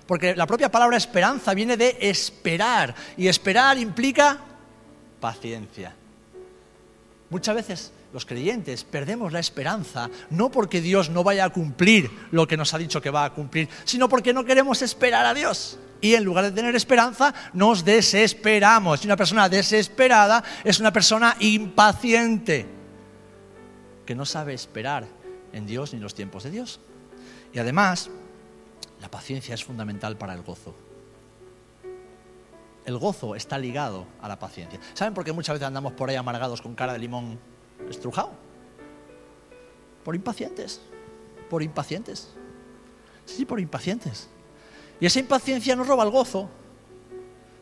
Porque 0.06 0.36
la 0.36 0.46
propia 0.46 0.70
palabra 0.70 0.96
esperanza 0.96 1.52
viene 1.52 1.76
de 1.76 1.98
esperar. 2.00 2.94
Y 3.16 3.26
esperar 3.26 3.76
implica 3.76 4.38
paciencia. 5.18 5.92
Muchas 7.28 7.56
veces 7.56 7.92
los 8.12 8.24
creyentes 8.24 8.84
perdemos 8.84 9.32
la 9.32 9.40
esperanza, 9.40 10.08
no 10.30 10.48
porque 10.52 10.80
Dios 10.80 11.10
no 11.10 11.24
vaya 11.24 11.44
a 11.44 11.50
cumplir 11.50 12.08
lo 12.30 12.46
que 12.46 12.56
nos 12.56 12.72
ha 12.72 12.78
dicho 12.78 13.02
que 13.02 13.10
va 13.10 13.24
a 13.24 13.34
cumplir, 13.34 13.68
sino 13.84 14.08
porque 14.08 14.32
no 14.32 14.44
queremos 14.44 14.80
esperar 14.80 15.26
a 15.26 15.34
Dios. 15.34 15.76
Y 16.00 16.14
en 16.14 16.24
lugar 16.24 16.44
de 16.44 16.52
tener 16.52 16.74
esperanza, 16.74 17.34
nos 17.52 17.84
desesperamos. 17.84 19.02
Y 19.02 19.06
una 19.06 19.16
persona 19.16 19.48
desesperada 19.48 20.42
es 20.64 20.80
una 20.80 20.92
persona 20.92 21.36
impaciente, 21.40 22.66
que 24.06 24.14
no 24.14 24.24
sabe 24.24 24.54
esperar 24.54 25.06
en 25.52 25.66
Dios 25.66 25.92
ni 25.92 26.00
los 26.00 26.14
tiempos 26.14 26.44
de 26.44 26.50
Dios. 26.50 26.80
Y 27.52 27.58
además, 27.58 28.10
la 29.00 29.10
paciencia 29.10 29.54
es 29.54 29.64
fundamental 29.64 30.16
para 30.16 30.34
el 30.34 30.42
gozo 30.42 30.74
el 32.90 32.98
gozo 32.98 33.34
está 33.34 33.58
ligado 33.58 34.06
a 34.20 34.28
la 34.28 34.38
paciencia. 34.38 34.80
¿Saben 34.94 35.14
por 35.14 35.24
qué 35.24 35.32
muchas 35.32 35.54
veces 35.54 35.66
andamos 35.66 35.92
por 35.92 36.10
ahí 36.10 36.16
amargados 36.16 36.60
con 36.62 36.74
cara 36.74 36.92
de 36.92 36.98
limón 36.98 37.38
estrujado? 37.88 38.32
Por 40.04 40.14
impacientes, 40.14 40.80
por 41.48 41.62
impacientes. 41.62 42.30
Sí, 43.26 43.44
por 43.44 43.60
impacientes. 43.60 44.28
Y 45.00 45.06
esa 45.06 45.18
impaciencia 45.18 45.74
nos 45.74 45.86
roba 45.86 46.04
el 46.04 46.10
gozo. 46.10 46.48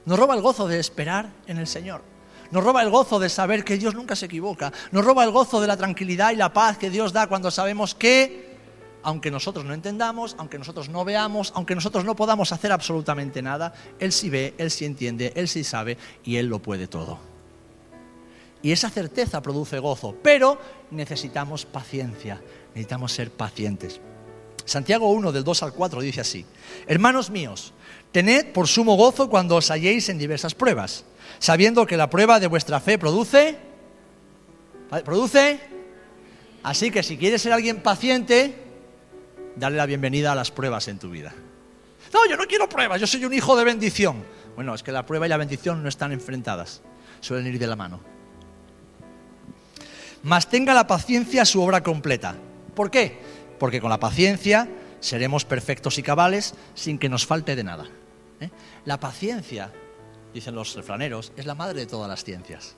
Nos 0.05 0.19
roba 0.19 0.35
el 0.35 0.43
gozo 0.43 0.67
de 0.67 0.79
esperar 0.79 1.31
en 1.47 1.59
el 1.59 1.67
Señor. 1.67 2.03
Nos 2.51 2.65
roba 2.65 2.83
el 2.83 2.91
gozo 2.91 3.19
de 3.19 3.29
saber 3.29 3.65
que 3.65 3.77
Dios 3.77 3.95
nunca 3.95 4.17
se 4.17 4.27
equivoca. 4.27 4.73
Nos 4.91 5.05
roba 5.05 5.25
el 5.25 5.31
gozo 5.31 5.61
de 5.61 5.67
la 5.67 5.77
tranquilidad 5.77 6.33
y 6.33 6.37
la 6.37 6.53
paz 6.53 6.79
que 6.79 6.91
Dios 6.91 7.13
da 7.13 7.27
cuando 7.27 7.51
sabemos 7.51 7.95
que 7.95 8.49
aunque 9.03 9.31
nosotros 9.31 9.65
no 9.65 9.75
entendamos, 9.75 10.35
aunque 10.39 10.59
nosotros 10.59 10.89
no 10.89 11.05
veamos, 11.05 11.53
aunque 11.55 11.75
nosotros 11.75 12.05
no 12.05 12.17
podamos 12.17 12.53
hacer 12.53 12.73
absolutamente 12.73 13.43
nada, 13.43 13.73
Él 13.99 14.13
sí 14.13 14.29
ve, 14.29 14.55
Él 14.59 14.71
sí 14.71 14.85
entiende, 14.85 15.33
Él 15.37 15.49
sí 15.49 15.63
sabe 15.63 15.97
y 16.25 16.37
Él 16.37 16.47
lo 16.47 16.59
puede 16.59 16.89
todo. 16.89 17.19
Y 18.61 18.73
esa 18.73 18.91
certeza 18.91 19.41
produce 19.41 19.79
gozo, 19.79 20.17
pero 20.23 20.59
necesitamos 20.91 21.65
paciencia, 21.65 22.41
necesitamos 22.71 23.13
ser 23.13 23.31
pacientes. 23.31 24.01
Santiago 24.69 25.11
1 25.11 25.33
del 25.33 25.45
2 25.45 25.63
al 25.63 25.73
4 25.73 26.01
dice 26.03 26.21
así, 26.21 26.45
Hermanos 26.87 27.31
míos, 27.31 27.73
tened 28.13 28.53
por 28.53 28.69
sumo 28.69 28.97
gozo 28.97 29.31
cuando 29.31 29.57
os 29.57 29.71
halléis 29.71 30.11
en 30.11 30.19
diversas 30.19 30.55
pruebas, 30.55 31.07
sabiendo 31.39 31.87
que 31.87 31.97
la 31.97 32.11
prueba 32.11 32.39
de 32.39 32.47
vuestra 32.47 32.79
fe 32.81 32.99
produce... 32.99 33.57
¿Produce? 35.05 35.61
Así 36.63 36.91
que 36.91 37.03
si 37.03 37.17
quieres 37.17 37.43
ser 37.43 37.53
alguien 37.53 37.83
paciente, 37.83 38.55
dale 39.57 39.77
la 39.77 39.87
bienvenida 39.87 40.33
a 40.33 40.35
las 40.35 40.51
pruebas 40.51 40.89
en 40.89 40.99
tu 40.99 41.11
vida. 41.11 41.35
No, 42.13 42.27
yo 42.29 42.37
no 42.37 42.45
quiero 42.45 42.69
pruebas, 42.69 43.01
yo 43.01 43.07
soy 43.07 43.25
un 43.25 43.33
hijo 43.33 43.57
de 43.57 43.65
bendición. 43.65 44.25
Bueno, 44.55 44.75
es 44.75 44.83
que 44.83 44.93
la 44.93 45.07
prueba 45.07 45.27
y 45.27 45.29
la 45.29 45.37
bendición 45.37 45.83
no 45.83 45.89
están 45.89 46.13
enfrentadas, 46.13 46.83
suelen 47.21 47.47
ir 47.47 47.59
de 47.59 47.67
la 47.67 47.77
mano. 47.77 48.01
Mas 50.23 50.49
tenga 50.49 50.75
la 50.75 50.87
paciencia 50.87 51.45
su 51.45 51.63
obra 51.63 51.83
completa. 51.83 52.35
¿Por 52.75 52.91
qué? 52.91 53.19
Porque 53.59 53.81
con 53.81 53.91
la 53.91 54.01
paciencia 54.01 54.69
seremos 55.01 55.45
perfectos 55.45 55.99
y 55.99 56.03
cabales 56.03 56.55
sin 56.75 56.99
que 56.99 57.09
nos 57.09 57.27
falte 57.27 57.57
de 57.57 57.65
nada. 57.65 57.87
¿eh? 58.41 58.51
La 58.85 59.01
paciencia, 59.01 59.73
dicen 60.33 60.55
los 60.55 60.75
refraneros, 60.75 61.33
es 61.37 61.47
la 61.47 61.55
madre 61.55 61.81
de 61.81 61.87
todas 61.87 62.09
las 62.09 62.25
ciencias. 62.25 62.77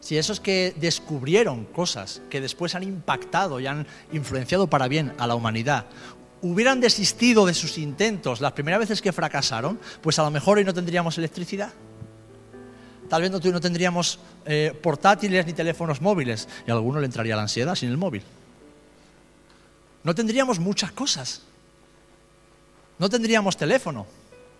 Si 0.00 0.16
esos 0.16 0.40
que 0.40 0.74
descubrieron 0.76 1.66
cosas 1.66 2.22
que 2.30 2.40
después 2.40 2.74
han 2.74 2.82
impactado 2.82 3.60
y 3.60 3.66
han 3.66 3.86
influenciado 4.12 4.66
para 4.68 4.88
bien 4.88 5.12
a 5.18 5.26
la 5.26 5.34
humanidad, 5.34 5.86
hubieran 6.42 6.80
desistido 6.80 7.44
de 7.44 7.52
sus 7.52 7.76
intentos 7.76 8.40
las 8.40 8.52
primeras 8.52 8.80
veces 8.80 9.02
que 9.02 9.12
fracasaron, 9.12 9.78
pues 10.00 10.18
a 10.18 10.22
lo 10.22 10.30
mejor 10.30 10.56
hoy 10.56 10.64
no 10.64 10.72
tendríamos 10.72 11.18
electricidad. 11.18 11.72
Tal 13.10 13.22
vez 13.22 13.30
no, 13.30 13.60
tendríamos 13.60 14.20
eh, 14.46 14.72
portátiles 14.80 15.44
ni 15.44 15.52
teléfonos 15.52 16.00
móviles 16.00 16.48
y 16.66 16.70
a 16.70 16.74
alguno 16.74 17.00
le 17.00 17.06
entraría 17.06 17.36
la 17.36 17.42
ansiedad 17.42 17.74
sin 17.74 17.90
el 17.90 17.98
móvil. 17.98 18.22
No 20.02 20.14
tendríamos 20.14 20.58
muchas 20.58 20.92
cosas. 20.92 21.42
No 22.98 23.08
tendríamos 23.08 23.56
teléfono. 23.56 24.06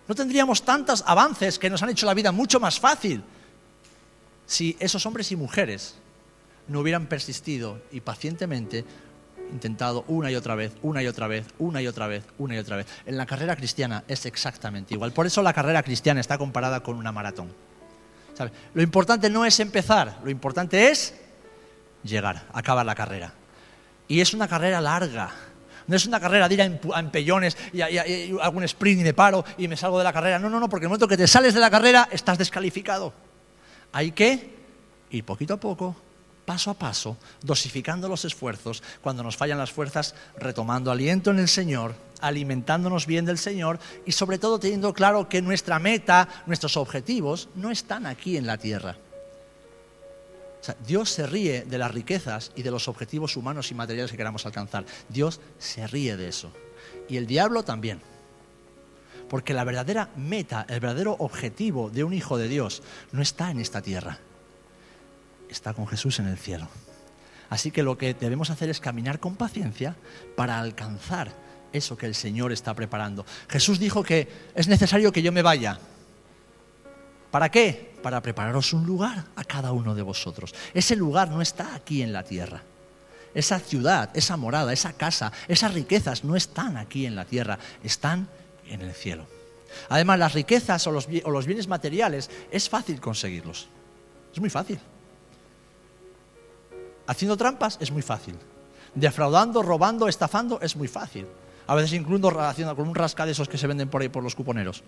No 0.07 0.15
tendríamos 0.15 0.63
tantos 0.63 1.03
avances 1.05 1.57
que 1.57 1.69
nos 1.69 1.81
han 1.83 1.89
hecho 1.89 2.05
la 2.05 2.13
vida 2.13 2.31
mucho 2.31 2.59
más 2.59 2.79
fácil 2.79 3.23
si 4.45 4.75
esos 4.79 5.05
hombres 5.05 5.31
y 5.31 5.35
mujeres 5.35 5.95
no 6.67 6.81
hubieran 6.81 7.07
persistido 7.07 7.81
y 7.91 8.01
pacientemente 8.01 8.83
intentado 9.51 10.03
una 10.07 10.31
y 10.31 10.35
otra 10.35 10.55
vez, 10.55 10.73
una 10.81 11.03
y 11.03 11.07
otra 11.07 11.27
vez, 11.27 11.45
una 11.59 11.81
y 11.81 11.87
otra 11.87 12.07
vez, 12.07 12.23
una 12.37 12.55
y 12.55 12.57
otra 12.57 12.77
vez. 12.77 12.87
En 13.05 13.17
la 13.17 13.25
carrera 13.25 13.55
cristiana 13.55 14.03
es 14.07 14.25
exactamente 14.25 14.93
igual. 14.93 15.11
Por 15.11 15.25
eso 15.25 15.41
la 15.41 15.53
carrera 15.53 15.83
cristiana 15.83 16.19
está 16.19 16.37
comparada 16.37 16.81
con 16.81 16.97
una 16.97 17.11
maratón. 17.11 17.53
Lo 18.73 18.81
importante 18.81 19.29
no 19.29 19.45
es 19.45 19.59
empezar, 19.59 20.19
lo 20.23 20.31
importante 20.31 20.89
es 20.89 21.13
llegar, 22.03 22.47
acabar 22.53 22.85
la 22.85 22.95
carrera. 22.95 23.33
Y 24.11 24.19
es 24.19 24.33
una 24.33 24.45
carrera 24.45 24.81
larga. 24.81 25.31
No 25.87 25.95
es 25.95 26.05
una 26.05 26.19
carrera 26.19 26.49
de 26.49 26.55
ir 26.55 26.61
a 26.61 26.99
empellones 26.99 27.55
y, 27.71 27.81
un 28.33 28.63
sprint 28.65 28.99
y 28.99 29.03
me 29.05 29.13
paro 29.13 29.45
y 29.57 29.69
me 29.69 29.77
salgo 29.77 29.97
de 29.99 30.03
la 30.03 30.11
carrera. 30.11 30.37
No, 30.37 30.49
no, 30.49 30.59
no, 30.59 30.67
porque 30.67 30.83
el 30.83 30.89
momento 30.89 31.07
que 31.07 31.15
te 31.15 31.29
sales 31.29 31.53
de 31.53 31.61
la 31.61 31.69
carrera 31.69 32.09
estás 32.11 32.37
descalificado. 32.37 33.13
Hay 33.93 34.11
que 34.11 34.53
ir 35.11 35.23
poquito 35.23 35.53
a 35.53 35.57
poco, 35.61 35.95
paso 36.45 36.71
a 36.71 36.73
paso, 36.73 37.15
dosificando 37.41 38.09
los 38.09 38.25
esfuerzos, 38.25 38.83
cuando 39.01 39.23
nos 39.23 39.37
fallan 39.37 39.57
las 39.57 39.71
fuerzas, 39.71 40.13
retomando 40.37 40.91
aliento 40.91 41.31
en 41.31 41.39
el 41.39 41.47
Señor, 41.47 41.95
alimentándonos 42.19 43.07
bien 43.07 43.23
del 43.23 43.37
Señor 43.37 43.79
y 44.05 44.11
sobre 44.11 44.39
todo 44.39 44.59
teniendo 44.59 44.93
claro 44.93 45.29
que 45.29 45.41
nuestra 45.41 45.79
meta, 45.79 46.27
nuestros 46.47 46.75
objetivos 46.75 47.47
no 47.55 47.71
están 47.71 48.05
aquí 48.05 48.35
en 48.35 48.45
la 48.45 48.57
tierra. 48.57 48.97
Dios 50.85 51.09
se 51.09 51.25
ríe 51.25 51.63
de 51.63 51.77
las 51.77 51.91
riquezas 51.91 52.51
y 52.55 52.63
de 52.63 52.71
los 52.71 52.87
objetivos 52.87 53.35
humanos 53.37 53.71
y 53.71 53.75
materiales 53.75 54.11
que 54.11 54.17
queramos 54.17 54.45
alcanzar. 54.45 54.85
Dios 55.09 55.39
se 55.57 55.87
ríe 55.87 56.17
de 56.17 56.27
eso. 56.27 56.51
Y 57.09 57.17
el 57.17 57.27
diablo 57.27 57.63
también. 57.63 58.01
Porque 59.29 59.53
la 59.53 59.63
verdadera 59.63 60.09
meta, 60.15 60.65
el 60.67 60.79
verdadero 60.79 61.15
objetivo 61.19 61.89
de 61.89 62.03
un 62.03 62.13
hijo 62.13 62.37
de 62.37 62.47
Dios 62.47 62.83
no 63.11 63.21
está 63.21 63.49
en 63.49 63.59
esta 63.59 63.81
tierra. 63.81 64.19
Está 65.49 65.73
con 65.73 65.87
Jesús 65.87 66.19
en 66.19 66.27
el 66.27 66.37
cielo. 66.37 66.67
Así 67.49 67.71
que 67.71 67.83
lo 67.83 67.97
que 67.97 68.13
debemos 68.13 68.49
hacer 68.49 68.69
es 68.69 68.79
caminar 68.79 69.19
con 69.19 69.35
paciencia 69.35 69.95
para 70.35 70.59
alcanzar 70.59 71.33
eso 71.73 71.97
que 71.97 72.05
el 72.05 72.15
Señor 72.15 72.51
está 72.51 72.73
preparando. 72.73 73.25
Jesús 73.49 73.79
dijo 73.79 74.03
que 74.03 74.27
es 74.55 74.67
necesario 74.67 75.11
que 75.11 75.21
yo 75.21 75.31
me 75.31 75.41
vaya. 75.41 75.79
¿Para 77.31 77.49
qué? 77.49 77.93
Para 78.03 78.21
prepararos 78.21 78.73
un 78.73 78.85
lugar 78.85 79.25
a 79.35 79.43
cada 79.43 79.71
uno 79.71 79.95
de 79.95 80.01
vosotros. 80.01 80.53
Ese 80.73 80.95
lugar 80.95 81.29
no 81.29 81.41
está 81.41 81.73
aquí 81.73 82.01
en 82.01 82.11
la 82.11 82.23
tierra. 82.23 82.61
Esa 83.33 83.59
ciudad, 83.59 84.09
esa 84.13 84.35
morada, 84.35 84.73
esa 84.73 84.93
casa, 84.93 85.31
esas 85.47 85.73
riquezas 85.73 86.25
no 86.25 86.35
están 86.35 86.75
aquí 86.75 87.05
en 87.05 87.15
la 87.15 87.23
tierra, 87.23 87.57
están 87.81 88.27
en 88.67 88.81
el 88.81 88.93
cielo. 88.93 89.25
Además, 89.87 90.19
las 90.19 90.33
riquezas 90.33 90.85
o 90.87 90.91
los, 90.91 91.45
bienes 91.45 91.67
materiales 91.69 92.29
es 92.51 92.69
fácil 92.69 92.99
conseguirlos. 92.99 93.69
Es 94.33 94.39
muy 94.39 94.49
fácil. 94.49 94.79
Haciendo 97.07 97.37
trampas 97.37 97.77
es 97.79 97.91
muy 97.91 98.01
fácil. 98.01 98.35
Defraudando, 98.93 99.63
robando, 99.63 100.09
estafando 100.09 100.59
es 100.59 100.75
muy 100.75 100.89
fácil. 100.89 101.25
A 101.67 101.75
veces 101.75 101.93
incluso 101.93 102.29
relacionado 102.29 102.75
con 102.75 102.89
un 102.89 102.95
rasca 102.95 103.25
de 103.25 103.31
esos 103.31 103.47
que 103.47 103.57
se 103.57 103.67
venden 103.67 103.87
por 103.87 104.01
ahí 104.01 104.09
por 104.09 104.23
los 104.23 104.35
cuponeros. 104.35 104.83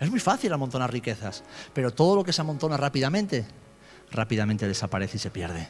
Es 0.00 0.10
muy 0.10 0.20
fácil 0.20 0.52
amontonar 0.52 0.92
riquezas, 0.92 1.44
pero 1.72 1.92
todo 1.92 2.16
lo 2.16 2.24
que 2.24 2.32
se 2.32 2.40
amontona 2.40 2.76
rápidamente, 2.76 3.46
rápidamente 4.10 4.66
desaparece 4.66 5.16
y 5.16 5.20
se 5.20 5.30
pierde. 5.30 5.68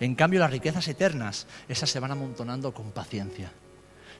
En 0.00 0.14
cambio, 0.14 0.40
las 0.40 0.50
riquezas 0.50 0.86
eternas, 0.88 1.46
esas 1.68 1.90
se 1.90 2.00
van 2.00 2.10
amontonando 2.10 2.72
con 2.74 2.92
paciencia, 2.92 3.52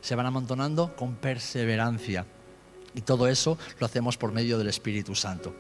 se 0.01 0.15
van 0.15 0.27
amontonando 0.27 0.97
con 0.97 1.17
perseverancia. 1.17 2.27
Y 2.95 3.03
todo 3.03 3.29
eso 3.29 3.59
lo 3.79 3.87
hacemos 3.87 4.17
por 4.17 4.33
medio 4.33 4.59
del 4.59 4.69
Espíritu 4.69 5.15
Santo. 5.15 5.55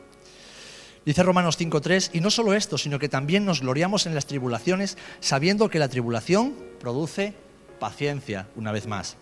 Dice 1.05 1.22
Romanos 1.22 1.59
5.3, 1.59 2.11
y 2.12 2.20
no 2.20 2.30
solo 2.30 2.55
esto, 2.55 2.78
sino 2.78 2.99
que 2.99 3.09
también 3.09 3.45
nos 3.45 3.61
gloriamos 3.61 4.07
en 4.07 4.14
las 4.14 4.26
tribulaciones, 4.26 4.97
sabiendo 5.20 5.68
que 5.68 5.80
la 5.80 5.88
tribulación 5.88 6.55
produce 6.78 7.34
paciencia, 7.80 8.49
una 8.55 8.70
vez 8.70 8.86
más. 8.86 9.16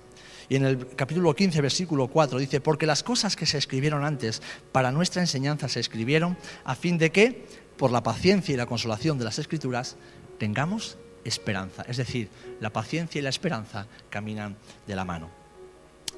Y 0.50 0.56
en 0.56 0.66
el 0.66 0.84
capítulo 0.96 1.32
15, 1.32 1.60
versículo 1.60 2.08
4 2.08 2.40
dice, 2.40 2.60
porque 2.60 2.84
las 2.84 3.04
cosas 3.04 3.36
que 3.36 3.46
se 3.46 3.56
escribieron 3.56 4.04
antes 4.04 4.42
para 4.72 4.90
nuestra 4.90 5.22
enseñanza 5.22 5.68
se 5.68 5.78
escribieron 5.78 6.36
a 6.64 6.74
fin 6.74 6.98
de 6.98 7.12
que, 7.12 7.46
por 7.76 7.92
la 7.92 8.02
paciencia 8.02 8.52
y 8.52 8.56
la 8.56 8.66
consolación 8.66 9.16
de 9.16 9.24
las 9.24 9.38
escrituras, 9.38 9.96
tengamos 10.38 10.98
esperanza. 11.24 11.84
Es 11.86 11.98
decir, 11.98 12.30
la 12.58 12.70
paciencia 12.70 13.20
y 13.20 13.22
la 13.22 13.28
esperanza 13.28 13.86
caminan 14.10 14.56
de 14.88 14.96
la 14.96 15.04
mano. 15.04 15.30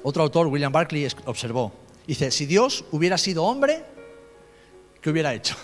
Otro 0.01 0.23
autor, 0.23 0.47
William 0.47 0.71
Barclay, 0.71 1.07
observó, 1.25 1.71
dice, 2.07 2.31
si 2.31 2.47
Dios 2.47 2.85
hubiera 2.91 3.19
sido 3.19 3.43
hombre, 3.43 3.85
¿qué 4.99 5.11
hubiera 5.11 5.31
hecho? 5.35 5.55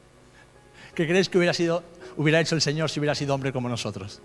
¿Qué 0.94 1.06
crees 1.06 1.28
que 1.28 1.36
hubiera, 1.36 1.52
sido, 1.52 1.84
hubiera 2.16 2.40
hecho 2.40 2.54
el 2.54 2.62
Señor 2.62 2.88
si 2.88 3.00
hubiera 3.00 3.14
sido 3.14 3.34
hombre 3.34 3.52
como 3.52 3.68
nosotros? 3.68 4.22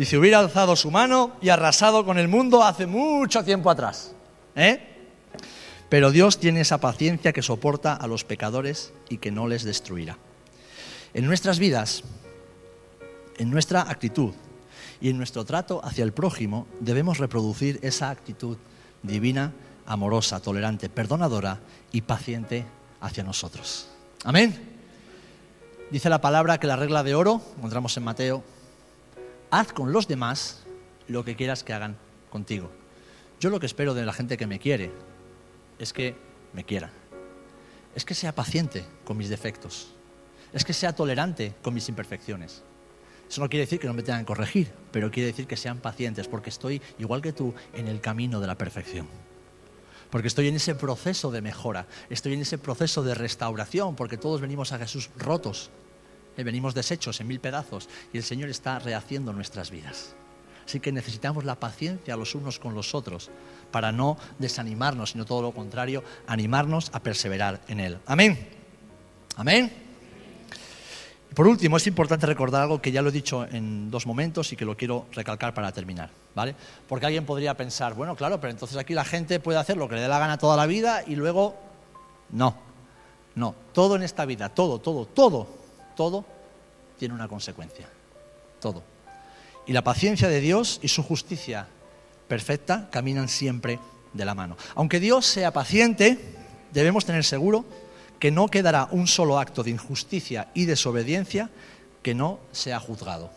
Dice, 0.00 0.16
hubiera 0.16 0.38
alzado 0.38 0.76
su 0.76 0.90
mano 0.90 1.32
y 1.42 1.50
arrasado 1.50 2.06
con 2.06 2.16
el 2.16 2.26
mundo 2.26 2.64
hace 2.64 2.86
mucho 2.86 3.44
tiempo 3.44 3.68
atrás. 3.68 4.14
¿eh? 4.56 4.80
Pero 5.90 6.10
Dios 6.10 6.38
tiene 6.38 6.62
esa 6.62 6.78
paciencia 6.78 7.34
que 7.34 7.42
soporta 7.42 7.92
a 7.96 8.06
los 8.06 8.24
pecadores 8.24 8.94
y 9.10 9.18
que 9.18 9.30
no 9.30 9.46
les 9.46 9.62
destruirá. 9.62 10.16
En 11.12 11.26
nuestras 11.26 11.58
vidas, 11.58 12.02
en 13.36 13.50
nuestra 13.50 13.82
actitud, 13.82 14.32
y 15.02 15.10
en 15.10 15.18
nuestro 15.18 15.44
trato 15.44 15.84
hacia 15.84 16.02
el 16.02 16.14
prójimo 16.14 16.66
debemos 16.80 17.18
reproducir 17.18 17.78
esa 17.82 18.08
actitud 18.08 18.56
divina, 19.02 19.52
amorosa, 19.84 20.40
tolerante, 20.40 20.88
perdonadora 20.88 21.60
y 21.92 22.00
paciente 22.00 22.64
hacia 23.02 23.22
nosotros. 23.22 23.90
Amén. 24.24 24.58
Dice 25.90 26.08
la 26.08 26.22
palabra 26.22 26.58
que 26.58 26.66
la 26.66 26.76
regla 26.76 27.02
de 27.02 27.14
oro, 27.14 27.42
encontramos 27.58 27.94
en 27.98 28.04
Mateo, 28.04 28.42
haz 29.50 29.72
con 29.72 29.92
los 29.92 30.08
demás 30.08 30.62
lo 31.08 31.24
que 31.24 31.36
quieras 31.36 31.64
que 31.64 31.72
hagan 31.72 31.96
contigo. 32.30 32.70
Yo 33.40 33.50
lo 33.50 33.58
que 33.58 33.66
espero 33.66 33.94
de 33.94 34.04
la 34.04 34.12
gente 34.12 34.36
que 34.36 34.46
me 34.46 34.58
quiere 34.58 34.92
es 35.78 35.92
que 35.92 36.14
me 36.52 36.64
quiera. 36.64 36.90
Es 37.94 38.04
que 38.04 38.14
sea 38.14 38.34
paciente 38.34 38.84
con 39.04 39.16
mis 39.16 39.28
defectos. 39.28 39.92
Es 40.52 40.64
que 40.64 40.72
sea 40.72 40.94
tolerante 40.94 41.54
con 41.62 41.74
mis 41.74 41.88
imperfecciones. 41.88 42.62
Eso 43.28 43.40
no 43.40 43.48
quiere 43.48 43.64
decir 43.64 43.78
que 43.78 43.86
no 43.86 43.94
me 43.94 44.02
tengan 44.02 44.22
que 44.22 44.26
corregir, 44.26 44.72
pero 44.90 45.10
quiere 45.10 45.28
decir 45.28 45.46
que 45.46 45.56
sean 45.56 45.78
pacientes, 45.78 46.26
porque 46.26 46.50
estoy, 46.50 46.82
igual 46.98 47.22
que 47.22 47.32
tú, 47.32 47.54
en 47.72 47.86
el 47.86 48.00
camino 48.00 48.40
de 48.40 48.48
la 48.48 48.58
perfección. 48.58 49.06
Porque 50.10 50.26
estoy 50.26 50.48
en 50.48 50.56
ese 50.56 50.74
proceso 50.74 51.30
de 51.30 51.40
mejora, 51.40 51.86
estoy 52.08 52.34
en 52.34 52.40
ese 52.40 52.58
proceso 52.58 53.04
de 53.04 53.14
restauración, 53.14 53.94
porque 53.94 54.16
todos 54.16 54.40
venimos 54.40 54.72
a 54.72 54.78
Jesús 54.78 55.10
rotos, 55.16 55.70
venimos 56.44 56.74
deshechos 56.74 57.20
en 57.20 57.28
mil 57.28 57.40
pedazos, 57.40 57.88
y 58.12 58.18
el 58.18 58.24
Señor 58.24 58.48
está 58.48 58.78
rehaciendo 58.78 59.32
nuestras 59.32 59.70
vidas. 59.70 60.14
Así 60.64 60.78
que 60.78 60.92
necesitamos 60.92 61.44
la 61.44 61.58
paciencia 61.58 62.16
los 62.16 62.34
unos 62.34 62.58
con 62.58 62.74
los 62.74 62.94
otros 62.94 63.30
para 63.72 63.90
no 63.90 64.16
desanimarnos, 64.38 65.10
sino 65.10 65.24
todo 65.24 65.42
lo 65.42 65.52
contrario, 65.52 66.04
animarnos 66.26 66.90
a 66.92 67.00
perseverar 67.00 67.60
en 67.68 67.80
Él. 67.80 67.98
Amén. 68.06 68.38
Amén. 69.36 69.72
Por 71.34 71.46
último, 71.46 71.76
es 71.76 71.86
importante 71.86 72.26
recordar 72.26 72.62
algo 72.62 72.82
que 72.82 72.90
ya 72.90 73.02
lo 73.02 73.08
he 73.10 73.12
dicho 73.12 73.46
en 73.46 73.90
dos 73.90 74.06
momentos 74.06 74.52
y 74.52 74.56
que 74.56 74.64
lo 74.64 74.76
quiero 74.76 75.06
recalcar 75.12 75.54
para 75.54 75.70
terminar, 75.70 76.10
¿vale? 76.34 76.56
Porque 76.88 77.06
alguien 77.06 77.24
podría 77.24 77.56
pensar, 77.56 77.94
bueno, 77.94 78.16
claro, 78.16 78.40
pero 78.40 78.50
entonces 78.50 78.76
aquí 78.76 78.94
la 78.94 79.04
gente 79.04 79.38
puede 79.38 79.58
hacer 79.58 79.76
lo 79.76 79.88
que 79.88 79.94
le 79.94 80.02
dé 80.02 80.08
la 80.08 80.18
gana 80.18 80.38
toda 80.38 80.56
la 80.56 80.66
vida 80.66 81.04
y 81.06 81.14
luego 81.14 81.56
no. 82.30 82.56
No, 83.36 83.54
todo 83.72 83.94
en 83.94 84.02
esta 84.02 84.24
vida, 84.24 84.48
todo, 84.48 84.80
todo, 84.80 85.06
todo, 85.06 85.46
todo 86.00 86.24
tiene 86.98 87.12
una 87.12 87.28
consecuencia. 87.28 87.86
Todo. 88.58 88.82
Y 89.66 89.74
la 89.74 89.84
paciencia 89.84 90.28
de 90.28 90.40
Dios 90.40 90.80
y 90.82 90.88
su 90.88 91.02
justicia 91.02 91.68
perfecta 92.26 92.88
caminan 92.90 93.28
siempre 93.28 93.78
de 94.14 94.24
la 94.24 94.34
mano. 94.34 94.56
Aunque 94.76 94.98
Dios 94.98 95.26
sea 95.26 95.52
paciente, 95.52 96.18
debemos 96.72 97.04
tener 97.04 97.22
seguro 97.22 97.66
que 98.18 98.30
no 98.30 98.48
quedará 98.48 98.88
un 98.92 99.06
solo 99.06 99.38
acto 99.38 99.62
de 99.62 99.72
injusticia 99.72 100.48
y 100.54 100.64
desobediencia 100.64 101.50
que 102.02 102.14
no 102.14 102.38
sea 102.50 102.80
juzgado. 102.80 103.30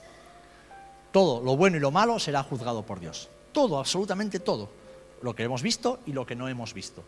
Todo, 1.12 1.44
lo 1.44 1.58
bueno 1.58 1.76
y 1.76 1.82
lo 1.82 1.92
malo, 1.92 2.18
será 2.18 2.44
juzgado 2.44 2.86
por 2.86 3.02
Dios. 3.02 3.28
Todo, 3.52 3.78
absolutamente 3.78 4.40
todo. 4.40 4.70
Lo 5.22 5.36
que 5.36 5.44
hemos 5.44 5.62
visto 5.62 6.00
y 6.06 6.14
lo 6.14 6.26
que 6.26 6.36
no 6.38 6.48
hemos 6.48 6.74
visto. 6.74 7.04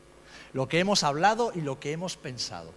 Lo 0.51 0.68
que 0.68 0.80
hemos 0.80 1.03
hablado 1.03 1.53
y 1.56 1.62
lo 1.62 1.80
que 1.80 1.93
hemos 1.93 2.18
pensado. 2.18 2.74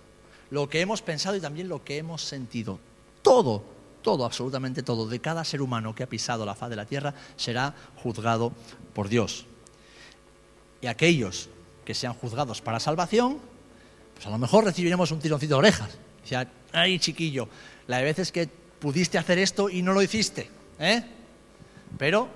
Lo 0.51 0.68
que 0.68 0.80
hemos 0.80 1.03
pensado 1.03 1.36
y 1.36 1.40
también 1.40 1.68
lo 1.68 1.84
que 1.84 1.99
hemos 1.99 2.22
sentido. 2.22 2.78
Todo, 3.22 3.62
todo, 4.03 4.24
absolutamente 4.24 4.82
todo, 4.82 5.07
de 5.07 5.20
cada 5.20 5.44
ser 5.44 5.61
humano 5.61 5.94
que 5.94 6.03
ha 6.03 6.09
pisado 6.09 6.46
la 6.46 6.55
faz 6.55 6.70
de 6.70 6.76
la 6.76 6.86
tierra 6.86 7.14
será 7.36 7.74
juzgado 7.96 8.53
por 8.94 9.09
Dios. 9.09 9.46
Y 10.80 10.86
aquellos 10.86 11.49
que 11.84 11.94
sean 11.94 12.14
juzgados 12.14 12.61
para 12.61 12.80
salvación, 12.80 13.38
pues 14.14 14.26
a 14.26 14.30
lo 14.30 14.38
mejor 14.38 14.64
recibiremos 14.64 15.11
un 15.11 15.20
tironcito 15.20 15.55
de 15.55 15.59
orejas. 15.59 15.99
Decía, 16.22 16.51
ay 16.72 16.99
chiquillo, 16.99 17.49
la 17.86 17.99
de 17.99 18.05
veces 18.05 18.32
que 18.32 18.49
pudiste 18.78 19.18
hacer 19.18 19.38
esto 19.38 19.68
y 19.68 19.82
no 19.82 19.92
lo 19.92 20.03
hiciste, 20.03 20.51
¿eh? 20.78 21.03
Pero 21.96 22.28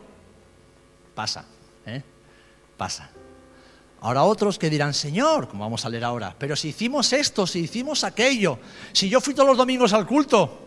pasa, 1.14 1.44
¿eh? 1.86 2.02
Pasa. 2.76 3.10
Ahora 4.02 4.24
otros 4.24 4.58
que 4.58 4.68
dirán, 4.68 4.94
Señor, 4.94 5.46
como 5.46 5.62
vamos 5.62 5.84
a 5.84 5.88
leer 5.88 6.02
ahora, 6.02 6.34
pero 6.36 6.56
si 6.56 6.70
hicimos 6.70 7.12
esto, 7.12 7.46
si 7.46 7.60
hicimos 7.60 8.02
aquello, 8.02 8.58
si 8.92 9.08
yo 9.08 9.20
fui 9.20 9.32
todos 9.32 9.48
los 9.48 9.56
domingos 9.56 9.92
al 9.92 10.06
culto. 10.08 10.58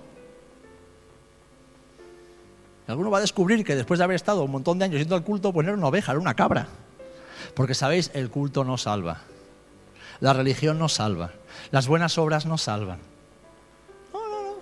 alguno 2.88 3.12
va 3.12 3.18
a 3.18 3.22
descubrir 3.22 3.66
que 3.66 3.76
después 3.76 3.98
de 3.98 4.06
haber 4.06 4.16
estado 4.16 4.44
un 4.44 4.52
montón 4.52 4.80
de 4.80 4.86
años 4.86 5.00
yendo 5.00 5.16
al 5.16 5.24
culto, 5.26 5.52
pues 5.52 5.66
no 5.66 5.74
era 5.74 5.78
una 5.78 5.88
oveja, 5.88 6.14
era 6.14 6.22
una 6.22 6.34
cabra. 6.34 6.70
Porque 7.56 7.74
sabéis, 7.74 8.10
el 8.14 8.30
culto 8.30 8.64
no 8.64 8.78
salva. 8.78 9.24
La 10.22 10.32
religión 10.32 10.80
no 10.80 10.88
salva. 10.88 11.32
Las 11.72 11.88
buenas 11.88 12.18
obras 12.18 12.46
no 12.46 12.58
salvan. 12.58 13.00
No, 14.14 14.30
no, 14.30 14.42
no. 14.44 14.54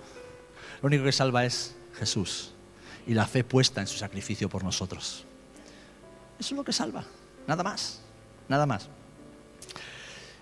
Lo 0.82 0.86
único 0.86 1.04
que 1.04 1.12
salva 1.12 1.44
es 1.44 1.76
Jesús 1.96 2.50
y 3.06 3.14
la 3.14 3.26
fe 3.26 3.44
puesta 3.44 3.80
en 3.80 3.86
su 3.86 3.98
sacrificio 3.98 4.48
por 4.48 4.64
nosotros. 4.64 5.24
Eso 6.40 6.54
es 6.54 6.56
lo 6.56 6.64
que 6.64 6.72
salva. 6.72 7.04
Nada 7.46 7.62
más. 7.62 8.03
Nada 8.48 8.66
más. 8.66 8.88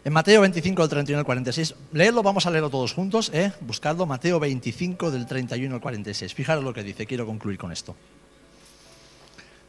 En 0.04 0.12
Mateo 0.12 0.40
25, 0.40 0.82
del 0.82 0.90
31 0.90 1.18
al 1.20 1.24
46, 1.24 1.74
leedlo, 1.92 2.24
vamos 2.24 2.44
a 2.46 2.50
leerlo 2.50 2.70
todos 2.70 2.92
juntos, 2.92 3.30
¿eh? 3.32 3.52
buscadlo, 3.60 4.04
Mateo 4.04 4.40
25, 4.40 5.12
del 5.12 5.26
31 5.26 5.76
al 5.76 5.80
46. 5.80 6.34
Fijaros 6.34 6.64
lo 6.64 6.74
que 6.74 6.82
dice, 6.82 7.06
quiero 7.06 7.24
concluir 7.24 7.56
con 7.56 7.70
esto. 7.70 7.94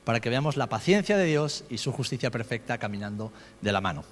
Para 0.03 0.19
que 0.19 0.29
veamos 0.29 0.57
la 0.57 0.67
paciencia 0.67 1.17
de 1.17 1.25
Dios 1.25 1.65
y 1.69 1.77
su 1.77 1.91
justicia 1.91 2.31
perfecta 2.31 2.79
caminando 2.79 3.31
de 3.61 3.71
la 3.71 3.79
mano. 3.79 4.03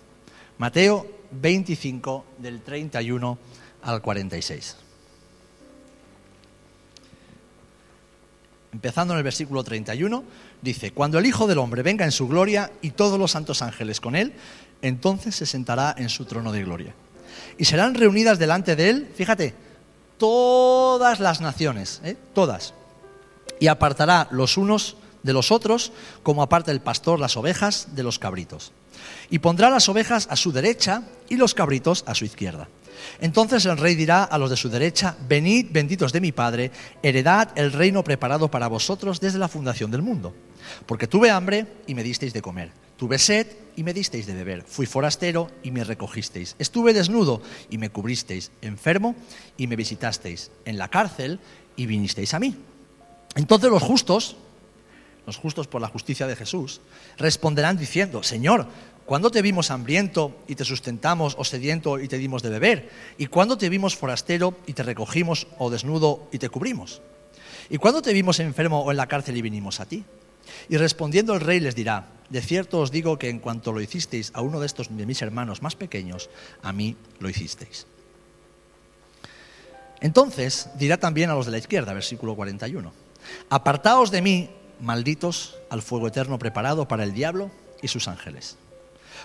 Mateo 0.59 1.07
25 1.31 2.25
del 2.37 2.61
31 2.61 3.37
al 3.81 4.01
46. 4.03 4.77
Empezando 8.73 9.13
en 9.15 9.17
el 9.17 9.23
versículo 9.23 9.63
31, 9.63 10.23
dice, 10.61 10.91
Cuando 10.91 11.19
el 11.19 11.25
Hijo 11.25 11.47
del 11.47 11.59
Hombre 11.59 11.83
venga 11.83 12.05
en 12.05 12.11
su 12.11 12.27
gloria 12.27 12.71
y 12.81 12.91
todos 12.91 13.19
los 13.19 13.31
santos 13.31 13.61
ángeles 13.61 13.99
con 13.99 14.15
él, 14.15 14.33
entonces 14.81 15.35
se 15.35 15.45
sentará 15.45 15.93
en 15.97 16.09
su 16.09 16.25
trono 16.25 16.51
de 16.51 16.63
gloria. 16.63 16.93
Y 17.57 17.65
serán 17.65 17.95
reunidas 17.95 18.39
delante 18.39 18.75
de 18.75 18.89
él, 18.89 19.11
fíjate, 19.15 19.53
todas 20.17 21.19
las 21.19 21.41
naciones, 21.41 22.01
¿eh? 22.03 22.15
todas, 22.33 22.73
y 23.59 23.67
apartará 23.67 24.27
los 24.31 24.57
unos 24.57 24.97
de 25.23 25.33
los 25.33 25.51
otros, 25.51 25.91
como 26.23 26.41
aparta 26.41 26.71
el 26.71 26.81
pastor 26.81 27.19
las 27.19 27.37
ovejas 27.37 27.89
de 27.95 28.03
los 28.03 28.19
cabritos. 28.19 28.71
Y 29.29 29.39
pondrá 29.39 29.69
las 29.69 29.87
ovejas 29.87 30.27
a 30.29 30.35
su 30.35 30.51
derecha 30.51 31.03
y 31.29 31.37
los 31.37 31.53
cabritos 31.53 32.03
a 32.07 32.15
su 32.15 32.25
izquierda. 32.25 32.67
Entonces 33.19 33.65
el 33.65 33.77
rey 33.77 33.95
dirá 33.95 34.23
a 34.23 34.37
los 34.37 34.49
de 34.49 34.57
su 34.57 34.69
derecha, 34.69 35.15
venid 35.27 35.67
benditos 35.71 36.13
de 36.13 36.21
mi 36.21 36.31
Padre, 36.31 36.71
heredad 37.03 37.49
el 37.55 37.71
reino 37.71 38.03
preparado 38.03 38.49
para 38.49 38.67
vosotros 38.67 39.19
desde 39.19 39.39
la 39.39 39.47
fundación 39.47 39.91
del 39.91 40.01
mundo. 40.01 40.33
Porque 40.85 41.07
tuve 41.07 41.31
hambre 41.31 41.67
y 41.87 41.95
me 41.95 42.03
disteis 42.03 42.33
de 42.33 42.41
comer, 42.41 42.71
tuve 42.97 43.17
sed 43.17 43.47
y 43.75 43.83
me 43.83 43.93
disteis 43.93 44.27
de 44.27 44.33
beber, 44.33 44.63
fui 44.63 44.85
forastero 44.85 45.49
y 45.63 45.71
me 45.71 45.83
recogisteis, 45.83 46.55
estuve 46.59 46.93
desnudo 46.93 47.41
y 47.69 47.77
me 47.77 47.89
cubristeis, 47.89 48.51
enfermo 48.61 49.15
y 49.57 49.67
me 49.67 49.75
visitasteis, 49.75 50.51
en 50.65 50.77
la 50.77 50.89
cárcel 50.89 51.39
y 51.75 51.85
vinisteis 51.85 52.33
a 52.33 52.39
mí. 52.39 52.55
Entonces 53.35 53.69
los 53.69 53.81
justos, 53.81 54.35
los 55.25 55.37
justos 55.37 55.67
por 55.67 55.81
la 55.81 55.87
justicia 55.87 56.27
de 56.27 56.35
Jesús, 56.35 56.81
responderán 57.17 57.77
diciendo, 57.77 58.23
Señor, 58.23 58.67
¿cuándo 59.11 59.29
te 59.29 59.41
vimos 59.41 59.71
hambriento 59.71 60.33
y 60.47 60.55
te 60.55 60.63
sustentamos 60.63 61.35
o 61.37 61.43
sediento 61.43 61.99
y 61.99 62.07
te 62.07 62.17
dimos 62.17 62.43
de 62.43 62.49
beber? 62.49 62.89
¿Y 63.17 63.25
cuándo 63.27 63.57
te 63.57 63.67
vimos 63.67 63.97
forastero 63.97 64.55
y 64.67 64.71
te 64.71 64.83
recogimos 64.83 65.47
o 65.57 65.69
desnudo 65.69 66.29
y 66.31 66.37
te 66.37 66.47
cubrimos? 66.47 67.01
¿Y 67.69 67.75
cuándo 67.75 68.01
te 68.01 68.13
vimos 68.13 68.39
enfermo 68.39 68.79
o 68.79 68.89
en 68.89 68.95
la 68.95 69.07
cárcel 69.07 69.35
y 69.35 69.41
vinimos 69.41 69.81
a 69.81 69.85
ti? 69.85 70.05
Y 70.69 70.77
respondiendo 70.77 71.33
el 71.33 71.41
rey 71.41 71.59
les 71.59 71.75
dirá, 71.75 72.07
de 72.29 72.41
cierto 72.41 72.79
os 72.79 72.89
digo 72.89 73.19
que 73.19 73.27
en 73.27 73.39
cuanto 73.39 73.73
lo 73.73 73.81
hicisteis 73.81 74.31
a 74.33 74.39
uno 74.39 74.61
de 74.61 74.67
estos 74.67 74.87
de 74.95 75.05
mis 75.05 75.21
hermanos 75.21 75.61
más 75.61 75.75
pequeños, 75.75 76.29
a 76.61 76.71
mí 76.71 76.95
lo 77.19 77.27
hicisteis. 77.27 77.87
Entonces 79.99 80.69
dirá 80.75 80.95
también 80.95 81.29
a 81.29 81.35
los 81.35 81.47
de 81.47 81.51
la 81.51 81.57
izquierda, 81.57 81.91
versículo 81.91 82.33
41, 82.37 82.93
apartaos 83.49 84.09
de 84.09 84.21
mí, 84.21 84.49
malditos 84.79 85.57
al 85.69 85.81
fuego 85.81 86.07
eterno 86.07 86.39
preparado 86.39 86.87
para 86.87 87.03
el 87.03 87.13
diablo 87.13 87.51
y 87.81 87.89
sus 87.89 88.07
ángeles. 88.07 88.55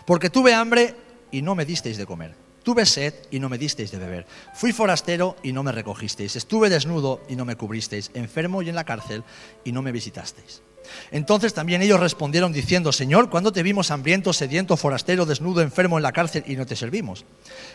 Porque 0.07 0.31
tuve 0.31 0.55
hambre 0.55 0.95
y 1.31 1.43
no 1.43 1.55
me 1.55 1.65
disteis 1.65 1.99
de 1.99 2.07
comer. 2.07 2.35
Tuve 2.63 2.87
sed 2.87 3.15
y 3.31 3.39
no 3.39 3.49
me 3.49 3.59
disteis 3.59 3.91
de 3.91 3.99
beber. 3.99 4.27
Fui 4.55 4.73
forastero 4.73 5.37
y 5.43 5.53
no 5.53 5.63
me 5.63 5.73
recogisteis. 5.73 6.35
Estuve 6.35 6.69
desnudo 6.69 7.21
y 7.29 7.37
no 7.37 7.45
me 7.45 7.57
cubristeis. 7.57 8.11
Enfermo 8.15 8.63
y 8.63 8.69
en 8.69 8.75
la 8.75 8.85
cárcel 8.85 9.23
y 9.65 9.73
no 9.73 9.83
me 9.83 9.93
visitasteis. 9.93 10.63
Entonces 11.11 11.55
también 11.55 11.83
ellos 11.83 12.01
respondieron 12.01 12.53
diciendo, 12.53 12.93
Señor, 12.93 13.31
¿cuándo 13.31 13.53
te 13.53 13.63
vimos 13.63 13.91
hambriento, 13.91 14.33
sediento, 14.33 14.77
forastero, 14.77 15.27
desnudo, 15.27 15.61
enfermo 15.61 15.99
en 15.99 16.03
la 16.03 16.13
cárcel 16.13 16.45
y 16.47 16.57
no 16.57 16.67
te 16.67 16.77
servimos? 16.77 17.25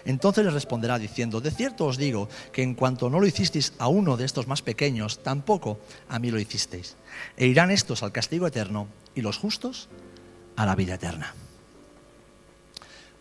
Entonces 0.05 0.45
les 0.45 0.53
responderá 0.53 0.99
diciendo, 0.99 1.41
de 1.41 1.51
cierto 1.51 1.85
os 1.85 1.97
digo 1.97 2.29
que 2.51 2.63
en 2.63 2.75
cuanto 2.75 3.09
no 3.09 3.19
lo 3.19 3.27
hicisteis 3.27 3.73
a 3.79 3.87
uno 3.87 4.17
de 4.17 4.25
estos 4.25 4.47
más 4.47 4.61
pequeños, 4.61 5.23
tampoco 5.23 5.79
a 6.09 6.19
mí 6.19 6.31
lo 6.31 6.39
hicisteis. 6.39 6.95
E 7.37 7.47
irán 7.47 7.71
estos 7.71 8.03
al 8.03 8.11
castigo 8.11 8.47
eterno 8.47 8.87
y 9.15 9.21
los 9.21 9.37
justos 9.37 9.89
a 10.55 10.65
la 10.65 10.75
vida 10.75 10.95
eterna. 10.95 11.33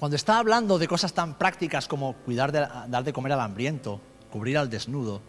Cuando 0.01 0.17
está 0.17 0.39
hablando 0.39 0.79
de 0.79 0.89
cosas 0.89 1.13
tan 1.13 1.35
prácticas 1.35 1.87
como 1.87 2.15
cuidar 2.15 2.53
de, 2.53 2.67
dar 2.89 3.05
de 3.05 3.13
comer 3.13 3.33
al 3.33 3.41
hambriento, 3.41 4.01
cubrir 4.33 4.57
al 4.57 4.71
desnudo, 4.71 5.21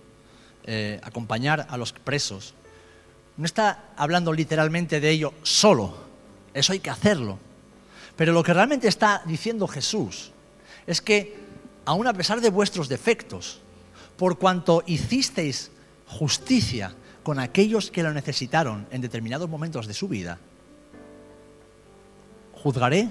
eh, 0.64 0.98
acompañar 1.04 1.68
a 1.70 1.76
los 1.76 1.92
presos, 1.92 2.54
no 3.36 3.44
está 3.44 3.92
hablando 3.98 4.32
literalmente 4.32 5.02
de 5.02 5.10
ello 5.10 5.34
solo, 5.44 5.94
eso 6.54 6.72
hay 6.72 6.80
que 6.80 6.90
hacerlo. 6.90 7.38
Pero 8.16 8.32
lo 8.32 8.44
que 8.44 8.54
realmente 8.54 8.88
está 8.88 9.22
diciendo 9.26 9.68
Jesús 9.68 10.32
es 10.88 11.02
que, 11.02 11.36
aun 11.84 12.08
a 12.08 12.14
pesar 12.14 12.40
de 12.40 12.50
vuestros 12.50 12.88
defectos, 12.88 13.60
por 14.16 14.40
cuanto 14.40 14.84
hicisteis 14.86 15.70
justicia 16.08 16.96
con 17.24 17.40
aquellos 17.40 17.92
que 17.92 18.04
lo 18.04 18.14
necesitaron 18.14 18.88
en 18.90 19.02
determinados 19.02 19.50
momentos 19.50 19.86
de 19.86 19.94
su 19.94 20.08
vida, 20.08 20.40
juzgaré 22.54 23.10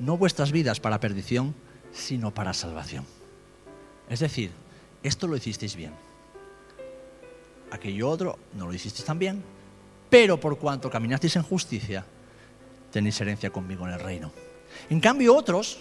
no 0.00 0.16
vuestras 0.16 0.50
vidas 0.50 0.80
para 0.80 0.98
perdición, 1.00 1.54
sino 1.92 2.34
para 2.34 2.52
salvación. 2.54 3.04
Es 4.08 4.20
decir, 4.20 4.50
esto 5.02 5.28
lo 5.28 5.36
hicisteis 5.36 5.76
bien 5.76 5.92
aquello 7.70 8.08
otro 8.08 8.38
no 8.54 8.66
lo 8.66 8.74
hicisteis 8.74 9.04
tan 9.04 9.18
bien, 9.18 9.42
pero 10.08 10.38
por 10.38 10.58
cuanto 10.58 10.90
caminasteis 10.90 11.36
en 11.36 11.42
justicia, 11.42 12.04
tenéis 12.90 13.20
herencia 13.20 13.50
conmigo 13.50 13.86
en 13.86 13.94
el 13.94 14.00
reino. 14.00 14.32
En 14.88 15.00
cambio, 15.00 15.34
otros 15.36 15.78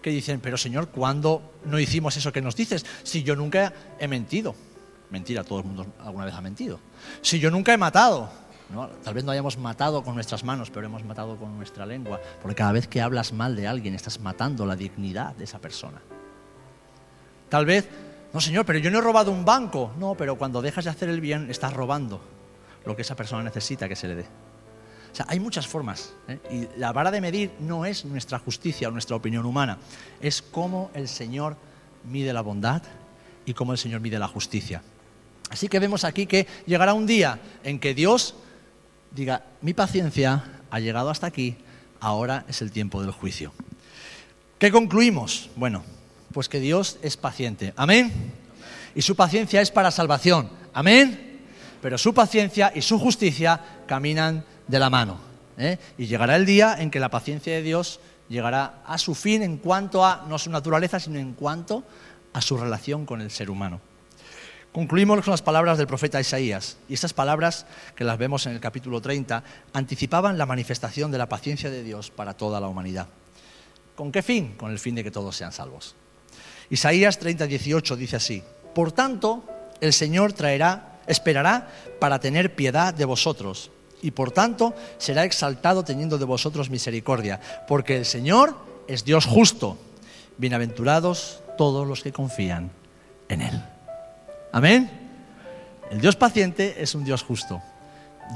que 0.00 0.10
dicen, 0.10 0.40
pero 0.40 0.56
Señor, 0.56 0.88
¿cuándo 0.88 1.54
no 1.64 1.78
hicimos 1.78 2.16
eso 2.16 2.32
que 2.32 2.42
nos 2.42 2.56
dices? 2.56 2.84
Si 3.02 3.22
yo 3.22 3.34
nunca 3.36 3.72
he 3.98 4.06
mentido. 4.06 4.54
Mentira, 5.10 5.44
todo 5.44 5.60
el 5.60 5.64
mundo 5.64 5.86
alguna 6.00 6.24
vez 6.24 6.34
ha 6.34 6.40
mentido. 6.40 6.80
Si 7.20 7.38
yo 7.38 7.50
nunca 7.50 7.72
he 7.72 7.78
matado. 7.78 8.30
Tal 9.02 9.14
vez 9.14 9.24
no 9.24 9.32
hayamos 9.32 9.58
matado 9.58 10.02
con 10.02 10.14
nuestras 10.14 10.44
manos, 10.44 10.70
pero 10.70 10.86
hemos 10.86 11.04
matado 11.04 11.36
con 11.36 11.56
nuestra 11.56 11.86
lengua. 11.86 12.20
Porque 12.42 12.56
cada 12.56 12.72
vez 12.72 12.88
que 12.88 13.00
hablas 13.00 13.32
mal 13.32 13.56
de 13.56 13.66
alguien, 13.66 13.94
estás 13.94 14.20
matando 14.20 14.66
la 14.66 14.76
dignidad 14.76 15.34
de 15.36 15.44
esa 15.44 15.58
persona. 15.58 16.00
Tal 17.48 17.66
vez 17.66 17.88
No, 18.32 18.40
Señor, 18.40 18.66
pero 18.66 18.80
yo 18.80 18.90
no 18.90 18.98
he 18.98 19.00
robado 19.00 19.30
un 19.30 19.44
banco. 19.44 19.92
No, 19.96 20.16
pero 20.16 20.36
cuando 20.36 20.60
dejas 20.60 20.84
de 20.84 20.90
hacer 20.90 21.08
el 21.08 21.20
bien, 21.20 21.48
estás 21.50 21.72
robando 21.72 22.20
lo 22.84 22.96
que 22.96 23.02
esa 23.02 23.14
persona 23.14 23.44
necesita 23.44 23.88
que 23.88 23.94
se 23.94 24.08
le 24.08 24.16
dé. 24.16 24.26
O 25.12 25.16
sea, 25.16 25.26
hay 25.28 25.38
muchas 25.38 25.68
formas. 25.68 26.12
¿eh? 26.26 26.40
Y 26.50 26.78
la 26.80 26.92
vara 26.92 27.12
de 27.12 27.20
medir 27.20 27.52
no 27.60 27.86
es 27.86 28.04
nuestra 28.04 28.40
justicia 28.40 28.88
o 28.88 28.90
nuestra 28.90 29.14
opinión 29.14 29.46
humana, 29.46 29.78
es 30.20 30.42
cómo 30.42 30.90
el 30.94 31.06
Señor 31.06 31.56
mide 32.02 32.32
la 32.32 32.40
bondad 32.40 32.82
y 33.46 33.54
cómo 33.54 33.70
el 33.70 33.78
Señor 33.78 34.00
mide 34.00 34.18
la 34.18 34.26
justicia. 34.26 34.82
Así 35.50 35.68
que 35.68 35.78
vemos 35.78 36.02
aquí 36.02 36.26
que 36.26 36.48
llegará 36.66 36.94
un 36.94 37.06
día 37.06 37.38
en 37.62 37.78
que 37.78 37.94
Dios 37.94 38.34
diga, 39.14 39.44
mi 39.60 39.74
paciencia 39.74 40.44
ha 40.70 40.80
llegado 40.80 41.10
hasta 41.10 41.26
aquí, 41.26 41.56
ahora 42.00 42.44
es 42.48 42.62
el 42.62 42.72
tiempo 42.72 43.00
del 43.00 43.12
juicio. 43.12 43.52
¿Qué 44.58 44.70
concluimos? 44.70 45.50
Bueno, 45.56 45.82
pues 46.32 46.48
que 46.48 46.60
Dios 46.60 46.98
es 47.02 47.16
paciente. 47.16 47.72
Amén. 47.76 48.12
Y 48.94 49.02
su 49.02 49.16
paciencia 49.16 49.60
es 49.60 49.70
para 49.70 49.90
salvación. 49.90 50.50
Amén. 50.72 51.40
Pero 51.80 51.98
su 51.98 52.14
paciencia 52.14 52.72
y 52.74 52.82
su 52.82 52.98
justicia 52.98 53.60
caminan 53.86 54.44
de 54.66 54.78
la 54.78 54.90
mano. 54.90 55.18
¿eh? 55.58 55.78
Y 55.98 56.06
llegará 56.06 56.36
el 56.36 56.46
día 56.46 56.76
en 56.78 56.90
que 56.90 57.00
la 57.00 57.10
paciencia 57.10 57.52
de 57.52 57.62
Dios 57.62 58.00
llegará 58.28 58.82
a 58.86 58.98
su 58.98 59.14
fin 59.14 59.42
en 59.42 59.58
cuanto 59.58 60.04
a, 60.04 60.24
no 60.28 60.38
su 60.38 60.50
naturaleza, 60.50 60.98
sino 60.98 61.18
en 61.18 61.34
cuanto 61.34 61.84
a 62.32 62.40
su 62.40 62.56
relación 62.56 63.06
con 63.06 63.20
el 63.20 63.30
ser 63.30 63.50
humano. 63.50 63.80
Concluimos 64.74 65.22
con 65.22 65.30
las 65.30 65.40
palabras 65.40 65.78
del 65.78 65.86
profeta 65.86 66.20
Isaías, 66.20 66.78
y 66.88 66.94
estas 66.94 67.12
palabras, 67.12 67.64
que 67.94 68.02
las 68.02 68.18
vemos 68.18 68.44
en 68.46 68.54
el 68.54 68.60
capítulo 68.60 69.00
30, 69.00 69.44
anticipaban 69.72 70.36
la 70.36 70.46
manifestación 70.46 71.12
de 71.12 71.18
la 71.18 71.28
paciencia 71.28 71.70
de 71.70 71.84
Dios 71.84 72.10
para 72.10 72.34
toda 72.34 72.58
la 72.58 72.66
humanidad. 72.66 73.06
¿Con 73.94 74.10
qué 74.10 74.20
fin? 74.20 74.56
Con 74.56 74.72
el 74.72 74.80
fin 74.80 74.96
de 74.96 75.04
que 75.04 75.12
todos 75.12 75.36
sean 75.36 75.52
salvos. 75.52 75.94
Isaías 76.70 77.20
30, 77.20 77.46
18 77.46 77.94
dice 77.94 78.16
así, 78.16 78.42
Por 78.74 78.90
tanto, 78.90 79.44
el 79.80 79.92
Señor 79.92 80.32
traerá, 80.32 80.98
esperará 81.06 81.70
para 82.00 82.18
tener 82.18 82.56
piedad 82.56 82.92
de 82.92 83.04
vosotros, 83.04 83.70
y 84.02 84.10
por 84.10 84.32
tanto 84.32 84.74
será 84.98 85.22
exaltado 85.22 85.84
teniendo 85.84 86.18
de 86.18 86.24
vosotros 86.24 86.68
misericordia, 86.68 87.40
porque 87.68 87.96
el 87.96 88.06
Señor 88.06 88.56
es 88.88 89.04
Dios 89.04 89.24
justo. 89.24 89.78
Bienaventurados 90.36 91.44
todos 91.56 91.86
los 91.86 92.02
que 92.02 92.10
confían 92.10 92.72
en 93.28 93.40
Él. 93.40 93.73
Amén. 94.54 94.88
El 95.90 96.00
Dios 96.00 96.14
paciente 96.14 96.76
es 96.80 96.94
un 96.94 97.04
Dios 97.04 97.24
justo. 97.24 97.60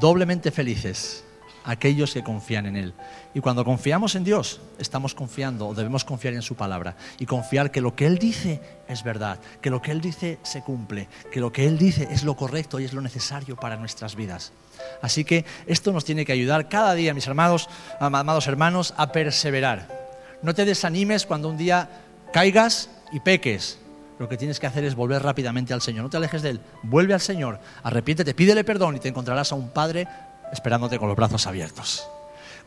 Doblemente 0.00 0.50
felices 0.50 1.22
aquellos 1.64 2.12
que 2.12 2.24
confían 2.24 2.66
en 2.66 2.74
Él. 2.74 2.94
Y 3.34 3.40
cuando 3.40 3.64
confiamos 3.64 4.16
en 4.16 4.24
Dios, 4.24 4.60
estamos 4.80 5.14
confiando 5.14 5.68
o 5.68 5.74
debemos 5.76 6.04
confiar 6.04 6.34
en 6.34 6.42
su 6.42 6.56
palabra 6.56 6.96
y 7.20 7.26
confiar 7.26 7.70
que 7.70 7.80
lo 7.80 7.94
que 7.94 8.04
Él 8.04 8.18
dice 8.18 8.60
es 8.88 9.04
verdad, 9.04 9.38
que 9.60 9.70
lo 9.70 9.80
que 9.80 9.92
Él 9.92 10.00
dice 10.00 10.40
se 10.42 10.62
cumple, 10.62 11.06
que 11.30 11.38
lo 11.38 11.52
que 11.52 11.68
Él 11.68 11.78
dice 11.78 12.08
es 12.10 12.24
lo 12.24 12.34
correcto 12.34 12.80
y 12.80 12.84
es 12.84 12.94
lo 12.94 13.00
necesario 13.00 13.54
para 13.54 13.76
nuestras 13.76 14.16
vidas. 14.16 14.50
Así 15.00 15.22
que 15.24 15.44
esto 15.68 15.92
nos 15.92 16.04
tiene 16.04 16.24
que 16.24 16.32
ayudar 16.32 16.68
cada 16.68 16.94
día, 16.94 17.14
mis 17.14 17.28
amados, 17.28 17.68
amados 18.00 18.48
hermanos, 18.48 18.92
a 18.96 19.12
perseverar. 19.12 19.86
No 20.42 20.52
te 20.52 20.64
desanimes 20.64 21.26
cuando 21.26 21.48
un 21.48 21.56
día 21.56 21.88
caigas 22.32 22.90
y 23.12 23.20
peques 23.20 23.78
lo 24.18 24.28
que 24.28 24.36
tienes 24.36 24.58
que 24.58 24.66
hacer 24.66 24.84
es 24.84 24.94
volver 24.94 25.22
rápidamente 25.22 25.72
al 25.72 25.82
Señor. 25.82 26.04
No 26.04 26.10
te 26.10 26.16
alejes 26.16 26.42
de 26.42 26.50
Él. 26.50 26.60
Vuelve 26.82 27.14
al 27.14 27.20
Señor, 27.20 27.60
arrepiéntete, 27.82 28.34
pídele 28.34 28.64
perdón 28.64 28.96
y 28.96 29.00
te 29.00 29.08
encontrarás 29.08 29.52
a 29.52 29.54
un 29.54 29.70
Padre 29.70 30.08
esperándote 30.52 30.98
con 30.98 31.08
los 31.08 31.16
brazos 31.16 31.46
abiertos. 31.46 32.08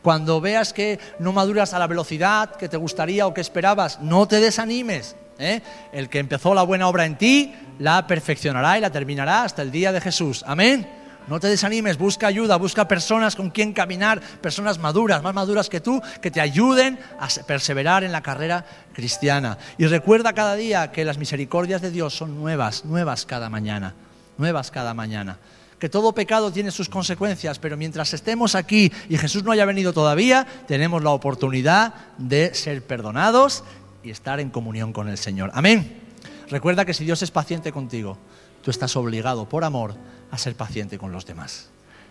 Cuando 0.02 0.40
veas 0.40 0.72
que 0.72 0.98
no 1.20 1.32
maduras 1.32 1.74
a 1.74 1.78
la 1.78 1.86
velocidad 1.86 2.56
que 2.56 2.68
te 2.68 2.76
gustaría 2.76 3.26
o 3.26 3.34
que 3.34 3.40
esperabas, 3.40 4.00
no 4.00 4.26
te 4.26 4.40
desanimes. 4.40 5.14
¿eh? 5.38 5.60
El 5.92 6.08
que 6.08 6.18
empezó 6.18 6.54
la 6.54 6.64
buena 6.64 6.88
obra 6.88 7.06
en 7.06 7.16
ti, 7.16 7.54
la 7.78 8.06
perfeccionará 8.06 8.78
y 8.78 8.80
la 8.80 8.90
terminará 8.90 9.44
hasta 9.44 9.62
el 9.62 9.70
día 9.70 9.92
de 9.92 10.00
Jesús. 10.00 10.44
Amén. 10.46 11.01
No 11.28 11.38
te 11.38 11.48
desanimes, 11.48 11.98
busca 11.98 12.26
ayuda, 12.26 12.56
busca 12.56 12.88
personas 12.88 13.36
con 13.36 13.50
quien 13.50 13.72
caminar, 13.72 14.20
personas 14.20 14.78
maduras, 14.78 15.22
más 15.22 15.34
maduras 15.34 15.68
que 15.68 15.80
tú, 15.80 16.00
que 16.20 16.30
te 16.30 16.40
ayuden 16.40 16.98
a 17.20 17.28
perseverar 17.44 18.04
en 18.04 18.12
la 18.12 18.22
carrera 18.22 18.64
cristiana. 18.92 19.58
Y 19.78 19.86
recuerda 19.86 20.32
cada 20.32 20.56
día 20.56 20.90
que 20.90 21.04
las 21.04 21.18
misericordias 21.18 21.80
de 21.80 21.90
Dios 21.90 22.16
son 22.16 22.36
nuevas, 22.38 22.84
nuevas 22.84 23.24
cada 23.24 23.48
mañana, 23.48 23.94
nuevas 24.36 24.70
cada 24.70 24.94
mañana. 24.94 25.38
Que 25.78 25.88
todo 25.88 26.14
pecado 26.14 26.52
tiene 26.52 26.70
sus 26.70 26.88
consecuencias, 26.88 27.58
pero 27.58 27.76
mientras 27.76 28.14
estemos 28.14 28.54
aquí 28.54 28.92
y 29.08 29.18
Jesús 29.18 29.42
no 29.42 29.52
haya 29.52 29.64
venido 29.64 29.92
todavía, 29.92 30.46
tenemos 30.66 31.02
la 31.02 31.10
oportunidad 31.10 31.94
de 32.18 32.54
ser 32.54 32.84
perdonados 32.84 33.64
y 34.02 34.10
estar 34.10 34.40
en 34.40 34.50
comunión 34.50 34.92
con 34.92 35.08
el 35.08 35.18
Señor. 35.18 35.50
Amén. 35.54 36.00
Recuerda 36.48 36.84
que 36.84 36.94
si 36.94 37.04
Dios 37.04 37.22
es 37.22 37.30
paciente 37.30 37.72
contigo, 37.72 38.18
tú 38.62 38.70
estás 38.70 38.94
obligado 38.96 39.48
por 39.48 39.64
amor 39.64 39.94
a 40.32 40.38
ser 40.38 40.56
paciente 40.56 40.98
con 40.98 41.12
los 41.12 41.26
demás, 41.26 41.68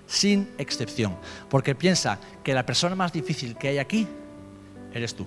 sin 0.08 0.48
excepción, 0.58 1.18
porque 1.50 1.76
piensa 1.76 2.20
que 2.44 2.54
la 2.54 2.66
persona 2.66 2.96
más 2.96 3.12
difícil 3.12 3.58
que 3.58 3.68
hay 3.70 3.80
aquí 3.80 4.08
eres 4.94 5.16
tú. 5.16 5.26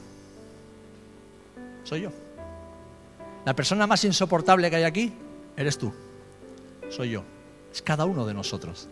Soy 1.83 2.03
yo. 2.03 2.13
La 3.45 3.55
persona 3.55 3.87
más 3.87 4.05
insoportable 4.05 4.71
que 4.71 4.77
hay 4.77 4.85
aquí 4.85 5.13
eres 5.57 5.77
tú. 5.77 5.93
Soy 6.89 7.11
yo. 7.11 7.25
Es 7.73 7.83
cada 7.83 8.05
uno 8.05 8.25
de 8.25 8.33
nosotros. 8.33 8.89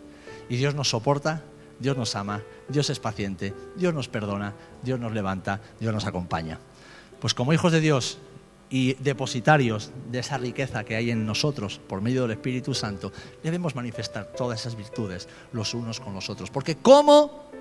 Y 0.49 0.57
Dios 0.57 0.75
nos 0.75 0.89
soporta, 0.89 1.41
Dios 1.79 1.95
nos 1.95 2.15
ama, 2.17 2.43
Dios 2.67 2.89
es 2.89 2.99
paciente, 2.99 3.53
Dios 3.77 3.93
nos 3.93 4.09
perdona, 4.09 4.53
Dios 4.83 4.99
nos 4.99 5.13
levanta, 5.13 5.61
Dios 5.79 5.93
nos 5.93 6.05
acompaña. 6.05 6.59
Pues 7.21 7.33
como 7.33 7.53
hijos 7.53 7.71
de 7.71 7.79
Dios, 7.79 8.17
y 8.73 8.95
depositarios 8.95 9.91
de 10.11 10.17
esa 10.17 10.39
riqueza 10.39 10.83
que 10.83 10.95
hay 10.95 11.11
en 11.11 11.27
nosotros 11.27 11.79
por 11.87 12.01
medio 12.01 12.23
del 12.23 12.31
Espíritu 12.31 12.73
Santo, 12.73 13.11
debemos 13.43 13.75
manifestar 13.75 14.33
todas 14.35 14.61
esas 14.61 14.75
virtudes 14.75 15.29
los 15.51 15.75
unos 15.75 15.99
con 15.99 16.15
los 16.15 16.27
otros. 16.31 16.49
Porque 16.49 16.77
¿cómo 16.77 17.51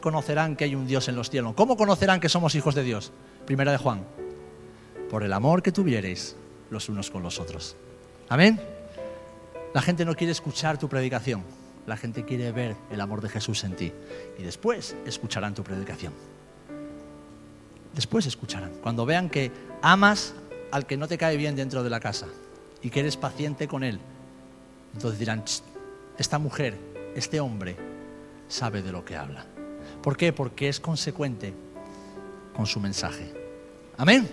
conocerán 0.00 0.56
que 0.56 0.64
hay 0.64 0.74
un 0.74 0.86
Dios 0.86 1.08
en 1.08 1.16
los 1.16 1.28
cielos? 1.28 1.52
¿Cómo 1.54 1.76
conocerán 1.76 2.20
que 2.20 2.30
somos 2.30 2.54
hijos 2.54 2.74
de 2.74 2.84
Dios? 2.84 3.12
Primera 3.44 3.70
de 3.70 3.76
Juan. 3.76 4.02
Por 5.10 5.24
el 5.24 5.34
amor 5.34 5.62
que 5.62 5.72
tuviereis 5.72 6.36
los 6.70 6.88
unos 6.88 7.10
con 7.10 7.22
los 7.22 7.38
otros. 7.38 7.76
Amén. 8.30 8.58
La 9.74 9.82
gente 9.82 10.06
no 10.06 10.14
quiere 10.14 10.32
escuchar 10.32 10.78
tu 10.78 10.88
predicación. 10.88 11.42
La 11.86 11.98
gente 11.98 12.24
quiere 12.24 12.50
ver 12.50 12.76
el 12.90 13.02
amor 13.02 13.20
de 13.20 13.28
Jesús 13.28 13.62
en 13.64 13.76
ti. 13.76 13.92
Y 14.38 14.42
después 14.42 14.96
escucharán 15.04 15.54
tu 15.54 15.62
predicación. 15.62 16.14
Después 17.94 18.24
escucharán. 18.24 18.72
Cuando 18.82 19.04
vean 19.04 19.28
que 19.28 19.52
amas 19.82 20.34
al 20.76 20.84
que 20.84 20.98
no 20.98 21.08
te 21.08 21.16
cae 21.16 21.38
bien 21.38 21.56
dentro 21.56 21.82
de 21.82 21.88
la 21.88 22.00
casa 22.00 22.26
y 22.82 22.90
que 22.90 23.00
eres 23.00 23.16
paciente 23.16 23.66
con 23.66 23.82
él, 23.82 23.98
entonces 24.92 25.18
dirán, 25.18 25.42
esta 26.18 26.38
mujer, 26.38 26.76
este 27.14 27.40
hombre, 27.40 27.76
sabe 28.46 28.82
de 28.82 28.92
lo 28.92 29.02
que 29.02 29.16
habla. 29.16 29.46
¿Por 30.02 30.18
qué? 30.18 30.34
Porque 30.34 30.68
es 30.68 30.78
consecuente 30.78 31.54
con 32.54 32.66
su 32.66 32.78
mensaje. 32.78 33.32
Amén. 33.96 34.28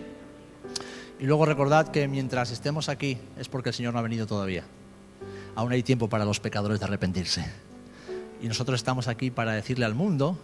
Y 1.18 1.24
luego 1.26 1.46
recordad 1.46 1.88
que 1.88 2.10
mientras 2.10 2.52
estemos 2.52 2.90
aquí 2.90 3.18
es 3.38 3.48
porque 3.48 3.70
el 3.70 3.76
Señor 3.76 3.94
no 3.94 4.00
ha 4.00 4.04
venido 4.04 4.28
todavía. 4.28 4.66
Aún 5.56 5.72
hay 5.72 5.82
tiempo 5.82 6.10
para 6.10 6.26
los 6.26 6.42
pecadores 6.42 6.82
de 6.82 6.86
arrepentirse. 6.86 7.46
Y 8.42 8.50
nosotros 8.50 8.82
estamos 8.82 9.08
aquí 9.08 9.32
para 9.32 9.54
decirle 9.54 9.86
al 9.86 9.96
mundo 9.96 10.38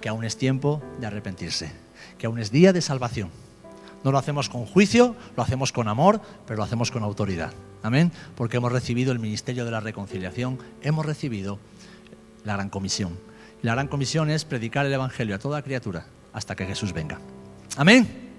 que 0.00 0.08
aún 0.08 0.24
es 0.24 0.36
tiempo 0.36 0.80
de 1.00 1.08
arrepentirse, 1.08 1.72
que 2.18 2.26
aún 2.26 2.38
es 2.38 2.52
día 2.52 2.72
de 2.72 2.82
salvación. 2.82 3.30
No 4.04 4.12
lo 4.12 4.18
hacemos 4.18 4.48
con 4.48 4.66
juicio, 4.66 5.14
lo 5.36 5.42
hacemos 5.42 5.72
con 5.72 5.88
amor, 5.88 6.20
pero 6.46 6.58
lo 6.58 6.64
hacemos 6.64 6.90
con 6.90 7.02
autoridad. 7.02 7.52
Amén. 7.82 8.12
Porque 8.34 8.56
hemos 8.56 8.72
recibido 8.72 9.12
el 9.12 9.18
ministerio 9.18 9.64
de 9.64 9.70
la 9.70 9.80
reconciliación, 9.80 10.58
hemos 10.82 11.04
recibido 11.04 11.58
la 12.44 12.54
gran 12.54 12.70
comisión. 12.70 13.18
la 13.62 13.74
gran 13.74 13.88
comisión 13.88 14.30
es 14.30 14.46
predicar 14.46 14.86
el 14.86 14.92
Evangelio 14.92 15.34
a 15.34 15.38
toda 15.38 15.60
criatura 15.62 16.06
hasta 16.32 16.56
que 16.56 16.64
Jesús 16.64 16.94
venga. 16.94 17.20
Amén. 17.76 18.29